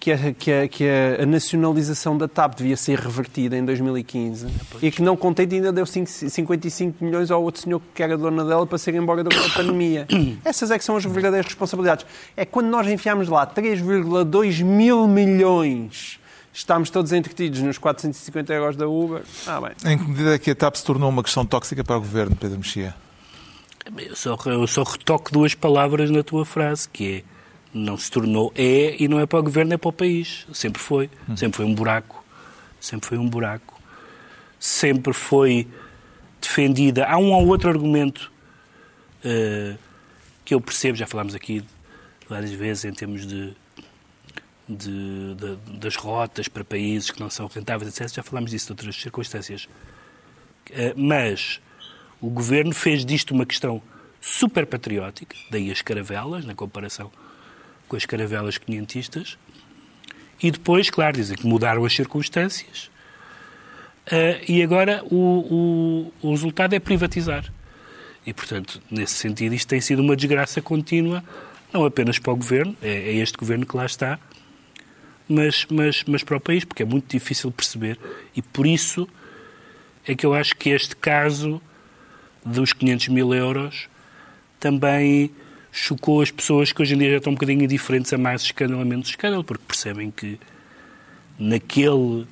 que 0.01 0.11
a, 0.11 0.33
que 0.33 0.51
a, 0.51 0.67
que 0.67 0.83
a- 0.83 1.21
a 1.23 1.25
nacionalização 1.27 2.17
da 2.17 2.27
TAP 2.27 2.55
devia 2.57 2.75
ser 2.75 2.97
revertida 2.99 3.55
em 3.55 3.63
2015 3.63 4.47
e 4.81 4.89
que 4.91 5.01
não 5.01 5.15
contente 5.15 5.53
ainda 5.55 5.71
deu 5.71 5.85
cinco- 5.85 6.09
55 6.09 7.05
milhões 7.05 7.29
ao 7.29 7.41
outro 7.41 7.61
senhor 7.61 7.79
que 7.93 8.01
era 8.01 8.17
dona 8.17 8.43
dela 8.43 8.65
para 8.65 8.77
ser 8.79 8.95
embora 8.95 9.23
da 9.23 9.29
pandemia. 9.55 10.07
Essas 10.43 10.71
é 10.71 10.77
que 10.79 10.83
são 10.83 10.97
as 10.97 11.05
verdadeiras 11.05 11.45
responsabilidades. 11.45 12.05
É 12.35 12.43
quando 12.45 12.67
nós 12.67 12.87
enfiámos 12.87 13.29
lá 13.29 13.45
3,2 13.47 14.63
mil 14.63 15.07
milhões 15.07 16.19
estamos 16.53 16.89
todos 16.89 17.13
entretidos 17.13 17.61
nos 17.61 17.77
450 17.77 18.53
euros 18.53 18.75
da 18.75 18.87
Uber. 18.87 19.21
Ah, 19.47 19.61
bem. 19.61 19.93
Em 19.93 19.97
que 19.97 20.03
medida 20.09 20.35
é 20.35 20.39
que 20.39 20.51
a 20.51 20.55
TAP 20.55 20.75
se 20.75 20.83
tornou 20.83 21.09
uma 21.09 21.23
questão 21.23 21.45
tóxica 21.45 21.83
para 21.83 21.95
o 21.95 21.99
governo, 21.99 22.35
Pedro 22.35 22.57
Mexia? 22.57 22.93
Eu 23.97 24.15
só, 24.15 24.37
eu 24.47 24.67
só 24.67 24.83
retoco 24.83 25.31
duas 25.31 25.55
palavras 25.55 26.09
na 26.11 26.23
tua 26.23 26.43
frase, 26.45 26.89
que 26.89 27.17
é 27.17 27.23
não 27.73 27.97
se 27.97 28.11
tornou 28.11 28.51
é 28.55 29.01
e 29.01 29.07
não 29.07 29.19
é 29.19 29.25
para 29.25 29.39
o 29.39 29.43
governo, 29.43 29.73
é 29.73 29.77
para 29.77 29.89
o 29.89 29.93
país. 29.93 30.45
Sempre 30.53 30.81
foi. 30.81 31.09
Hum. 31.29 31.37
Sempre 31.37 31.57
foi 31.57 31.65
um 31.65 31.73
buraco. 31.73 32.23
Sempre 32.79 33.07
foi 33.09 33.17
um 33.17 33.29
buraco. 33.29 33.79
Sempre 34.59 35.13
foi 35.13 35.67
defendida. 36.39 37.05
Há 37.05 37.17
um 37.17 37.31
ou 37.31 37.47
outro 37.47 37.69
argumento 37.69 38.31
uh, 39.25 39.77
que 40.43 40.53
eu 40.53 40.61
percebo, 40.61 40.97
já 40.97 41.07
falámos 41.07 41.35
aqui 41.35 41.63
várias 42.27 42.51
vezes 42.51 42.85
em 42.85 42.93
termos 42.93 43.25
de, 43.25 43.53
de, 44.67 45.35
de, 45.35 45.55
das 45.77 45.95
rotas 45.95 46.47
para 46.47 46.63
países 46.63 47.11
que 47.11 47.19
não 47.19 47.29
são 47.29 47.47
rentáveis, 47.47 47.89
etc. 47.89 48.15
Já 48.15 48.23
falámos 48.23 48.51
disso 48.51 48.71
outras 48.71 48.95
circunstâncias. 48.95 49.67
Uh, 50.69 50.93
mas 50.95 51.61
o 52.19 52.29
governo 52.29 52.73
fez 52.73 53.05
disto 53.05 53.31
uma 53.31 53.45
questão 53.45 53.81
super 54.19 54.67
patriótica, 54.67 55.35
daí 55.49 55.71
as 55.71 55.81
caravelas, 55.81 56.45
na 56.45 56.53
comparação 56.53 57.11
com 57.91 57.97
as 57.97 58.05
caravelas 58.05 58.57
quinhentistas, 58.57 59.37
e 60.41 60.49
depois, 60.49 60.89
claro, 60.89 61.17
dizem 61.17 61.35
que 61.35 61.45
mudaram 61.45 61.83
as 61.83 61.93
circunstâncias, 61.93 62.89
uh, 64.07 64.41
e 64.47 64.63
agora 64.63 65.03
o, 65.11 66.13
o, 66.21 66.27
o 66.29 66.31
resultado 66.31 66.73
é 66.73 66.79
privatizar. 66.79 67.51
E, 68.25 68.33
portanto, 68.33 68.81
nesse 68.89 69.15
sentido, 69.15 69.53
isto 69.53 69.67
tem 69.67 69.81
sido 69.81 70.01
uma 70.01 70.15
desgraça 70.15 70.61
contínua, 70.61 71.21
não 71.73 71.83
apenas 71.83 72.17
para 72.17 72.31
o 72.31 72.35
governo, 72.37 72.77
é, 72.81 72.87
é 72.87 73.15
este 73.15 73.37
governo 73.37 73.65
que 73.65 73.75
lá 73.75 73.85
está, 73.85 74.17
mas, 75.27 75.67
mas, 75.69 76.05
mas 76.07 76.23
para 76.23 76.37
o 76.37 76.39
país, 76.39 76.63
porque 76.63 76.83
é 76.83 76.85
muito 76.85 77.11
difícil 77.11 77.51
perceber. 77.51 77.99
E 78.33 78.41
por 78.41 78.65
isso 78.65 79.05
é 80.07 80.15
que 80.15 80.25
eu 80.25 80.33
acho 80.33 80.55
que 80.55 80.69
este 80.69 80.95
caso 80.95 81.61
dos 82.45 82.71
500 82.71 83.09
mil 83.09 83.33
euros 83.33 83.89
também 84.61 85.29
chocou 85.71 86.21
as 86.21 86.29
pessoas 86.29 86.71
que 86.71 86.81
hoje 86.81 86.95
em 86.95 86.97
dia 86.97 87.11
já 87.11 87.17
estão 87.17 87.31
um 87.31 87.35
bocadinho 87.35 87.63
indiferentes 87.63 88.11
a 88.13 88.17
mais 88.17 88.41
escândalo 88.41 88.81
a 88.81 88.85
menos 88.85 89.07
escândalo, 89.07 89.43
porque 89.43 89.63
percebem 89.67 90.11
que 90.11 90.39
naquele, 91.39 92.27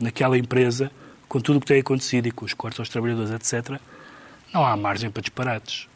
naquela 0.00 0.38
empresa, 0.38 0.90
com 1.28 1.40
tudo 1.40 1.56
o 1.56 1.60
que 1.60 1.66
tem 1.66 1.80
acontecido 1.80 2.26
e 2.26 2.30
com 2.30 2.44
os 2.44 2.54
cortes 2.54 2.78
aos 2.78 2.88
trabalhadores, 2.88 3.30
etc., 3.30 3.80
não 4.52 4.64
há 4.64 4.76
margem 4.76 5.10
para 5.10 5.20
disparates. 5.20 5.88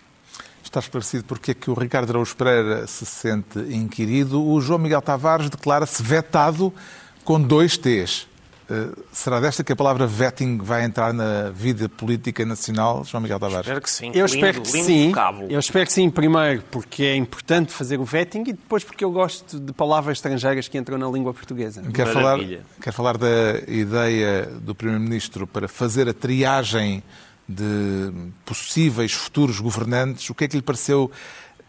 Está 0.62 0.80
esclarecido 0.80 1.24
porque 1.24 1.52
é 1.52 1.54
que 1.54 1.70
o 1.70 1.74
Ricardo 1.74 2.10
Araújo 2.10 2.36
Pereira 2.36 2.86
se 2.86 3.06
sente 3.06 3.58
inquirido. 3.70 4.44
O 4.44 4.60
João 4.60 4.78
Miguel 4.78 5.00
Tavares 5.00 5.48
declara-se 5.48 6.02
vetado 6.02 6.74
com 7.24 7.40
dois 7.40 7.78
T's. 7.78 8.27
Eh, 8.70 8.90
será 9.12 9.40
desta 9.40 9.64
que 9.64 9.72
a 9.72 9.76
palavra 9.76 10.06
vetting 10.06 10.58
vai 10.58 10.84
entrar 10.84 11.14
na 11.14 11.50
vida 11.50 11.88
política 11.88 12.44
nacional, 12.44 13.02
João 13.02 13.22
Miguel 13.22 13.40
Tavares? 13.40 13.66
Espero 13.66 13.80
que 13.80 13.90
sim. 13.90 14.06
Eu 14.08 14.26
lindo, 14.26 14.34
espero 14.34 14.60
que 14.60 14.72
lindo 14.72 14.86
sim. 14.86 15.08
vocábulo. 15.08 15.50
Eu 15.50 15.58
espero 15.58 15.86
que 15.86 15.92
sim, 15.92 16.10
primeiro 16.10 16.62
porque 16.70 17.02
é 17.04 17.16
importante 17.16 17.72
fazer 17.72 17.98
o 17.98 18.04
vetting 18.04 18.42
e 18.42 18.52
depois 18.52 18.84
porque 18.84 19.02
eu 19.02 19.10
gosto 19.10 19.58
de 19.58 19.72
palavras 19.72 20.18
estrangeiras 20.18 20.68
que 20.68 20.76
entram 20.76 20.98
na 20.98 21.08
língua 21.08 21.32
portuguesa. 21.32 21.82
Quer 21.82 22.08
falar, 22.08 22.38
quer 22.82 22.92
falar 22.92 23.16
da 23.16 23.58
ideia 23.66 24.46
do 24.60 24.74
Primeiro-Ministro 24.74 25.46
para 25.46 25.66
fazer 25.66 26.06
a 26.06 26.12
triagem 26.12 27.02
de 27.48 28.12
possíveis 28.44 29.12
futuros 29.12 29.60
governantes? 29.60 30.28
O 30.28 30.34
que 30.34 30.44
é 30.44 30.48
que 30.48 30.56
lhe 30.56 30.62
pareceu 30.62 31.10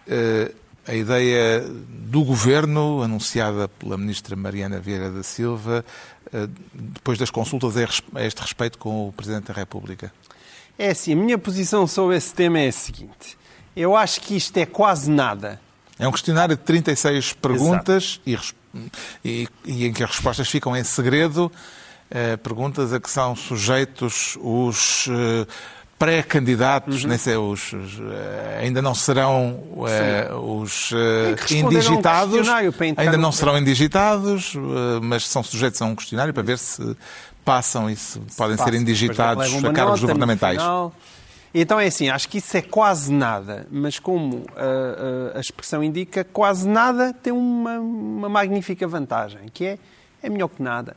eh, 0.06 0.52
a 0.88 0.94
ideia 0.94 1.62
do 1.62 2.24
Governo, 2.24 3.02
anunciada 3.04 3.68
pela 3.68 3.98
Ministra 3.98 4.36
Mariana 4.36 4.80
Vieira 4.80 5.10
da 5.12 5.24
Silva, 5.24 5.86
eh, 6.34 6.48
depois 6.74 7.18
das 7.20 7.30
consultas 7.30 7.78
a 7.78 7.82
res- 7.86 8.02
a 8.16 8.24
este 8.24 8.42
respeito 8.42 8.78
com 8.78 9.08
o 9.08 9.12
Presidente 9.14 9.46
da 9.48 9.54
República? 9.54 10.12
É 10.78 10.90
assim, 10.92 11.14
a 11.14 11.16
minha 11.16 11.38
posição 11.38 11.86
sobre 11.86 12.16
esse 12.18 12.34
tema 12.34 12.60
é 12.60 12.68
a 12.70 12.72
seguinte. 12.72 13.38
Eu 13.76 13.96
acho 13.96 14.22
que 14.22 14.36
isto 14.36 14.56
é 14.58 14.66
quase 14.66 15.10
nada. 15.12 15.60
É 15.98 16.08
um 16.08 16.12
questionário 16.12 16.56
de 16.56 16.64
36 16.64 17.34
perguntas 17.34 18.20
e, 18.26 18.38
e- 19.24 19.48
e 19.66 19.86
em 19.86 19.94
que 19.94 20.04
as 20.04 20.12
respostas 20.12 20.48
ficam 20.50 20.76
em 20.76 20.84
segredo. 20.84 21.52
eh, 22.12 22.38
perguntas 22.38 22.92
a 22.92 23.00
que 23.00 23.08
são 23.08 23.36
sujeitos 23.36 24.36
os 24.42 25.06
eh, 25.10 25.46
pré-candidatos, 26.00 27.04
Uhum. 27.04 27.10
nem 27.10 27.18
sei, 27.18 27.36
os, 27.36 27.74
os, 27.74 28.00
eh, 28.00 28.60
ainda 28.64 28.82
não 28.82 28.96
serão 28.96 29.62
eh, 29.88 30.30
os 30.34 30.92
a 30.94 31.54
um 31.54 31.58
indigitados, 31.58 32.48
entrar 32.48 32.64
ainda 32.98 33.18
no- 33.18 33.24
não 33.24 33.32
serão 33.34 33.58
indigitados, 33.58 34.54
eh, 34.56 34.60
mas 35.04 35.28
são 35.28 35.44
sujeitos 35.44 35.82
a 35.82 35.86
um 35.86 35.94
questionário 35.96 36.34
para 36.34 36.42
ver 36.42 36.58
se 36.58 36.96
passam 37.44 37.90
e 37.90 37.96
se 37.98 38.18
podem 38.38 38.56
Passa, 38.56 38.72
ser 38.72 38.78
indigitados 38.80 39.44
a 39.64 39.74
cargos 39.74 40.02
no 40.02 40.08
governamentais. 40.08 40.62
Então 41.54 41.80
é 41.80 41.88
assim, 41.88 42.10
acho 42.10 42.30
que 42.30 42.38
isso 42.38 42.56
é 42.56 42.62
quase 42.62 43.12
nada, 43.12 43.68
mas 43.72 43.98
como 44.00 44.46
ah, 44.56 45.38
a 45.38 45.40
expressão 45.40 45.84
indica, 45.84 46.24
quase 46.24 46.68
nada 46.68 47.12
tem 47.12 47.34
uma, 47.34 47.80
uma 47.80 48.30
magnífica 48.30 48.88
vantagem, 48.88 49.40
que 49.54 49.66
é, 49.66 49.80
é 50.24 50.30
melhor 50.30 50.48
que 50.48 50.62
nada. 50.62 50.96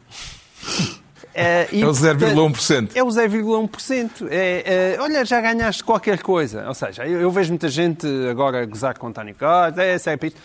É, 1.34 1.68
e, 1.72 1.80
É 1.82 1.86
o 1.86 1.92
portanto, 1.92 2.18
0,1%. 2.20 2.90
É 2.94 3.02
o 3.02 3.06
0,1%. 3.08 4.28
É, 4.30 4.94
é, 4.96 5.00
olha, 5.00 5.24
já 5.24 5.40
ganhaste 5.40 5.82
qualquer 5.82 6.20
coisa. 6.22 6.66
Ou 6.68 6.74
seja, 6.74 7.06
eu, 7.06 7.20
eu 7.20 7.30
vejo 7.30 7.50
muita 7.50 7.68
gente 7.68 8.06
agora 8.30 8.64
gozar 8.66 8.98
com 8.98 9.06
António 9.06 9.34
Costa, 9.34 9.82
é, 9.82 9.92
é, 9.94 9.96
isto. 10.26 10.40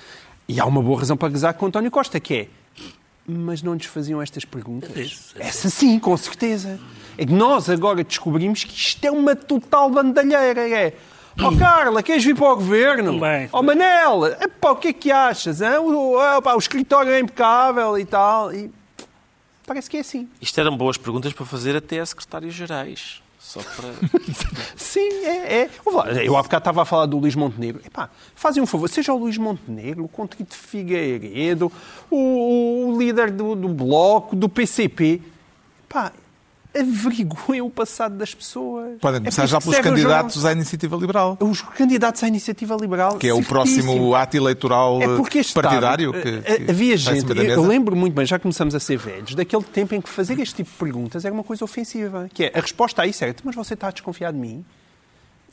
e 0.47 0.59
há 0.59 0.65
uma 0.65 0.81
boa 0.81 0.99
razão 0.99 1.17
para 1.17 1.29
gozar 1.29 1.53
com 1.55 1.65
António 1.65 1.91
Costa, 1.91 2.19
que 2.19 2.33
é 2.35 2.47
mas 3.29 3.61
não 3.61 3.73
nos 3.73 3.85
faziam 3.85 4.21
estas 4.21 4.45
perguntas? 4.45 4.95
isso, 4.95 5.35
é 5.37 5.47
Essa 5.47 5.69
sim, 5.69 5.99
com 5.99 6.15
certeza. 6.15 6.79
É 7.17 7.25
que 7.25 7.33
nós 7.33 7.69
agora 7.69 8.01
descobrimos 8.01 8.63
que 8.63 8.73
isto 8.73 9.03
é 9.03 9.11
uma 9.11 9.35
total 9.35 9.89
bandalheira. 9.89 10.69
É. 10.69 10.93
Ó 11.41 11.53
Carla, 11.57 12.01
queres 12.01 12.23
vir 12.23 12.35
para 12.35 12.53
o 12.53 12.55
governo? 12.55 13.19
Bem. 13.19 13.49
Ó 13.51 13.61
Manel, 13.61 14.27
epá, 14.41 14.71
o 14.71 14.77
que 14.77 14.87
é 14.87 14.93
que 14.93 15.11
achas? 15.11 15.59
O, 15.59 16.15
o- 16.15 16.55
o 16.55 16.57
escritório 16.57 17.11
é 17.11 17.19
impecável 17.19 17.99
e 17.99 18.05
tal. 18.05 18.53
E 18.53 18.71
parece 19.67 19.89
que 19.89 19.97
é 19.97 19.99
assim. 19.99 20.27
Isto 20.41 20.59
eram 20.59 20.75
boas 20.75 20.97
perguntas 20.97 21.33
para 21.33 21.45
fazer 21.45 21.75
até 21.75 21.99
a 21.99 22.05
secretários-gerais. 22.05 23.21
Só 23.37 23.61
para... 23.61 23.93
Sim, 24.75 25.09
é. 25.23 25.63
é. 25.63 25.69
Eu 26.25 26.35
há 26.35 26.41
bocado 26.41 26.61
estava 26.61 26.81
a 26.81 26.85
falar 26.85 27.05
do 27.05 27.17
Luís 27.17 27.35
Montenegro. 27.35 27.81
Epá, 27.85 28.09
fazem 28.33 28.63
um 28.63 28.65
favor, 28.65 28.89
seja 28.89 29.13
o 29.13 29.17
Luís 29.17 29.37
Montenegro, 29.37 30.03
o 30.03 30.07
Contrito 30.07 30.55
Figueiredo, 30.55 31.71
o, 32.09 32.87
o 32.87 32.97
líder 32.97 33.29
do, 33.29 33.55
do 33.55 33.67
Bloco, 33.67 34.35
do 34.35 34.49
PCP. 34.49 35.21
Epá, 35.87 36.11
averiguem 36.79 37.61
o 37.61 37.69
passado 37.69 38.15
das 38.15 38.33
pessoas. 38.33 38.99
Podem 38.99 39.17
É 39.17 39.19
começar 39.19 39.41
por 39.43 39.47
já 39.47 39.61
pelos 39.61 39.79
candidatos 39.79 40.45
à 40.45 40.51
Iniciativa 40.51 40.95
Liberal. 40.95 41.37
Os 41.39 41.61
candidatos 41.61 42.23
à 42.23 42.27
Iniciativa 42.27 42.75
Liberal. 42.79 43.17
Que 43.17 43.27
é 43.27 43.33
o 43.33 43.43
próximo 43.43 44.15
ato 44.15 44.37
eleitoral 44.37 45.01
É 45.01 45.15
porque 45.15 45.39
este 45.39 45.53
partidário 45.53 46.15
Estado, 46.15 46.43
que, 46.43 46.51
eh, 46.51 46.57
que 46.65 46.71
havia 46.71 46.97
gente, 46.97 47.37
eu, 47.37 47.65
lembro 47.65 47.95
muito 47.95 48.13
bem, 48.13 48.25
já 48.25 48.39
começamos 48.39 48.75
a 48.75 48.79
ser 48.79 48.97
velhos, 48.97 49.35
daquele 49.35 49.63
tempo 49.63 49.95
em 49.95 50.01
que 50.01 50.09
fazer 50.09 50.39
este 50.39 50.55
tipo 50.55 50.71
de 50.71 50.77
perguntas 50.77 51.25
era 51.25 51.33
uma 51.33 51.43
coisa 51.43 51.63
ofensiva. 51.63 52.29
Que 52.33 52.45
é, 52.45 52.51
a 52.53 52.61
resposta 52.61 53.01
a 53.01 53.07
isso 53.07 53.23
era, 53.23 53.35
mas 53.43 53.55
você 53.55 53.73
está 53.73 53.87
a 53.87 53.91
desconfiar 53.91 54.31
de 54.31 54.39
mim? 54.39 54.65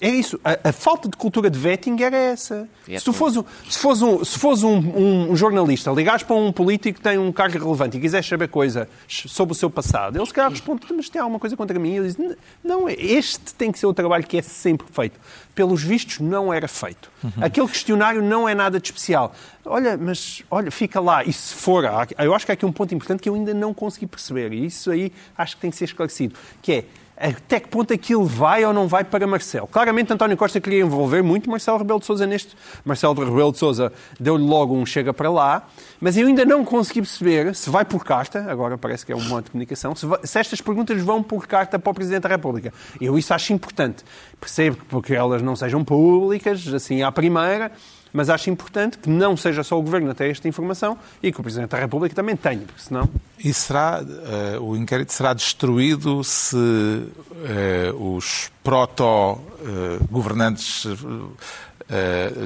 Era 0.01 0.14
isso. 0.14 0.38
A, 0.45 0.68
a 0.68 0.72
falta 0.72 1.09
de 1.09 1.16
cultura 1.16 1.49
de 1.49 1.59
vetting 1.59 1.97
era 2.03 2.16
essa. 2.16 2.68
Se 2.99 3.05
tu 3.05 3.12
fores, 3.12 3.36
um- 3.36 3.45
se 3.70 3.78
fores, 3.78 4.03
um, 4.03 4.24
se 4.24 4.38
fores 4.38 4.62
um, 4.62 4.76
um- 4.76 5.30
um 5.30 5.36
jornalista, 5.36 5.90
ligares 5.92 6.22
para 6.24 6.34
um 6.36 6.53
político 6.53 6.99
que 6.99 7.03
tem 7.03 7.16
um 7.16 7.30
cargo 7.32 7.59
relevante 7.59 7.97
e 7.97 8.01
quiseres 8.01 8.26
saber 8.26 8.49
coisas 8.49 8.88
sobre 9.09 9.53
o 9.53 9.55
seu 9.55 9.70
passado, 9.70 10.18
ele 10.18 10.26
se 10.26 10.32
calhar 10.34 10.51
responde, 10.51 10.84
mas 10.95 11.09
tem 11.09 11.20
alguma 11.22 11.38
coisa 11.38 11.57
contra 11.57 11.78
mim? 11.78 11.95
Ele 11.97 12.07
diz, 12.09 12.18
"N- 12.18 12.36
não, 12.62 12.88
este 12.88 13.55
tem 13.55 13.70
que 13.70 13.78
ser 13.78 13.86
o 13.86 13.95
trabalho 13.95 14.26
que 14.26 14.36
é 14.36 14.42
sempre 14.42 14.86
feito. 14.92 15.18
Pelos 15.55 15.82
vistos, 15.82 16.18
não 16.18 16.53
era 16.53 16.66
feito. 16.66 17.09
Aquele 17.40 17.68
questionário 17.68 18.20
não 18.20 18.49
é 18.49 18.55
nada 18.55 18.80
de 18.80 18.86
especial. 18.88 19.32
Olha, 19.64 19.97
mas 19.97 20.42
olha, 20.51 20.70
fica 20.72 21.01
lá. 21.01 21.22
E 21.24 21.32
se 21.32 21.55
for, 21.55 21.84
eu 22.18 22.34
acho 22.34 22.45
que 22.45 22.51
há 22.51 22.55
aqui 22.55 22.66
um 22.66 22.72
ponto 22.72 22.92
importante 22.92 23.20
que 23.22 23.28
eu 23.28 23.34
ainda 23.36 23.55
não 23.55 23.72
consegui 23.72 24.07
perceber. 24.09 24.53
E 24.53 24.66
isso 24.66 24.90
aí 24.90 25.12
acho 25.38 25.55
que 25.55 25.62
tem 25.62 25.70
que 25.70 25.76
ser 25.76 25.84
esclarecido. 25.84 26.34
Que 26.61 26.72
é, 26.72 26.84
até 27.17 27.61
que 27.61 27.69
ponto 27.69 27.93
aquilo 27.93 28.25
vai 28.25 28.65
ou 28.65 28.73
não 28.73 28.89
vai 28.89 29.05
para 29.05 29.27
Marcelo. 29.27 29.67
Claramente 29.69 30.12
António 30.12 30.37
Costa 30.37 30.61
queria 30.61 30.81
envolver 30.81 31.23
muito 31.23 31.49
Marcelo 31.49 31.79
Rebelo 31.79 32.01
de 32.01 32.07
Sousa 32.07 32.27
neste. 32.27 32.57
Marcelo 32.85 33.15
Rebelo 33.15 33.53
de 33.53 33.59
Sousa 33.59 33.93
deu-lhe 34.19 34.45
logo 34.45 34.75
um 34.75 34.85
chega 34.85 35.12
para 35.15 35.31
lá, 35.31 35.67
mas 36.01 36.17
eu 36.17 36.27
ainda 36.27 36.45
não 36.45 36.65
consegui 36.65 37.01
perceber 37.01 37.55
se 37.55 37.71
vai 37.71 37.85
por 37.85 38.05
carta, 38.05 38.45
agora 38.51 38.77
parece 38.77 39.07
que 39.07 39.12
é 39.12 39.17
um 39.17 39.23
modo 39.25 39.45
de 39.45 39.51
comunicação, 39.53 39.95
se, 39.95 40.07
vai- 40.07 40.19
se 40.25 40.39
estas 40.39 40.61
perguntas 40.61 41.01
vão 41.03 41.23
por 41.23 41.47
carta 41.47 41.79
para 41.79 41.91
o 41.91 41.95
Presidente 41.95 42.23
da 42.23 42.29
República. 42.31 42.73
Eu 43.01 43.17
isso 43.17 43.33
acho 43.33 43.53
importante. 43.53 44.05
Percebo 44.41 44.77
que 44.77 44.85
porque 44.87 45.15
elas 45.15 45.41
não 45.41 45.55
sejam 45.57 45.85
públicas, 45.85 46.67
assim 46.75 47.03
à 47.03 47.12
primeira, 47.12 47.71
mas 48.15 48.31
acho 48.31 48.49
importante 48.49 48.97
que 48.97 49.11
não 49.11 49.37
seja 49.37 49.62
só 49.65 49.77
o 49.79 49.83
Governo 49.83 50.09
a 50.11 50.15
ter 50.15 50.31
esta 50.31 50.47
informação 50.49 50.97
e 51.21 51.33
que 51.33 51.41
o 51.41 51.43
Presidente 51.43 51.71
da 51.71 51.79
República 51.79 52.15
também 52.15 52.37
tenha, 52.37 52.61
porque 52.61 52.81
senão... 52.81 53.09
E 53.39 53.53
será, 53.53 54.01
eh, 54.03 54.57
o 54.61 54.77
inquérito 54.77 55.12
será 55.12 55.35
destruído 55.35 56.23
se 56.23 56.57
eh, 57.45 57.93
os 57.99 58.51
proto-governantes 58.62 60.87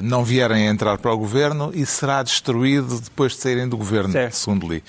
não 0.03 0.23
vierem 0.25 0.67
a 0.67 0.71
entrar 0.71 0.97
para 0.97 1.13
o 1.13 1.17
governo 1.17 1.71
e 1.73 1.85
será 1.85 2.21
destruído 2.23 2.99
depois 2.99 3.31
de 3.33 3.39
saírem 3.41 3.69
do 3.69 3.77
governo, 3.77 4.11
Certo. 4.11 4.33
segundo 4.35 4.67
li. 4.67 4.83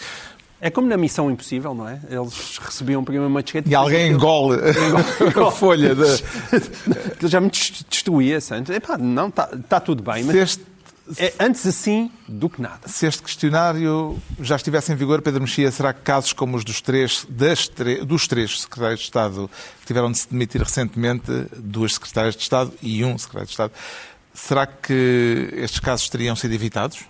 É 0.62 0.68
como 0.68 0.86
na 0.88 0.96
Missão 0.98 1.30
Impossível, 1.30 1.72
não 1.74 1.88
é? 1.88 1.98
Eles 2.10 2.58
recebiam 2.58 3.02
primeiro 3.02 3.26
uma 3.28 3.42
disquete 3.42 3.70
E 3.70 3.74
alguém 3.74 4.12
engole 4.12 4.58
a 5.46 5.50
folha. 5.50 5.94
De... 5.94 7.26
Já 7.28 7.40
me 7.40 7.48
dest- 7.48 7.84
destruía-se 7.88 8.52
antes. 8.52 8.74
Epá, 8.76 8.98
não, 8.98 9.28
está 9.28 9.46
tá 9.68 9.80
tudo 9.80 10.02
bem, 10.02 10.22
mas 10.24 10.34
Se 10.34 10.38
este, 10.42 10.62
é 11.18 11.34
antes 11.40 11.66
assim 11.66 12.10
do 12.28 12.48
que 12.48 12.60
nada. 12.62 12.86
se 12.86 13.06
este 13.06 13.22
questionário 13.22 14.20
já 14.40 14.56
estivesse 14.56 14.92
em 14.92 14.96
vigor, 14.96 15.20
Pedro 15.22 15.40
Mexia, 15.42 15.70
será 15.70 15.92
que 15.92 16.02
casos 16.02 16.32
como 16.32 16.56
os 16.56 16.64
dos 16.64 16.80
três, 16.80 17.26
tre- 17.74 18.04
dos 18.04 18.26
três 18.28 18.60
secretários 18.60 19.00
de 19.00 19.06
Estado 19.06 19.50
que 19.80 19.86
tiveram 19.86 20.10
de 20.12 20.18
se 20.18 20.28
demitir 20.30 20.62
recentemente, 20.62 21.30
duas 21.56 21.94
secretárias 21.94 22.36
de 22.36 22.42
Estado 22.42 22.72
e 22.82 23.04
um 23.04 23.16
secretário 23.18 23.46
de 23.46 23.52
Estado, 23.52 23.72
será 24.34 24.66
que 24.66 25.48
estes 25.54 25.80
casos 25.80 26.08
teriam 26.08 26.36
sido 26.36 26.54
evitados? 26.54 27.00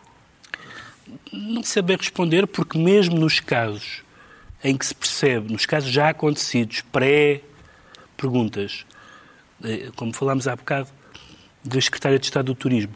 Não 1.32 1.62
saber 1.62 1.98
responder, 1.98 2.46
porque 2.46 2.78
mesmo 2.78 3.18
nos 3.18 3.40
casos 3.40 4.02
em 4.62 4.76
que 4.76 4.84
se 4.86 4.94
percebe, 4.94 5.52
nos 5.52 5.66
casos 5.66 5.90
já 5.90 6.10
acontecidos, 6.10 6.82
pré-perguntas, 6.92 8.84
eh, 9.64 9.90
como 9.96 10.12
falámos 10.12 10.46
há 10.46 10.54
bocado, 10.54 10.88
da 11.64 11.80
Secretária 11.80 12.18
de 12.18 12.24
Estado 12.26 12.46
do 12.46 12.54
Turismo, 12.54 12.94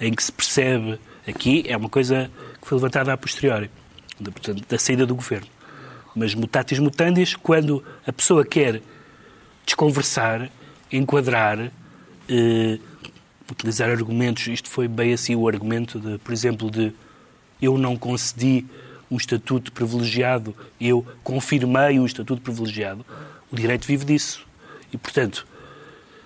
em 0.00 0.12
que 0.12 0.22
se 0.22 0.32
percebe, 0.32 0.98
aqui 1.28 1.64
é 1.66 1.76
uma 1.76 1.88
coisa 1.88 2.30
que 2.60 2.66
foi 2.66 2.76
levantada 2.76 3.12
a 3.12 3.16
posteriori, 3.16 3.70
da, 4.18 4.30
portanto, 4.30 4.64
da 4.66 4.78
saída 4.78 5.06
do 5.06 5.14
governo. 5.14 5.48
Mas 6.14 6.34
mutatis 6.34 6.78
mutandis, 6.78 7.36
quando 7.36 7.84
a 8.06 8.12
pessoa 8.12 8.44
quer 8.44 8.80
desconversar, 9.64 10.50
enquadrar, 10.90 11.70
eh, 12.28 12.78
utilizar 13.50 13.90
argumentos, 13.90 14.46
isto 14.48 14.68
foi 14.68 14.88
bem 14.88 15.12
assim 15.12 15.34
o 15.36 15.46
argumento, 15.46 16.00
de, 16.00 16.18
por 16.18 16.32
exemplo, 16.32 16.70
de 16.70 16.92
eu 17.60 17.76
não 17.76 17.96
concedi 17.96 18.66
um 19.10 19.16
estatuto 19.16 19.72
privilegiado, 19.72 20.54
eu 20.80 21.06
confirmei 21.22 21.98
um 21.98 22.06
estatuto 22.06 22.40
privilegiado. 22.40 23.04
O 23.50 23.56
direito 23.56 23.86
vive 23.86 24.04
disso. 24.04 24.46
E, 24.92 24.96
portanto, 24.96 25.46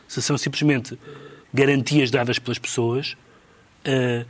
se 0.07 0.21
são 0.21 0.37
simplesmente 0.37 0.99
garantias 1.53 2.11
dadas 2.11 2.39
pelas 2.39 2.59
pessoas, 2.59 3.17
eh, 3.85 4.25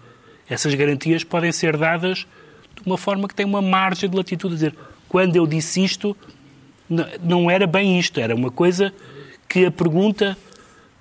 essas 0.49 0.75
garantias 0.75 1.25
podem 1.25 1.53
ser 1.53 1.77
dadas 1.77 2.27
de 2.75 2.83
uma 2.87 2.99
forma 2.99 3.29
que 3.29 3.35
tem 3.35 3.47
uma 3.47 3.63
margem 3.63 4.09
de 4.09 4.17
latitude. 4.17 4.55
Dizer, 4.55 4.75
quando 5.09 5.37
eu 5.37 5.47
disse 5.47 5.83
isto, 5.83 6.17
não 7.23 7.51
era 7.51 7.67
bem 7.67 7.99
isto, 7.99 8.21
era 8.21 8.35
uma 8.35 8.51
coisa 8.51 8.93
que 9.49 9.67
a 9.67 9.71
pergunta 9.71 10.37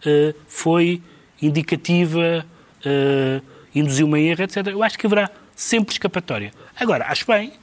eh, 0.05 0.33
foi 0.47 1.01
indicativa, 1.41 2.45
eh, 2.85 3.41
induziu 3.73 4.05
uma 4.05 4.19
erro, 4.19 4.43
etc. 4.43 4.67
Eu 4.67 4.83
acho 4.83 4.97
que 4.97 5.05
haverá 5.05 5.29
sempre 5.55 5.93
escapatória. 5.93 6.51
Agora, 6.79 7.05
acho 7.07 7.25
bem, 7.25 7.53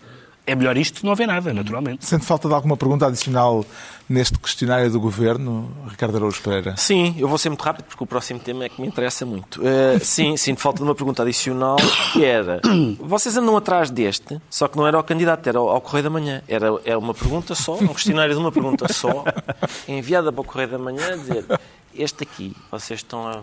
é 0.50 0.54
melhor 0.54 0.76
isto 0.76 1.04
não 1.04 1.12
haver 1.12 1.26
nada, 1.26 1.52
naturalmente. 1.54 2.04
Sente 2.04 2.24
falta 2.24 2.48
de 2.48 2.54
alguma 2.54 2.76
pergunta 2.76 3.06
adicional 3.06 3.64
neste 4.08 4.36
questionário 4.38 4.90
do 4.90 4.98
Governo, 4.98 5.70
Ricardo 5.88 6.16
Araújo 6.16 6.42
Pereira? 6.42 6.76
Sim, 6.76 7.14
eu 7.16 7.28
vou 7.28 7.38
ser 7.38 7.48
muito 7.50 7.62
rápido 7.62 7.84
porque 7.84 8.02
o 8.02 8.06
próximo 8.06 8.40
tema 8.40 8.64
é 8.64 8.68
que 8.68 8.80
me 8.80 8.88
interessa 8.88 9.24
muito. 9.24 9.60
Eh, 9.64 10.00
sim, 10.00 10.36
sinto 10.36 10.60
falta 10.60 10.78
de 10.78 10.84
uma 10.84 10.94
pergunta 10.94 11.22
adicional 11.22 11.76
que 12.12 12.24
era: 12.24 12.60
vocês 12.98 13.36
andam 13.36 13.56
atrás 13.56 13.90
deste, 13.90 14.40
só 14.50 14.66
que 14.66 14.76
não 14.76 14.86
era 14.86 14.96
ao 14.96 15.04
candidato, 15.04 15.46
era 15.46 15.58
ao, 15.58 15.68
ao 15.68 15.80
Correio 15.80 16.04
da 16.04 16.10
Manhã. 16.10 16.42
Era, 16.48 16.66
era 16.84 16.98
uma 16.98 17.14
pergunta 17.14 17.54
só, 17.54 17.76
um 17.76 17.88
questionário 17.88 18.34
de 18.34 18.40
uma 18.40 18.50
pergunta 18.50 18.92
só, 18.92 19.24
enviada 19.86 20.32
para 20.32 20.40
o 20.40 20.44
Correio 20.44 20.70
da 20.70 20.78
Manhã, 20.78 21.12
a 21.12 21.16
dizer: 21.16 21.44
este 21.94 22.24
aqui, 22.24 22.56
vocês 22.72 22.98
estão 22.98 23.28
a. 23.28 23.40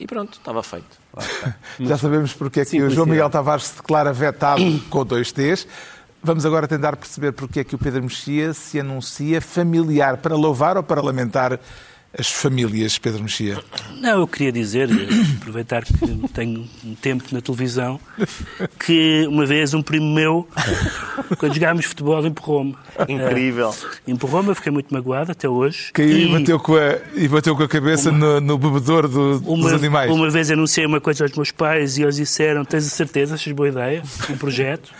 E 0.00 0.06
pronto, 0.06 0.38
estava 0.38 0.62
feito. 0.62 0.98
Já 1.80 1.96
sabemos 1.96 2.32
porque 2.32 2.60
é 2.60 2.64
que 2.64 2.76
o 2.76 2.78
João 2.78 2.88
Simplicidade. 2.88 3.10
Miguel 3.10 3.30
Tavares 3.30 3.64
se 3.64 3.76
declara 3.76 4.12
vetado 4.12 4.80
com 4.90 5.04
dois 5.04 5.30
T's. 5.32 5.66
Vamos 6.22 6.44
agora 6.44 6.66
tentar 6.66 6.96
perceber 6.96 7.32
porque 7.32 7.60
é 7.60 7.64
que 7.64 7.74
o 7.74 7.78
Pedro 7.78 8.02
Mexia 8.02 8.52
se 8.52 8.80
anuncia 8.80 9.40
familiar 9.40 10.16
para 10.16 10.34
louvar 10.34 10.76
ou 10.76 10.82
para 10.82 11.00
lamentar 11.00 11.58
as 12.18 12.28
famílias, 12.30 12.98
Pedro 12.98 13.22
Mexia. 13.22 13.62
Não, 14.00 14.20
eu 14.20 14.26
queria 14.26 14.50
dizer, 14.50 14.88
eh, 14.90 14.94
aproveitar 15.40 15.84
que 15.84 15.92
tenho 16.32 16.66
um 16.82 16.94
tempo 16.94 17.22
na 17.32 17.40
televisão, 17.40 18.00
que 18.84 19.26
uma 19.28 19.44
vez 19.44 19.74
um 19.74 19.82
primo 19.82 20.12
meu, 20.12 20.48
quando 21.38 21.54
jogámos 21.54 21.84
futebol, 21.84 22.26
empurrou-me. 22.26 22.74
Incrível. 23.08 23.72
Eh, 24.06 24.10
Empurrou-me, 24.12 24.48
eu 24.48 24.54
fiquei 24.54 24.72
muito 24.72 24.92
magoado 24.92 25.32
até 25.32 25.46
hoje. 25.48 25.92
Caiu 25.92 26.18
e, 26.18 26.32
bateu, 26.32 26.58
com 26.58 26.76
a, 26.76 26.96
e 27.14 27.28
bateu 27.28 27.54
com 27.54 27.62
a 27.62 27.68
cabeça 27.68 28.10
no, 28.10 28.40
no 28.40 28.56
bebedouro 28.58 29.06
do- 29.06 29.38
dos 29.38 29.46
Uma, 29.46 29.70
animais. 29.74 30.10
uma 30.10 30.30
vez 30.30 30.50
anunciei 30.50 30.86
uma 30.86 31.00
coisa 31.02 31.24
aos 31.24 31.32
meus 31.34 31.50
pais 31.52 31.98
e 31.98 32.02
eles 32.02 32.16
disseram: 32.16 32.64
Tens 32.64 32.86
a 32.86 32.90
certeza, 32.90 33.34
achas 33.34 33.52
boa 33.52 33.68
ideia? 33.68 34.02
Um 34.30 34.36
projeto. 34.38 34.90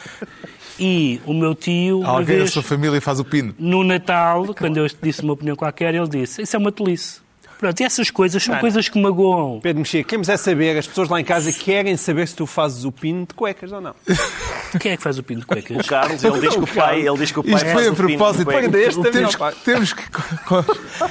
E 0.79 1.21
o 1.27 1.35
meu 1.35 1.55
tio, 1.55 2.05
Alguém 2.05 2.39
da 2.39 2.47
sua 2.47 2.63
família 2.63 3.01
faz 3.01 3.19
o 3.19 3.25
pino. 3.25 3.55
no 3.59 3.83
Natal, 3.83 4.55
quando 4.57 4.77
eu 4.77 4.87
disse 5.03 5.23
uma 5.23 5.33
opinião 5.33 5.57
qualquer, 5.57 5.95
ele 5.95 6.09
disse: 6.09 6.43
Isso 6.43 6.55
é 6.57 6.59
uma 6.59 6.71
tolice. 6.73 7.21
Pronto, 7.59 7.81
e 7.81 7.85
essas 7.85 8.11
coisas 8.11 8.43
são 8.43 8.57
coisas 8.59 8.89
que 8.89 9.01
magoam. 9.01 9.61
Pedro 9.61 9.81
Mexia, 9.81 10.05
queremos 10.05 10.29
é 10.29 10.37
saber, 10.37 10.77
as 10.79 10.87
pessoas 10.87 11.09
lá 11.09 11.21
em 11.21 11.25
casa 11.25 11.53
querem 11.53 11.97
saber 11.97 12.29
se 12.29 12.37
tu 12.37 12.47
fazes 12.47 12.85
o 12.85 12.93
pino 12.93 13.27
de 13.27 13.35
cuecas 13.35 13.73
ou 13.73 13.81
não. 13.81 13.95
Quem 14.81 14.93
é 14.93 14.97
que 14.97 15.03
faz 15.03 15.19
o 15.19 15.23
pino 15.23 15.41
de 15.41 15.47
cuecas? 15.47 15.77
O 15.77 15.89
Carlos, 15.89 16.23
ele 16.23 16.41
diz 16.41 16.55
que 16.55 16.63
o 16.63 16.67
pai, 16.67 17.01
ele 17.07 17.19
diz 17.19 17.33
que 17.33 17.41
o 17.41 17.43
pai 17.43 17.55
Isto 17.55 17.65
faz 17.67 17.75
foi 17.75 17.89
a 17.89 17.93
propósito. 17.95 18.69
Deste, 18.71 19.01
temos, 19.03 19.15
meu 19.31 19.39
pai. 19.39 19.55
temos 19.65 19.93
que. 19.93 20.03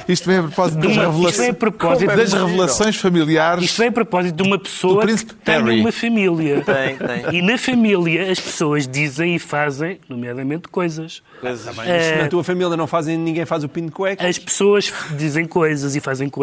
Isto 0.08 0.26
vem 0.28 0.38
a 0.38 0.42
propósito 0.44 0.78
das, 0.78 0.90
Isto 0.90 1.00
revelações- 1.00 1.36
vem 1.36 1.48
a 1.50 1.54
propósito 1.54 2.16
das 2.16 2.32
revelações 2.32 2.96
familiares. 2.96 3.64
Isto 3.64 3.78
vem 3.78 3.88
a 3.88 3.92
propósito 3.92 4.36
de 4.36 4.42
uma 4.48 4.58
pessoa 4.58 5.04
Do 5.06 5.16
que 5.16 5.24
tem 5.34 5.54
Harry. 5.60 5.80
uma 5.80 5.92
família. 5.92 6.62
Tem, 6.64 6.96
tem. 6.96 7.38
E 7.38 7.42
na 7.42 7.58
família 7.58 8.30
as 8.30 8.40
pessoas 8.40 8.86
dizem 8.86 9.34
e 9.34 9.38
fazem, 9.38 9.98
nomeadamente, 10.08 10.68
coisas. 10.68 11.22
Coisas. 11.40 11.74
Mas 11.76 12.04
se 12.04 12.14
na 12.16 12.28
tua 12.28 12.44
família 12.44 12.76
não 12.76 12.86
fazem, 12.86 13.18
ninguém 13.18 13.44
faz 13.44 13.64
o 13.64 13.68
pino 13.68 13.88
de 13.88 13.92
cuecas. 13.92 14.26
As 14.26 14.38
pessoas 14.38 14.92
dizem 15.16 15.46
coisas 15.46 15.94
e 15.96 16.00
fazem 16.00 16.28
coisas 16.28 16.37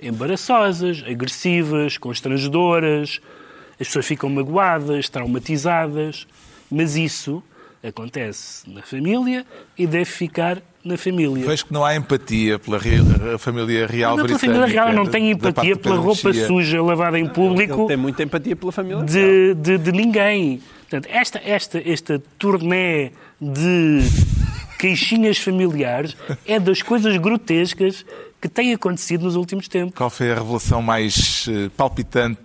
embaraçosas, 0.00 1.02
agressivas, 1.06 1.98
constrangedoras. 1.98 3.20
As 3.80 3.86
pessoas 3.88 4.06
ficam 4.06 4.28
magoadas, 4.30 5.08
traumatizadas. 5.08 6.26
Mas 6.70 6.96
isso 6.96 7.42
acontece 7.86 8.68
na 8.68 8.82
família 8.82 9.46
e 9.78 9.86
deve 9.86 10.06
ficar 10.06 10.60
na 10.84 10.96
família. 10.96 11.46
Vejo 11.46 11.66
que 11.66 11.72
não 11.72 11.84
há 11.84 11.94
empatia 11.94 12.58
pela 12.58 12.78
re- 12.78 13.38
família 13.38 13.86
real 13.86 14.16
Não, 14.16 14.24
pela 14.24 14.36
britânica. 14.38 14.60
família 14.60 14.82
real 14.82 14.92
não 14.94 15.06
tem 15.10 15.30
empatia 15.30 15.76
pela 15.76 15.96
roupa 15.96 16.32
suja 16.32 16.82
lavada 16.82 17.18
em 17.18 17.28
público. 17.28 17.80
Ele 17.82 17.88
tem 17.88 17.96
muita 17.96 18.22
empatia 18.22 18.56
pela 18.56 18.72
família. 18.72 19.04
de, 19.04 19.54
de, 19.54 19.78
de 19.78 19.92
ninguém. 19.92 20.60
Portanto, 20.88 21.08
esta, 21.12 21.40
esta, 21.44 21.82
esta 21.84 22.22
turnê 22.38 23.10
de 23.40 24.00
queixinhas 24.78 25.38
familiares 25.38 26.16
é 26.46 26.58
das 26.60 26.82
coisas 26.82 27.16
grotescas 27.16 28.04
que 28.48 28.54
têm 28.54 28.72
acontecido 28.74 29.22
nos 29.24 29.36
últimos 29.36 29.68
tempos. 29.68 29.94
Qual 29.96 30.10
foi 30.10 30.30
a 30.30 30.34
revelação 30.34 30.80
mais 30.82 31.46
eh, 31.48 31.70
palpitante 31.76 32.36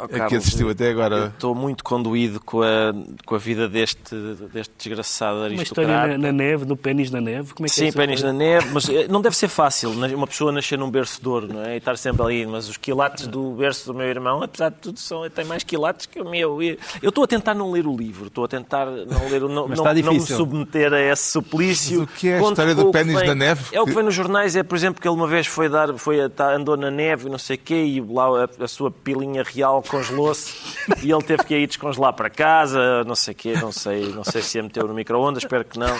Oh, 0.00 0.04
a 0.04 0.08
que 0.08 0.14
Carlos, 0.18 0.38
assistiu 0.38 0.70
até 0.70 0.86
Eu 0.88 0.90
agora? 0.92 1.26
estou 1.34 1.54
muito 1.54 1.82
conduído 1.84 2.40
com 2.40 2.62
a, 2.62 2.92
com 3.24 3.34
a 3.34 3.38
vida 3.38 3.68
deste, 3.68 4.14
deste 4.52 4.72
desgraçado 4.78 5.38
Uma 5.38 5.62
história 5.62 5.88
aristocrata. 5.90 6.08
na, 6.08 6.18
na 6.18 6.32
neve, 6.32 6.64
no 6.64 6.76
pênis 6.76 7.10
na 7.10 7.20
neve. 7.20 7.52
Como 7.54 7.66
é 7.66 7.68
que 7.68 7.74
é 7.74 7.78
Sim, 7.84 7.88
essa 7.88 7.96
pênis 7.98 8.22
na 8.22 8.32
neve, 8.32 8.68
mas 8.72 8.88
eh, 8.88 9.06
não 9.08 9.20
deve 9.20 9.36
ser 9.36 9.48
fácil 9.48 9.90
né? 9.94 10.14
uma 10.14 10.26
pessoa 10.26 10.52
nascer 10.52 10.78
num 10.78 10.90
berço 10.90 11.20
de 11.20 11.28
ouro 11.28 11.48
não 11.52 11.62
é? 11.62 11.74
e 11.74 11.78
estar 11.78 11.96
sempre 11.96 12.22
ali. 12.22 12.46
Mas 12.46 12.68
os 12.68 12.76
quilates 12.76 13.26
do 13.26 13.52
berço 13.52 13.86
do 13.86 13.94
meu 13.94 14.06
irmão, 14.06 14.42
apesar 14.42 14.70
de 14.70 14.76
tudo, 14.76 14.98
são, 14.98 15.28
tem 15.30 15.44
mais 15.44 15.62
quilates 15.64 16.06
que 16.06 16.20
o 16.20 16.28
meu. 16.28 16.60
Eu 16.62 17.08
estou 17.08 17.24
a 17.24 17.26
tentar 17.26 17.54
não 17.54 17.70
ler 17.70 17.86
o 17.86 17.96
livro, 17.96 18.26
estou 18.28 18.44
a 18.44 18.48
tentar 18.48 18.86
não 18.86 19.28
ler 19.28 19.42
o 19.44 19.48
não, 19.48 19.68
não, 19.68 19.84
não 19.84 20.12
me 20.12 20.20
submeter 20.20 20.92
a 20.92 21.00
esse 21.00 21.30
suplício. 21.32 22.00
Mas 22.00 22.08
o 22.08 22.12
que 22.18 22.28
é 22.28 22.36
a 22.36 22.40
Conto 22.40 22.50
história 22.52 22.74
do 22.74 22.90
pênis 22.90 23.22
na 23.26 23.34
neve? 23.34 23.64
É 23.72 23.80
o 23.80 23.84
que 23.84 23.90
Que- 23.90 23.96
vem 23.96 24.04
nos 24.04 24.14
jornais, 24.14 24.54
é 24.56 24.62
por 24.62 24.76
exemplo 24.76 25.00
que 25.00 25.08
ele 25.08 25.14
uma 25.16 25.26
vez 25.26 25.46
foi 25.50 25.68
dar, 25.68 25.92
foi 25.98 26.28
tá- 26.28 26.54
andou 26.54 26.76
na 26.76 26.90
neve 26.90 27.26
e 27.26 27.30
não 27.30 27.38
sei 27.38 27.56
o 27.56 27.58
quê, 27.58 27.84
e 27.84 28.00
lá 28.00 28.44
a, 28.44 28.64
a 28.64 28.68
sua 28.68 28.90
pilinha 28.90 29.42
real 29.42 29.82
congelou-se 29.86 30.54
e 31.02 31.10
ele 31.10 31.22
teve 31.22 31.44
que 31.44 31.54
ir 31.56 31.66
descongelar 31.66 32.12
para 32.14 32.30
casa, 32.30 33.04
não 33.04 33.14
sei 33.14 33.32
o 33.32 33.36
quê, 33.36 33.54
não 33.60 33.72
sei, 33.72 34.08
não 34.08 34.24
sei 34.24 34.42
se 34.42 34.58
a 34.58 34.62
meteu 34.62 34.86
no 34.86 34.94
micro-ondas, 34.94 35.42
espero 35.42 35.64
que 35.64 35.78
não. 35.78 35.96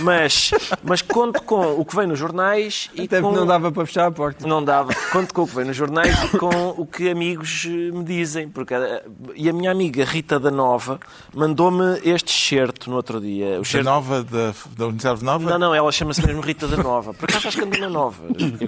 Mas, 0.00 0.50
mas 0.82 1.02
conto 1.02 1.42
com 1.42 1.80
o 1.80 1.84
que 1.84 1.94
vem 1.96 2.06
nos 2.06 2.18
jornais 2.18 2.90
e 2.94 3.02
Até 3.02 3.20
com... 3.20 3.28
porque 3.28 3.40
não 3.40 3.46
dava 3.46 3.72
para 3.72 3.86
fechar 3.86 4.06
a 4.06 4.10
porta. 4.10 4.46
Não 4.46 4.62
dava. 4.64 4.92
Conto 5.10 5.34
com 5.34 5.42
o 5.42 5.46
que 5.46 5.54
vem 5.56 5.64
nos 5.64 5.76
jornais 5.76 6.14
e 6.24 6.38
com 6.38 6.74
o 6.76 6.86
que 6.86 7.08
amigos 7.10 7.64
eh, 7.66 7.68
me 7.92 8.04
dizem. 8.04 8.48
Porque, 8.48 8.74
eh, 8.74 9.04
e 9.34 9.48
a 9.48 9.52
minha 9.52 9.70
amiga 9.70 10.04
Rita 10.04 10.38
da 10.38 10.50
Nova 10.50 11.00
mandou-me 11.34 11.98
este 12.04 12.32
excerto 12.32 12.90
no 12.90 12.96
outro 12.96 13.20
dia. 13.20 13.60
O 13.60 13.72
Da 13.72 13.82
nova, 13.82 14.22
da, 14.22 14.52
da 14.76 14.84
Universidade 14.86 15.18
de 15.20 15.24
Nova? 15.24 15.50
não, 15.50 15.58
não, 15.58 15.74
ela 15.74 15.90
chama-se 15.92 16.24
mesmo 16.26 16.40
Rita 16.40 16.66
da 16.68 16.76
Nova. 16.76 17.14
Por 17.14 17.28
acaso 17.28 17.48
acho 17.48 17.56
que 17.58 17.64
anda 17.64 17.78
na 17.78 17.88
Nova. 17.88 18.22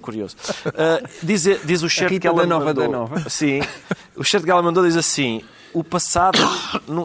Curioso. 0.05 0.37
Ah, 0.67 1.03
diz, 1.23 1.45
diz 1.65 1.83
o 1.83 1.89
chefe 1.89 2.21
que 2.21 2.27
ela 2.27 2.43
da 2.43 2.47
Nova 2.47 2.67
mandou. 2.67 2.85
da 2.85 2.91
Nova. 2.91 3.31
Sim. 3.31 3.63
O 4.15 4.23
chefe 4.23 4.45
que 4.45 4.51
ela 4.51 4.61
mandou 4.61 4.85
diz 4.85 4.97
assim: 4.97 5.43
o 5.73 5.83
passado 5.83 6.39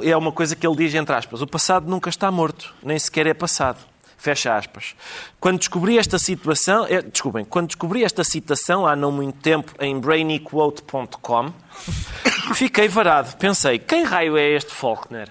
é 0.03 0.17
uma 0.17 0.33
coisa 0.33 0.53
que 0.53 0.67
ele 0.67 0.75
diz 0.75 0.93
entre 0.93 1.15
aspas. 1.15 1.41
O 1.41 1.47
passado 1.47 1.89
nunca 1.89 2.09
está 2.09 2.29
morto, 2.29 2.73
nem 2.83 2.99
sequer 2.99 3.25
é 3.25 3.33
passado. 3.33 3.79
Fecha 4.17 4.53
aspas. 4.53 4.95
Quando 5.39 5.59
descobri 5.59 5.97
esta 5.97 6.19
situação, 6.19 6.85
é, 6.89 7.01
desculpem, 7.01 7.45
quando 7.45 7.67
descobri 7.67 8.03
esta 8.03 8.21
citação 8.25 8.85
há 8.85 8.93
não 8.93 9.13
muito 9.13 9.39
tempo 9.39 9.71
em 9.79 9.97
brainyquote.com, 9.97 11.53
fiquei 12.53 12.89
varado. 12.89 13.37
Pensei, 13.37 13.79
quem 13.79 14.03
raio 14.03 14.35
é 14.35 14.45
este 14.49 14.73
Faulkner? 14.73 15.29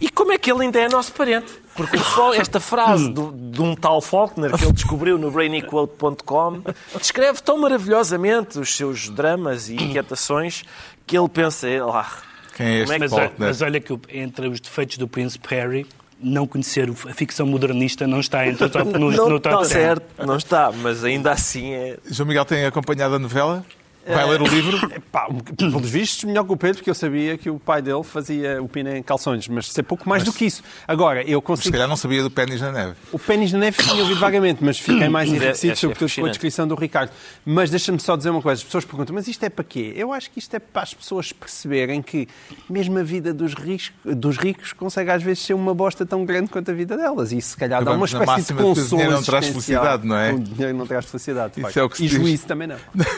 E 0.00 0.10
como 0.10 0.32
é 0.32 0.38
que 0.38 0.50
ele 0.50 0.64
ainda 0.64 0.80
é 0.80 0.88
nosso 0.88 1.12
parente? 1.12 1.52
Porque 1.78 1.96
o 1.96 2.00
Fal- 2.00 2.34
esta 2.34 2.60
frase 2.60 3.08
do- 3.10 3.32
de 3.32 3.62
um 3.62 3.74
tal 3.74 4.02
Faulkner 4.02 4.52
que 4.54 4.64
ele 4.64 4.72
descobriu 4.72 5.16
no 5.16 5.30
brainyquote.com 5.30 6.62
descreve 6.98 7.40
tão 7.40 7.56
maravilhosamente 7.58 8.58
os 8.58 8.76
seus 8.76 9.08
dramas 9.08 9.68
e 9.70 9.76
inquietações 9.76 10.64
que 11.06 11.16
ele 11.16 11.28
pensa, 11.28 11.66
"É 11.68 11.82
lá, 11.82 12.06
Quem 12.56 12.66
é 12.66 12.78
este 12.82 12.92
é 12.92 12.94
que- 12.96 13.00
Mas, 13.00 13.10
Faulkner? 13.10 13.48
mas 13.48 13.62
olha 13.62 13.80
que 13.80 13.98
entre 14.10 14.48
os 14.48 14.60
defeitos 14.60 14.98
do 14.98 15.08
Príncipe 15.08 15.48
Harry, 15.54 15.86
não 16.20 16.48
conhecer 16.48 16.90
a 17.08 17.14
ficção 17.14 17.46
modernista 17.46 18.04
não 18.04 18.18
está 18.18 18.44
entre 18.44 18.64
o 18.64 18.68
top, 18.70 18.92
no, 18.98 19.10
não 19.12 19.28
no 19.28 19.38
top 19.40 19.54
está 19.54 19.56
10. 19.58 19.68
certo, 19.68 20.26
não 20.26 20.36
está, 20.36 20.72
mas 20.72 21.04
ainda 21.04 21.30
assim 21.30 21.72
é... 21.72 21.96
João 22.10 22.26
Miguel 22.26 22.44
tem 22.44 22.66
acompanhado 22.66 23.14
a 23.14 23.18
novela? 23.20 23.64
Vai 24.08 24.26
ler 24.28 24.42
o 24.42 24.46
livro? 24.46 24.78
Pá, 25.12 25.28
pelos 25.56 25.88
vistos, 25.90 26.24
melhor 26.24 26.44
que 26.44 26.52
o 26.52 26.56
Pedro, 26.56 26.76
porque 26.78 26.90
eu 26.90 26.94
sabia 26.94 27.36
que 27.38 27.48
o 27.50 27.58
pai 27.58 27.80
dele 27.82 28.02
fazia 28.02 28.62
o 28.62 28.68
pina 28.68 28.96
em 28.96 29.02
calções, 29.02 29.46
mas 29.48 29.70
sei 29.72 29.82
pouco 29.82 30.08
mais 30.08 30.22
Mas- 30.24 30.32
do 30.32 30.36
que 30.36 30.44
isso. 30.46 30.62
Agora, 30.86 31.22
eu 31.22 31.40
Se 31.40 31.44
consigo. 31.46 31.72
calhar 31.72 31.88
não 31.88 31.96
sabia 31.96 32.22
do 32.22 32.30
pênis 32.30 32.60
na 32.60 32.72
neve. 32.72 32.94
O 33.12 33.18
pênis 33.18 33.52
na 33.52 33.58
neve 33.58 33.82
tinha 33.82 33.94
ouvido 33.94 34.18
vagamente, 34.20 34.62
mas 34.64 34.78
fiquei 34.78 35.08
mais 35.08 35.28
É- 35.32 35.36
enriquecido, 35.36 35.72
é 35.72 35.76
sobretudo 35.76 36.14
com 36.14 36.26
a 36.26 36.28
descrição 36.28 36.66
do 36.68 36.74
Ricardo. 36.74 37.10
Mas 37.44 37.70
deixa-me 37.70 38.00
só 38.00 38.16
dizer 38.16 38.30
uma 38.30 38.42
coisa: 38.42 38.60
as 38.60 38.64
pessoas 38.64 38.84
perguntam, 38.84 39.14
mas 39.14 39.28
isto 39.28 39.42
é 39.44 39.48
para 39.48 39.64
quê? 39.64 39.92
Eu 39.96 40.12
acho 40.12 40.30
que 40.30 40.38
isto 40.38 40.54
é 40.54 40.58
para 40.58 40.82
as 40.82 40.94
pessoas 40.94 41.32
perceberem 41.32 42.02
que 42.02 42.28
mesmo 42.68 42.98
a 42.98 43.02
vida 43.02 43.32
dos 43.32 43.54
ricos, 43.54 43.92
dos 44.04 44.36
ricos 44.36 44.72
consegue 44.72 45.10
às 45.10 45.22
vezes 45.22 45.44
ser 45.44 45.54
uma 45.54 45.74
bosta 45.74 46.04
tão 46.06 46.24
grande 46.24 46.48
quanto 46.50 46.70
a 46.70 46.74
vida 46.74 46.96
delas. 46.96 47.32
E 47.32 47.40
se 47.40 47.56
calhar 47.56 47.84
dá 47.84 47.92
uma 47.92 48.06
espécie 48.06 48.48
de 48.48 48.54
que 48.54 48.62
o 48.62 48.66
consolo. 48.66 48.88
dinheiro 48.88 49.12
não 49.12 49.22
traz 49.22 49.46
felicidade, 49.48 50.06
não 50.06 50.16
é? 50.16 50.32
O 50.32 50.38
dinheiro 50.38 50.76
não 50.76 50.86
traz 50.86 51.04
felicidade. 51.06 51.54
de 51.54 51.66
Isso 51.68 51.78
é 51.78 51.82
o 51.82 51.88
que 51.90 51.96
se 51.98 52.04
e 52.04 52.08
diz. 52.08 52.16
juízo 52.18 52.46
também 52.46 52.68
não. 52.68 52.76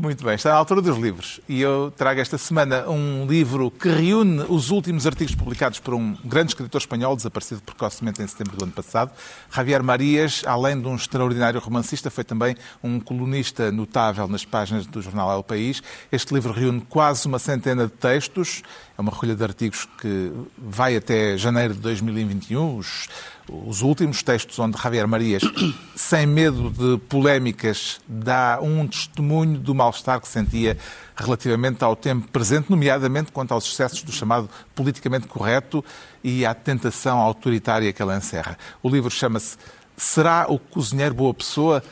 Muito 0.00 0.24
bem, 0.24 0.36
está 0.36 0.50
na 0.50 0.54
altura 0.54 0.80
dos 0.80 0.96
livros. 0.96 1.40
E 1.48 1.60
eu 1.60 1.92
trago 1.96 2.20
esta 2.20 2.38
semana 2.38 2.88
um 2.88 3.26
livro 3.26 3.68
que 3.68 3.88
reúne 3.88 4.44
os 4.48 4.70
últimos 4.70 5.08
artigos 5.08 5.34
publicados 5.34 5.80
por 5.80 5.92
um 5.92 6.16
grande 6.24 6.52
escritor 6.52 6.80
espanhol, 6.80 7.16
desaparecido 7.16 7.60
precocemente 7.62 8.22
em 8.22 8.26
setembro 8.28 8.56
do 8.56 8.62
ano 8.62 8.72
passado. 8.72 9.10
Javier 9.52 9.82
Marias, 9.82 10.44
além 10.46 10.80
de 10.80 10.86
um 10.86 10.94
extraordinário 10.94 11.58
romancista, 11.58 12.12
foi 12.12 12.22
também 12.22 12.54
um 12.80 13.00
colunista 13.00 13.72
notável 13.72 14.28
nas 14.28 14.44
páginas 14.44 14.86
do 14.86 15.02
jornal 15.02 15.32
El 15.32 15.42
País. 15.42 15.82
Este 16.12 16.32
livro 16.32 16.52
reúne 16.52 16.80
quase 16.88 17.26
uma 17.26 17.40
centena 17.40 17.88
de 17.88 17.92
textos. 17.92 18.62
É 18.96 19.00
uma 19.00 19.10
recolha 19.10 19.34
de 19.34 19.42
artigos 19.42 19.88
que 20.00 20.30
vai 20.56 20.94
até 20.94 21.36
janeiro 21.36 21.74
de 21.74 21.80
2021. 21.80 22.76
Os, 22.76 23.08
os 23.48 23.82
últimos 23.82 24.22
textos 24.22 24.58
onde 24.58 24.80
Javier 24.80 25.06
Marias, 25.06 25.42
sem 25.96 26.26
medo 26.26 26.70
de 26.70 26.98
polémicas, 27.06 28.00
dá 28.06 28.58
um 28.60 28.86
testemunho 28.86 29.58
do 29.58 29.74
mal-estar 29.74 30.20
que 30.20 30.28
sentia 30.28 30.76
relativamente 31.16 31.82
ao 31.82 31.96
tempo 31.96 32.28
presente, 32.28 32.70
nomeadamente 32.70 33.32
quanto 33.32 33.52
aos 33.52 33.64
excessos 33.64 34.02
do 34.02 34.12
chamado 34.12 34.48
politicamente 34.74 35.26
correto 35.26 35.84
e 36.22 36.44
à 36.44 36.54
tentação 36.54 37.18
autoritária 37.18 37.92
que 37.92 38.02
ele 38.02 38.16
encerra. 38.16 38.58
O 38.82 38.88
livro 38.88 39.10
chama-se 39.10 39.56
Será 39.96 40.46
o 40.48 40.60
cozinheiro 40.60 41.14
boa 41.14 41.34
pessoa? 41.34 41.82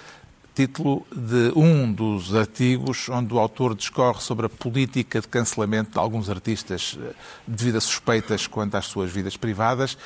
título 0.56 1.06
de 1.14 1.52
um 1.54 1.92
dos 1.92 2.34
artigos 2.34 3.10
onde 3.10 3.34
o 3.34 3.38
autor 3.38 3.74
discorre 3.74 4.22
sobre 4.22 4.46
a 4.46 4.48
política 4.48 5.20
de 5.20 5.28
cancelamento 5.28 5.90
de 5.90 5.98
alguns 5.98 6.30
artistas 6.30 6.96
eh, 6.98 7.12
devido 7.46 7.76
a 7.76 7.80
suspeitas 7.80 8.46
quanto 8.46 8.74
às 8.74 8.86
suas 8.86 9.10
vidas 9.10 9.36
privadas, 9.36 9.98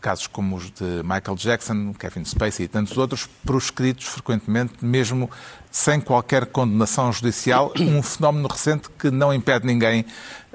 casos 0.00 0.26
como 0.26 0.56
os 0.56 0.70
de 0.70 1.02
Michael 1.02 1.36
Jackson, 1.36 1.92
Kevin 1.94 2.24
Spacey 2.24 2.64
e 2.64 2.68
tantos 2.68 2.96
outros, 2.96 3.28
proscritos 3.44 4.06
frequentemente, 4.06 4.84
mesmo 4.84 5.30
sem 5.70 6.00
qualquer 6.00 6.46
condenação 6.46 7.12
judicial, 7.12 7.72
um 7.78 8.02
fenómeno 8.02 8.48
recente 8.48 8.88
que 8.98 9.10
não 9.10 9.32
impede 9.32 9.66
ninguém, 9.66 10.04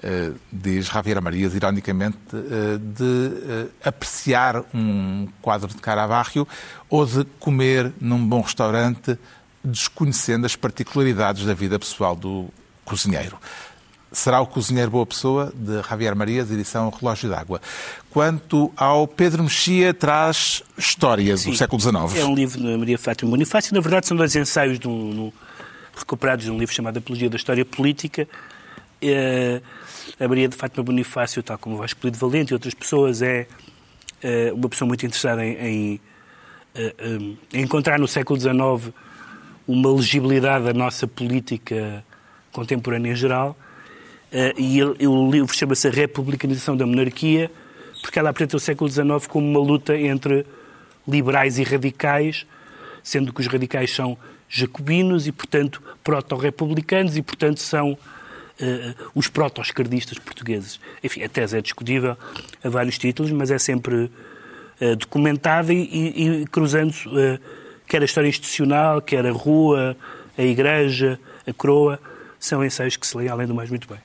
eh, 0.04 0.32
diz 0.52 0.88
Javier 0.88 1.22
Marias, 1.22 1.56
ironicamente, 1.56 2.18
eh, 2.34 2.78
de 2.78 3.32
eh, 3.48 3.68
apreciar 3.88 4.64
um 4.74 5.28
quadro 5.42 5.70
de 5.70 5.78
Caravaggio 5.78 6.48
ou 6.90 7.06
de 7.06 7.24
comer 7.40 7.94
num 8.02 8.28
bom 8.28 8.42
restaurante, 8.42 9.18
desconhecendo 9.64 10.46
as 10.46 10.56
particularidades 10.56 11.46
da 11.46 11.54
vida 11.54 11.80
pessoal 11.80 12.16
do 12.16 12.50
cozinheiro. 12.84 13.40
Será 14.16 14.40
o 14.40 14.48
Cozinheiro 14.48 14.90
Boa 14.90 15.06
Pessoa, 15.06 15.52
de 15.54 15.82
Javier 15.82 16.16
Marias, 16.16 16.50
edição 16.50 16.90
Relógio 16.90 17.30
d'Água. 17.30 17.62
Quanto 18.10 18.72
ao 18.78 19.06
Pedro 19.06 19.44
Mexia, 19.44 19.94
traz 19.94 20.64
história 20.78 21.34
do 21.34 21.38
Sim. 21.38 21.54
século 21.54 21.82
XIX. 21.82 22.16
É 22.16 22.24
um 22.24 22.34
livro 22.34 22.64
da 22.64 22.78
Maria 22.78 22.98
Fátima 22.98 23.30
Bonifácio. 23.32 23.76
Na 23.76 23.82
verdade, 23.82 24.08
são 24.08 24.16
dois 24.16 24.34
ensaios 24.34 24.80
de 24.80 24.88
um- 24.88 25.14
no- 25.14 25.34
recuperados 25.98 26.46
de 26.46 26.52
um 26.52 26.58
livro 26.58 26.74
chamado 26.74 26.98
Apologia 26.98 27.30
da 27.30 27.36
História 27.36 27.66
Política. 27.66 28.26
Eh, 29.02 29.62
a 30.18 30.28
Maria 30.30 30.48
de 30.48 30.56
Fátima 30.56 30.82
Bonifácio, 30.82 31.44
tal 31.44 31.58
como 31.58 31.76
o 31.76 31.80
Vasco 31.80 32.00
Polido 32.00 32.18
Valente 32.18 32.52
e 32.52 32.54
outras 32.54 32.74
pessoas, 32.74 33.22
é 33.22 33.46
eh, 34.24 34.52
uma 34.54 34.70
pessoa 34.70 34.88
muito 34.88 35.06
interessada 35.06 35.46
em, 35.46 35.58
em, 35.58 36.02
eh, 36.74 36.96
em 37.54 37.62
encontrar 37.64 38.00
no 38.00 38.08
século 38.08 38.40
XIX 38.40 38.94
uma 39.68 39.92
legibilidade 39.92 40.64
da 40.64 40.74
nossa 40.74 41.06
política 41.06 42.02
contemporânea 42.54 43.12
em 43.12 43.16
geral. 43.16 43.58
Eh, 44.38 44.54
e 44.58 44.80
ele- 44.82 45.08
o 45.08 45.32
livro 45.32 45.56
chama-se 45.56 45.88
A 45.88 45.92
Republicanização 45.92 46.76
da 46.76 46.86
Monarquia, 46.86 47.50
porque 48.02 48.20
ela 48.20 48.32
apresenta 48.32 48.58
o 48.58 48.60
século 48.60 48.90
XIX 48.90 49.26
como 49.28 49.48
uma 49.50 49.60
luta 49.66 49.98
entre 49.98 50.46
liberais 51.08 51.58
e 51.58 51.64
radicais, 51.64 52.46
sendo 53.02 53.32
que 53.32 53.40
os 53.40 53.48
radicais 53.48 53.92
são 53.96 54.18
jacobinos 54.50 55.26
e, 55.26 55.32
portanto, 55.32 55.82
proto-republicanos 56.04 57.16
e, 57.16 57.22
portanto, 57.22 57.60
são 57.62 57.98
eh, 58.60 58.94
os 59.14 59.28
proto-esquerdistas 59.30 60.18
portugueses. 60.20 60.80
Enfim, 61.04 61.24
a 61.24 61.30
tese 61.30 61.58
é 61.58 61.62
discutível 61.62 62.18
a 62.64 62.70
vários 62.70 62.98
títulos, 62.98 63.32
mas 63.32 63.52
é 63.52 63.58
sempre 63.58 64.10
eh, 64.82 64.96
documentada 64.96 65.74
e, 65.74 65.78
e- 65.78 66.42
e 66.42 66.46
cruzando 66.48 66.94
eh, 67.18 67.40
quer 67.88 68.02
a 68.02 68.06
história 68.06 68.28
institucional, 68.28 69.02
quer 69.02 69.26
a 69.26 69.32
rua, 69.32 69.96
a 70.38 70.42
igreja, 70.42 71.18
a 71.48 71.54
coroa, 71.54 71.98
são 72.40 72.64
ensaios 72.66 72.98
que 72.98 73.08
se 73.08 73.16
leem, 73.18 73.30
além 73.30 73.48
do 73.48 73.54
mais, 73.56 73.70
muito 73.70 73.88
bem. 73.88 74.00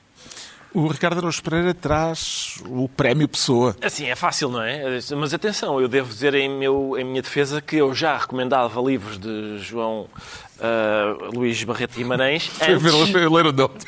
O 0.73 0.87
Ricardo 0.87 1.17
Araújo 1.17 1.43
Pereira 1.43 1.73
traz 1.73 2.55
o 2.65 2.87
Prémio 2.87 3.27
Pessoa. 3.27 3.75
Assim, 3.81 4.09
é 4.09 4.15
fácil, 4.15 4.49
não 4.49 4.61
é? 4.61 4.99
Mas 5.17 5.33
atenção, 5.33 5.81
eu 5.81 5.87
devo 5.87 6.07
dizer 6.07 6.33
em, 6.33 6.49
meu, 6.49 6.97
em 6.97 7.03
minha 7.03 7.21
defesa 7.21 7.61
que 7.61 7.75
eu 7.75 7.93
já 7.93 8.17
recomendava 8.17 8.79
livros 8.81 9.19
de 9.19 9.57
João 9.59 10.07
ah, 10.61 11.17
Luís 11.33 11.61
Barreto 11.63 11.95
Guimarães. 11.95 12.49
Antes-. 12.61 12.83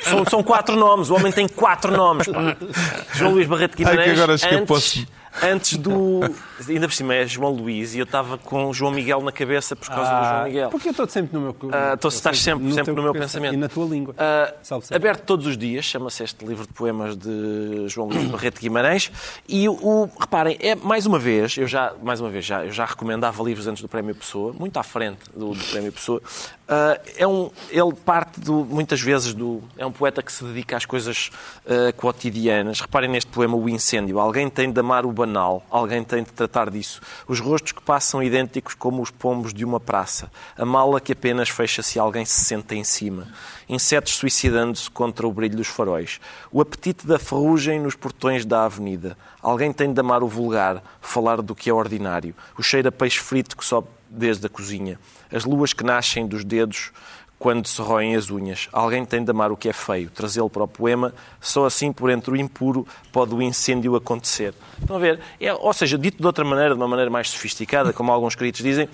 São, 0.02 0.26
são 0.26 0.44
quatro 0.44 0.76
nomes, 0.76 1.10
o 1.12 1.16
homem 1.16 1.32
tem 1.32 1.48
quatro 1.48 1.96
nomes. 1.96 2.28
Pá. 2.28 2.58
João 3.14 3.32
Luís 3.34 3.48
Barreto 3.48 3.78
Guimarães. 3.78 4.00
Ai, 4.00 4.06
que 4.06 4.20
agora 4.20 4.34
acho 4.34 4.48
que 4.48 4.54
eu 4.54 4.58
antes, 4.58 4.68
posso- 4.68 5.08
antes 5.42 5.78
do. 5.78 6.20
Ainda 6.68 6.88
por 6.88 6.94
cima 6.94 7.16
é 7.16 7.26
João 7.26 7.52
Luís 7.52 7.94
e 7.96 8.00
eu 8.00 8.04
estava 8.04 8.38
com 8.38 8.72
João 8.74 8.92
Miguel 8.92 9.22
na 9.22 9.32
cabeça 9.32 9.76
por 9.76 9.88
causa 9.88 10.10
do 10.10 10.24
João 10.26 10.44
Miguel. 10.46 10.70
Porque 10.70 10.88
eu 10.90 10.92
estou 10.92 11.08
sempre 11.10 11.34
no 11.34 11.42
meu... 11.42 11.56
Ah, 11.72 11.94
então, 11.96 12.08
estás 12.10 12.40
sempre- 12.40 12.70
sempre 12.70 12.86
teu 12.86 12.96
no 12.96 13.04
meu 13.04 13.14
pensamento. 13.14 13.54
E 13.54 13.58
na 13.58 13.68
tua 13.68 13.86
língua. 13.86 14.16
Ah, 14.18 14.54
Salve 14.62 14.86
sempre. 14.88 14.96
aberto 14.98 15.26
todos 15.26 15.46
os 15.48 15.58
dias, 15.58 15.84
chama-se 15.86 16.24
este 16.24 16.46
livro 16.46 16.66
de 16.68 16.74
poemas 16.74 17.18
de 17.18 17.88
João 17.88 18.08
Luís 18.08 18.26
Barreto 18.30 18.62
Guimarães. 18.62 19.12
E 19.48 19.68
o, 19.68 20.10
reparem, 20.20 20.58
é 20.62 20.76
mais 20.76 21.06
uma 21.06 21.20
vez, 21.20 21.58
eu 21.58 21.68
já, 21.68 21.94
mais 22.02 22.22
uma 22.22 22.30
vez, 22.30 22.46
já, 22.46 22.64
eu 22.66 22.72
já 22.72 22.86
recomendava 22.86 23.44
livros 23.44 23.68
antes 23.68 23.82
do 23.82 23.90
Prémio 23.90 24.16
Pessoa, 24.16 24.54
muito 24.54 24.78
à 24.78 24.84
frente 24.84 25.20
do, 25.36 25.54
do 25.54 25.64
Prémio 25.66 25.92
Pessoa. 25.92 26.22
Ah, 26.68 27.00
é 27.18 27.28
um, 27.28 27.52
ele 27.70 27.94
parte 28.06 28.40
do, 28.40 28.64
muitas 28.66 29.02
vezes 29.02 29.34
do. 29.34 29.62
É 29.78 29.86
um 29.86 29.92
poeta 29.92 30.24
que 30.24 30.32
se 30.32 30.44
dedica 30.46 30.78
às 30.78 30.86
coisas 30.86 31.30
ah, 31.68 31.92
cotidianas. 31.98 32.80
Reparem 32.80 33.10
neste 33.10 33.30
poema 33.30 33.56
O 33.58 33.68
Incêndio. 33.68 34.20
Alguém 34.20 34.50
tem 34.50 34.72
de 34.72 34.80
amar 34.80 35.06
o 35.06 35.12
banal, 35.26 35.66
alguém 35.70 36.04
tem 36.04 36.22
de 36.22 36.32
tratar 36.32 36.70
disso. 36.70 37.02
Os 37.28 37.40
rostos 37.40 37.72
que 37.72 37.82
passam 37.82 38.22
idênticos 38.22 38.74
como 38.74 39.02
os 39.02 39.10
pombos 39.10 39.54
de 39.54 39.64
uma 39.64 39.80
praça. 39.80 40.30
A 40.58 40.66
mala 40.66 41.00
que 41.00 41.14
apenas 41.14 41.48
fecha 41.48 41.82
se 41.82 41.98
alguém 41.98 42.26
se 42.26 42.44
senta 42.44 42.76
em 42.76 42.84
cima. 42.84 43.28
Insetos 43.70 44.16
suicidando-se 44.16 44.90
contra 44.92 45.26
o 45.26 45.32
brilho 45.32 45.56
dos 45.56 45.68
faróis. 45.68 46.20
O 46.52 46.62
apetite 46.62 47.08
da 47.08 47.18
ferrugem 47.18 47.80
nos 47.80 47.96
portões 47.96 48.46
da 48.46 48.66
avenida. 48.66 49.18
Alguém 49.42 49.72
tem 49.72 49.94
de 49.94 50.00
amar 50.00 50.22
o 50.24 50.28
vulgar, 50.28 50.84
falar 51.00 51.42
do 51.42 51.56
que 51.56 51.70
é 51.70 51.74
ordinário. 51.74 52.36
O 52.58 52.62
cheiro 52.62 52.90
a 52.90 52.92
peixe 52.92 53.20
frito 53.20 53.56
que 53.56 53.64
sobe 53.64 53.88
desde 54.10 54.46
a 54.46 54.50
cozinha. 54.50 55.00
As 55.32 55.46
luas 55.46 55.74
que 55.74 55.84
nascem 55.84 56.28
dos 56.28 56.44
dedos 56.44 56.92
quando 57.40 57.68
se 57.68 57.82
roem 57.82 58.16
as 58.16 58.30
unhas. 58.30 58.70
Alguém 58.72 59.04
tem 59.04 59.24
de 59.24 59.30
amar 59.32 59.52
o 59.52 59.58
que 59.58 59.68
é 59.68 59.74
feio, 59.74 60.10
trazê-lo 60.10 60.50
para 60.50 60.64
o 60.64 60.68
poema, 60.68 61.14
só 61.42 61.66
assim 61.66 61.92
por 61.92 62.10
entre 62.10 62.32
o 62.32 62.38
impuro 62.38 62.88
pode 63.12 63.36
o 63.36 63.42
incêndio 63.42 63.96
acontecer. 63.96 64.54
Estão 64.80 64.96
a 64.96 65.00
ver? 65.00 65.20
É, 65.42 65.54
ou 65.54 65.74
seja, 65.74 65.98
dito 65.98 66.18
de 66.20 66.26
outra 66.26 66.46
maneira, 66.46 66.70
de 66.74 66.80
uma 66.80 66.88
maneira 66.88 67.12
mais 67.12 67.30
sofisticada, 67.30 67.92
como 67.92 68.12
alguns 68.12 68.34
críticos 68.36 68.64
dizem, 68.64 68.88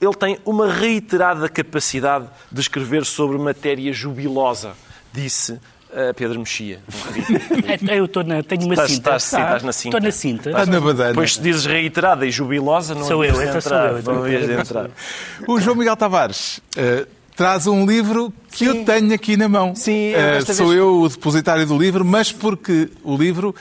ele 0.00 0.14
tem 0.14 0.36
uma 0.44 0.68
reiterada 0.72 1.48
capacidade 1.48 2.26
de 2.50 2.60
escrever 2.60 3.04
sobre 3.04 3.38
matéria 3.38 3.92
jubilosa, 3.92 4.72
disse 5.12 5.60
eh, 5.94 6.12
Pedro 6.14 6.40
Mexia. 6.40 6.80
crítico. 7.12 7.92
É, 7.92 7.98
Eu 8.00 8.06
estou 8.06 8.24
na, 8.24 8.42
tenho 8.42 8.62
uma 8.64 8.74
Estás- 8.74 8.90
cinta. 8.90 9.00
estás- 9.10 9.22
sim, 9.22 9.36
estás 9.40 9.62
na 9.62 9.72
cinta. 9.72 9.96
Estou 9.98 10.08
na 10.08 10.12
cinta. 10.12 10.50
Está 10.50 10.66
na 10.66 10.80
badana. 10.80 11.08
Depois 11.10 11.34
se 11.34 11.40
dizes 11.40 11.66
reiterada 11.66 12.26
e 12.26 12.30
jubilosa, 12.32 12.94
não 12.96 13.04
Sou 13.04 13.20
havias 13.22 13.36
eu, 13.38 13.42
então 13.48 13.60
sou 13.60 13.72
entrar. 13.72 13.92
eu, 13.92 13.98
então. 14.00 14.14
Não 14.14 14.22
havias 14.24 14.46
de 14.46 14.52
entrar. 14.54 14.90
O 15.46 15.60
João 15.60 15.76
Miguel 15.76 15.96
Tavares 15.96 16.60
eh, 16.76 17.06
traz 17.36 17.66
um 17.66 17.86
livro 17.86 18.32
que 18.50 18.64
eu 18.66 18.84
tenho 18.84 19.12
aqui 19.14 19.36
na 19.36 19.48
mão. 19.48 19.74
Sim, 19.74 20.12
desta 20.34 20.54
sou 20.54 20.68
vez- 20.68 20.78
eu 20.78 21.00
o 21.02 21.08
depositário 21.08 21.66
do 21.66 21.76
livro, 21.78 22.04
mas 22.04 22.30
porque 22.32 22.88
o 23.02 23.16
livro, 23.16 23.54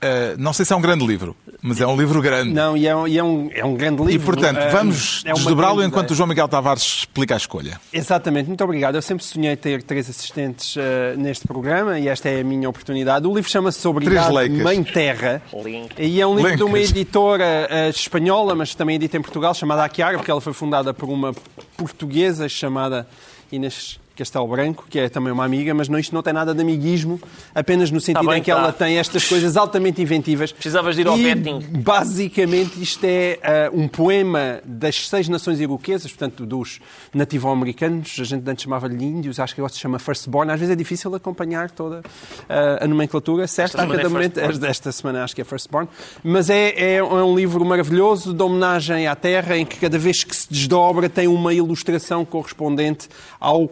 eh, 0.00 0.34
não 0.38 0.52
sei 0.52 0.64
se 0.64 0.72
é 0.72 0.76
um 0.76 0.80
grande 0.80 1.06
livro, 1.06 1.36
Mas 1.68 1.80
é 1.80 1.86
um 1.86 1.96
livro 1.96 2.22
grande. 2.22 2.52
Não, 2.52 2.76
e 2.76 2.86
é 2.86 2.94
um, 2.94 3.08
e 3.08 3.18
é 3.18 3.24
um, 3.24 3.50
é 3.52 3.64
um 3.64 3.74
grande 3.74 4.00
livro. 4.04 4.12
E, 4.12 4.24
portanto, 4.24 4.58
Ah, 4.58 4.68
vamos 4.68 5.24
é 5.24 5.32
desdobrá-lo 5.32 5.78
grande 5.78 5.90
enquanto 5.90 6.12
o. 6.12 6.14
João 6.14 6.28
Miguel 6.28 6.46
Tavares 6.46 7.00
explica 7.00 7.34
a 7.34 7.36
escolha. 7.36 7.80
Exatamente, 7.92 8.46
muito 8.46 8.62
obrigado. 8.62 8.94
Eu 8.94 9.02
sempre 9.02 9.24
sonhei 9.24 9.56
ter 9.56 9.82
três 9.82 10.08
assistentes 10.08 10.76
ah, 10.78 11.16
neste 11.16 11.44
programa 11.44 11.98
e 11.98 12.06
esta 12.06 12.28
é 12.28 12.40
a 12.40 12.44
minha 12.44 12.68
oportunidade. 12.68 13.26
O 13.26 13.34
livro 13.34 13.50
chama-se 13.50 13.84
Obrigado. 13.88 14.32
Mãe 14.62 14.84
Terra. 14.84 15.42
Link. 15.52 15.92
E 15.98 16.20
é 16.20 16.26
um 16.26 16.36
livro 16.36 16.56
de 16.56 16.62
uma 16.62 16.78
editora 16.78 17.66
ah, 17.68 17.88
espanhola, 17.88 18.54
mas 18.54 18.72
também 18.76 18.94
edita 18.94 19.16
em 19.16 19.22
Portugal, 19.22 19.52
chamada 19.52 19.84
Aquiara, 19.84 20.18
porque 20.18 20.30
ela 20.30 20.40
foi 20.40 20.52
fundada 20.52 20.94
por 20.94 21.08
uma 21.08 21.34
portuguesa 21.76 22.48
chamada 22.48 23.08
Inês 23.50 23.98
Castelo 24.16 24.48
Branco, 24.48 24.86
que 24.88 24.98
é 24.98 25.08
também 25.08 25.32
uma 25.32 25.44
amiga, 25.44 25.74
mas 25.74 25.88
não, 25.88 25.98
isto 25.98 26.14
não 26.14 26.22
tem 26.22 26.32
nada 26.32 26.54
de 26.54 26.60
amiguismo, 26.60 27.20
apenas 27.54 27.90
no 27.90 28.00
sentido 28.00 28.26
bem 28.26 28.38
em 28.38 28.42
que 28.42 28.46
que 28.46 28.50
ela 28.50 28.72
tá. 28.72 28.84
tem 28.84 28.96
estas 28.98 29.28
coisas 29.28 29.56
altamente 29.56 30.00
inventivas. 30.00 30.52
Precisavas 30.52 30.94
de 30.94 31.00
ir 31.00 31.08
ao 31.08 31.18
e, 31.18 31.22
vetting. 31.34 31.58
Basicamente, 31.82 32.80
isto 32.80 33.04
é 33.04 33.40
ah, 33.42 33.70
um 33.72 33.88
poema 33.88 34.60
das 34.64 35.08
seis 35.08 35.28
nações 35.28 35.58
iroquesas, 35.58 36.12
portanto, 36.12 36.46
dos 36.46 36.78
nativo-americanos, 37.12 38.16
a 38.20 38.24
gente 38.24 38.48
antes 38.48 38.62
chamava-lhe 38.62 39.04
índios, 39.04 39.40
acho 39.40 39.52
que 39.52 39.60
agora 39.60 39.72
se 39.72 39.80
chama 39.80 39.98
firstborn. 39.98 40.52
Às 40.52 40.60
vezes 40.60 40.72
é 40.72 40.76
difícil 40.76 41.12
acompanhar 41.12 41.72
toda 41.72 42.02
ah, 42.48 42.84
a 42.84 42.86
nomenclatura. 42.86 43.42
Esta 43.42 43.66
semana 43.66 43.94
a 43.94 43.96
cada 43.96 44.08
é 44.08 44.10
momento, 44.10 44.40
firstborn. 44.40 44.70
esta 44.70 44.92
semana 44.92 45.24
acho 45.24 45.34
que 45.34 45.40
é 45.40 45.44
firstborn. 45.44 45.88
Mas 46.22 46.48
é, 46.48 46.68
é, 46.68 46.94
é 46.94 47.02
um 47.02 47.34
livro 47.34 47.64
maravilhoso 47.64 48.32
de 48.32 48.42
homenagem 48.44 49.08
à 49.08 49.16
terra, 49.16 49.58
em 49.58 49.66
que 49.66 49.76
cada 49.76 49.98
vez 49.98 50.22
que 50.22 50.36
se 50.36 50.48
desdobra 50.48 51.08
tem 51.08 51.26
uma 51.26 51.52
ilustração 51.52 52.24
correspondente 52.24 53.08
ao 53.40 53.68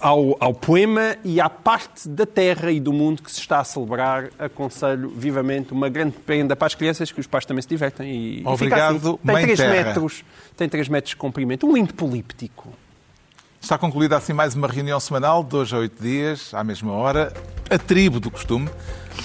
ao, 0.00 0.36
ao 0.40 0.52
poema 0.52 1.16
e 1.24 1.40
à 1.40 1.48
parte 1.48 2.08
da 2.08 2.26
terra 2.26 2.70
e 2.70 2.78
do 2.78 2.92
mundo 2.92 3.22
que 3.22 3.30
se 3.32 3.40
está 3.40 3.60
a 3.60 3.64
celebrar, 3.64 4.28
aconselho 4.38 5.08
vivamente 5.10 5.72
uma 5.72 5.88
grande 5.88 6.16
prenda 6.18 6.54
para 6.54 6.66
as 6.66 6.74
crianças, 6.74 7.10
que 7.10 7.20
os 7.20 7.26
pais 7.26 7.44
também 7.46 7.62
se 7.62 7.68
divertem. 7.68 8.10
E, 8.10 8.40
e 8.40 8.46
Obrigado, 8.46 8.96
assim. 8.96 9.16
Tem 9.24 9.32
Mãe 9.34 9.44
3 9.44 9.58
Terra. 9.58 9.72
metros, 9.72 10.24
tem 10.56 10.68
3 10.68 10.88
metros 10.88 11.10
de 11.10 11.16
comprimento. 11.16 11.66
Um 11.66 11.72
lindo 11.74 11.94
políptico. 11.94 12.72
Está 13.60 13.76
concluída 13.78 14.16
assim 14.16 14.32
mais 14.32 14.54
uma 14.54 14.68
reunião 14.68 15.00
semanal, 15.00 15.42
de 15.42 15.56
hoje 15.56 15.74
a 15.74 15.78
oito 15.78 16.00
dias, 16.00 16.52
à 16.54 16.62
mesma 16.62 16.92
hora, 16.92 17.32
a 17.68 17.78
tribo 17.78 18.20
do 18.20 18.30
costume. 18.30 18.68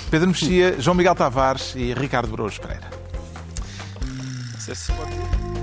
Pedro 0.10 0.30
Mexia, 0.30 0.80
João 0.80 0.96
Miguel 0.96 1.14
Tavares 1.14 1.76
e 1.76 1.94
Ricardo 1.94 2.30
Brouos 2.32 2.58
Pereira. 2.58 2.90
Não 4.54 4.60
sei 4.60 4.74
se 4.74 4.92
pode- 4.94 5.61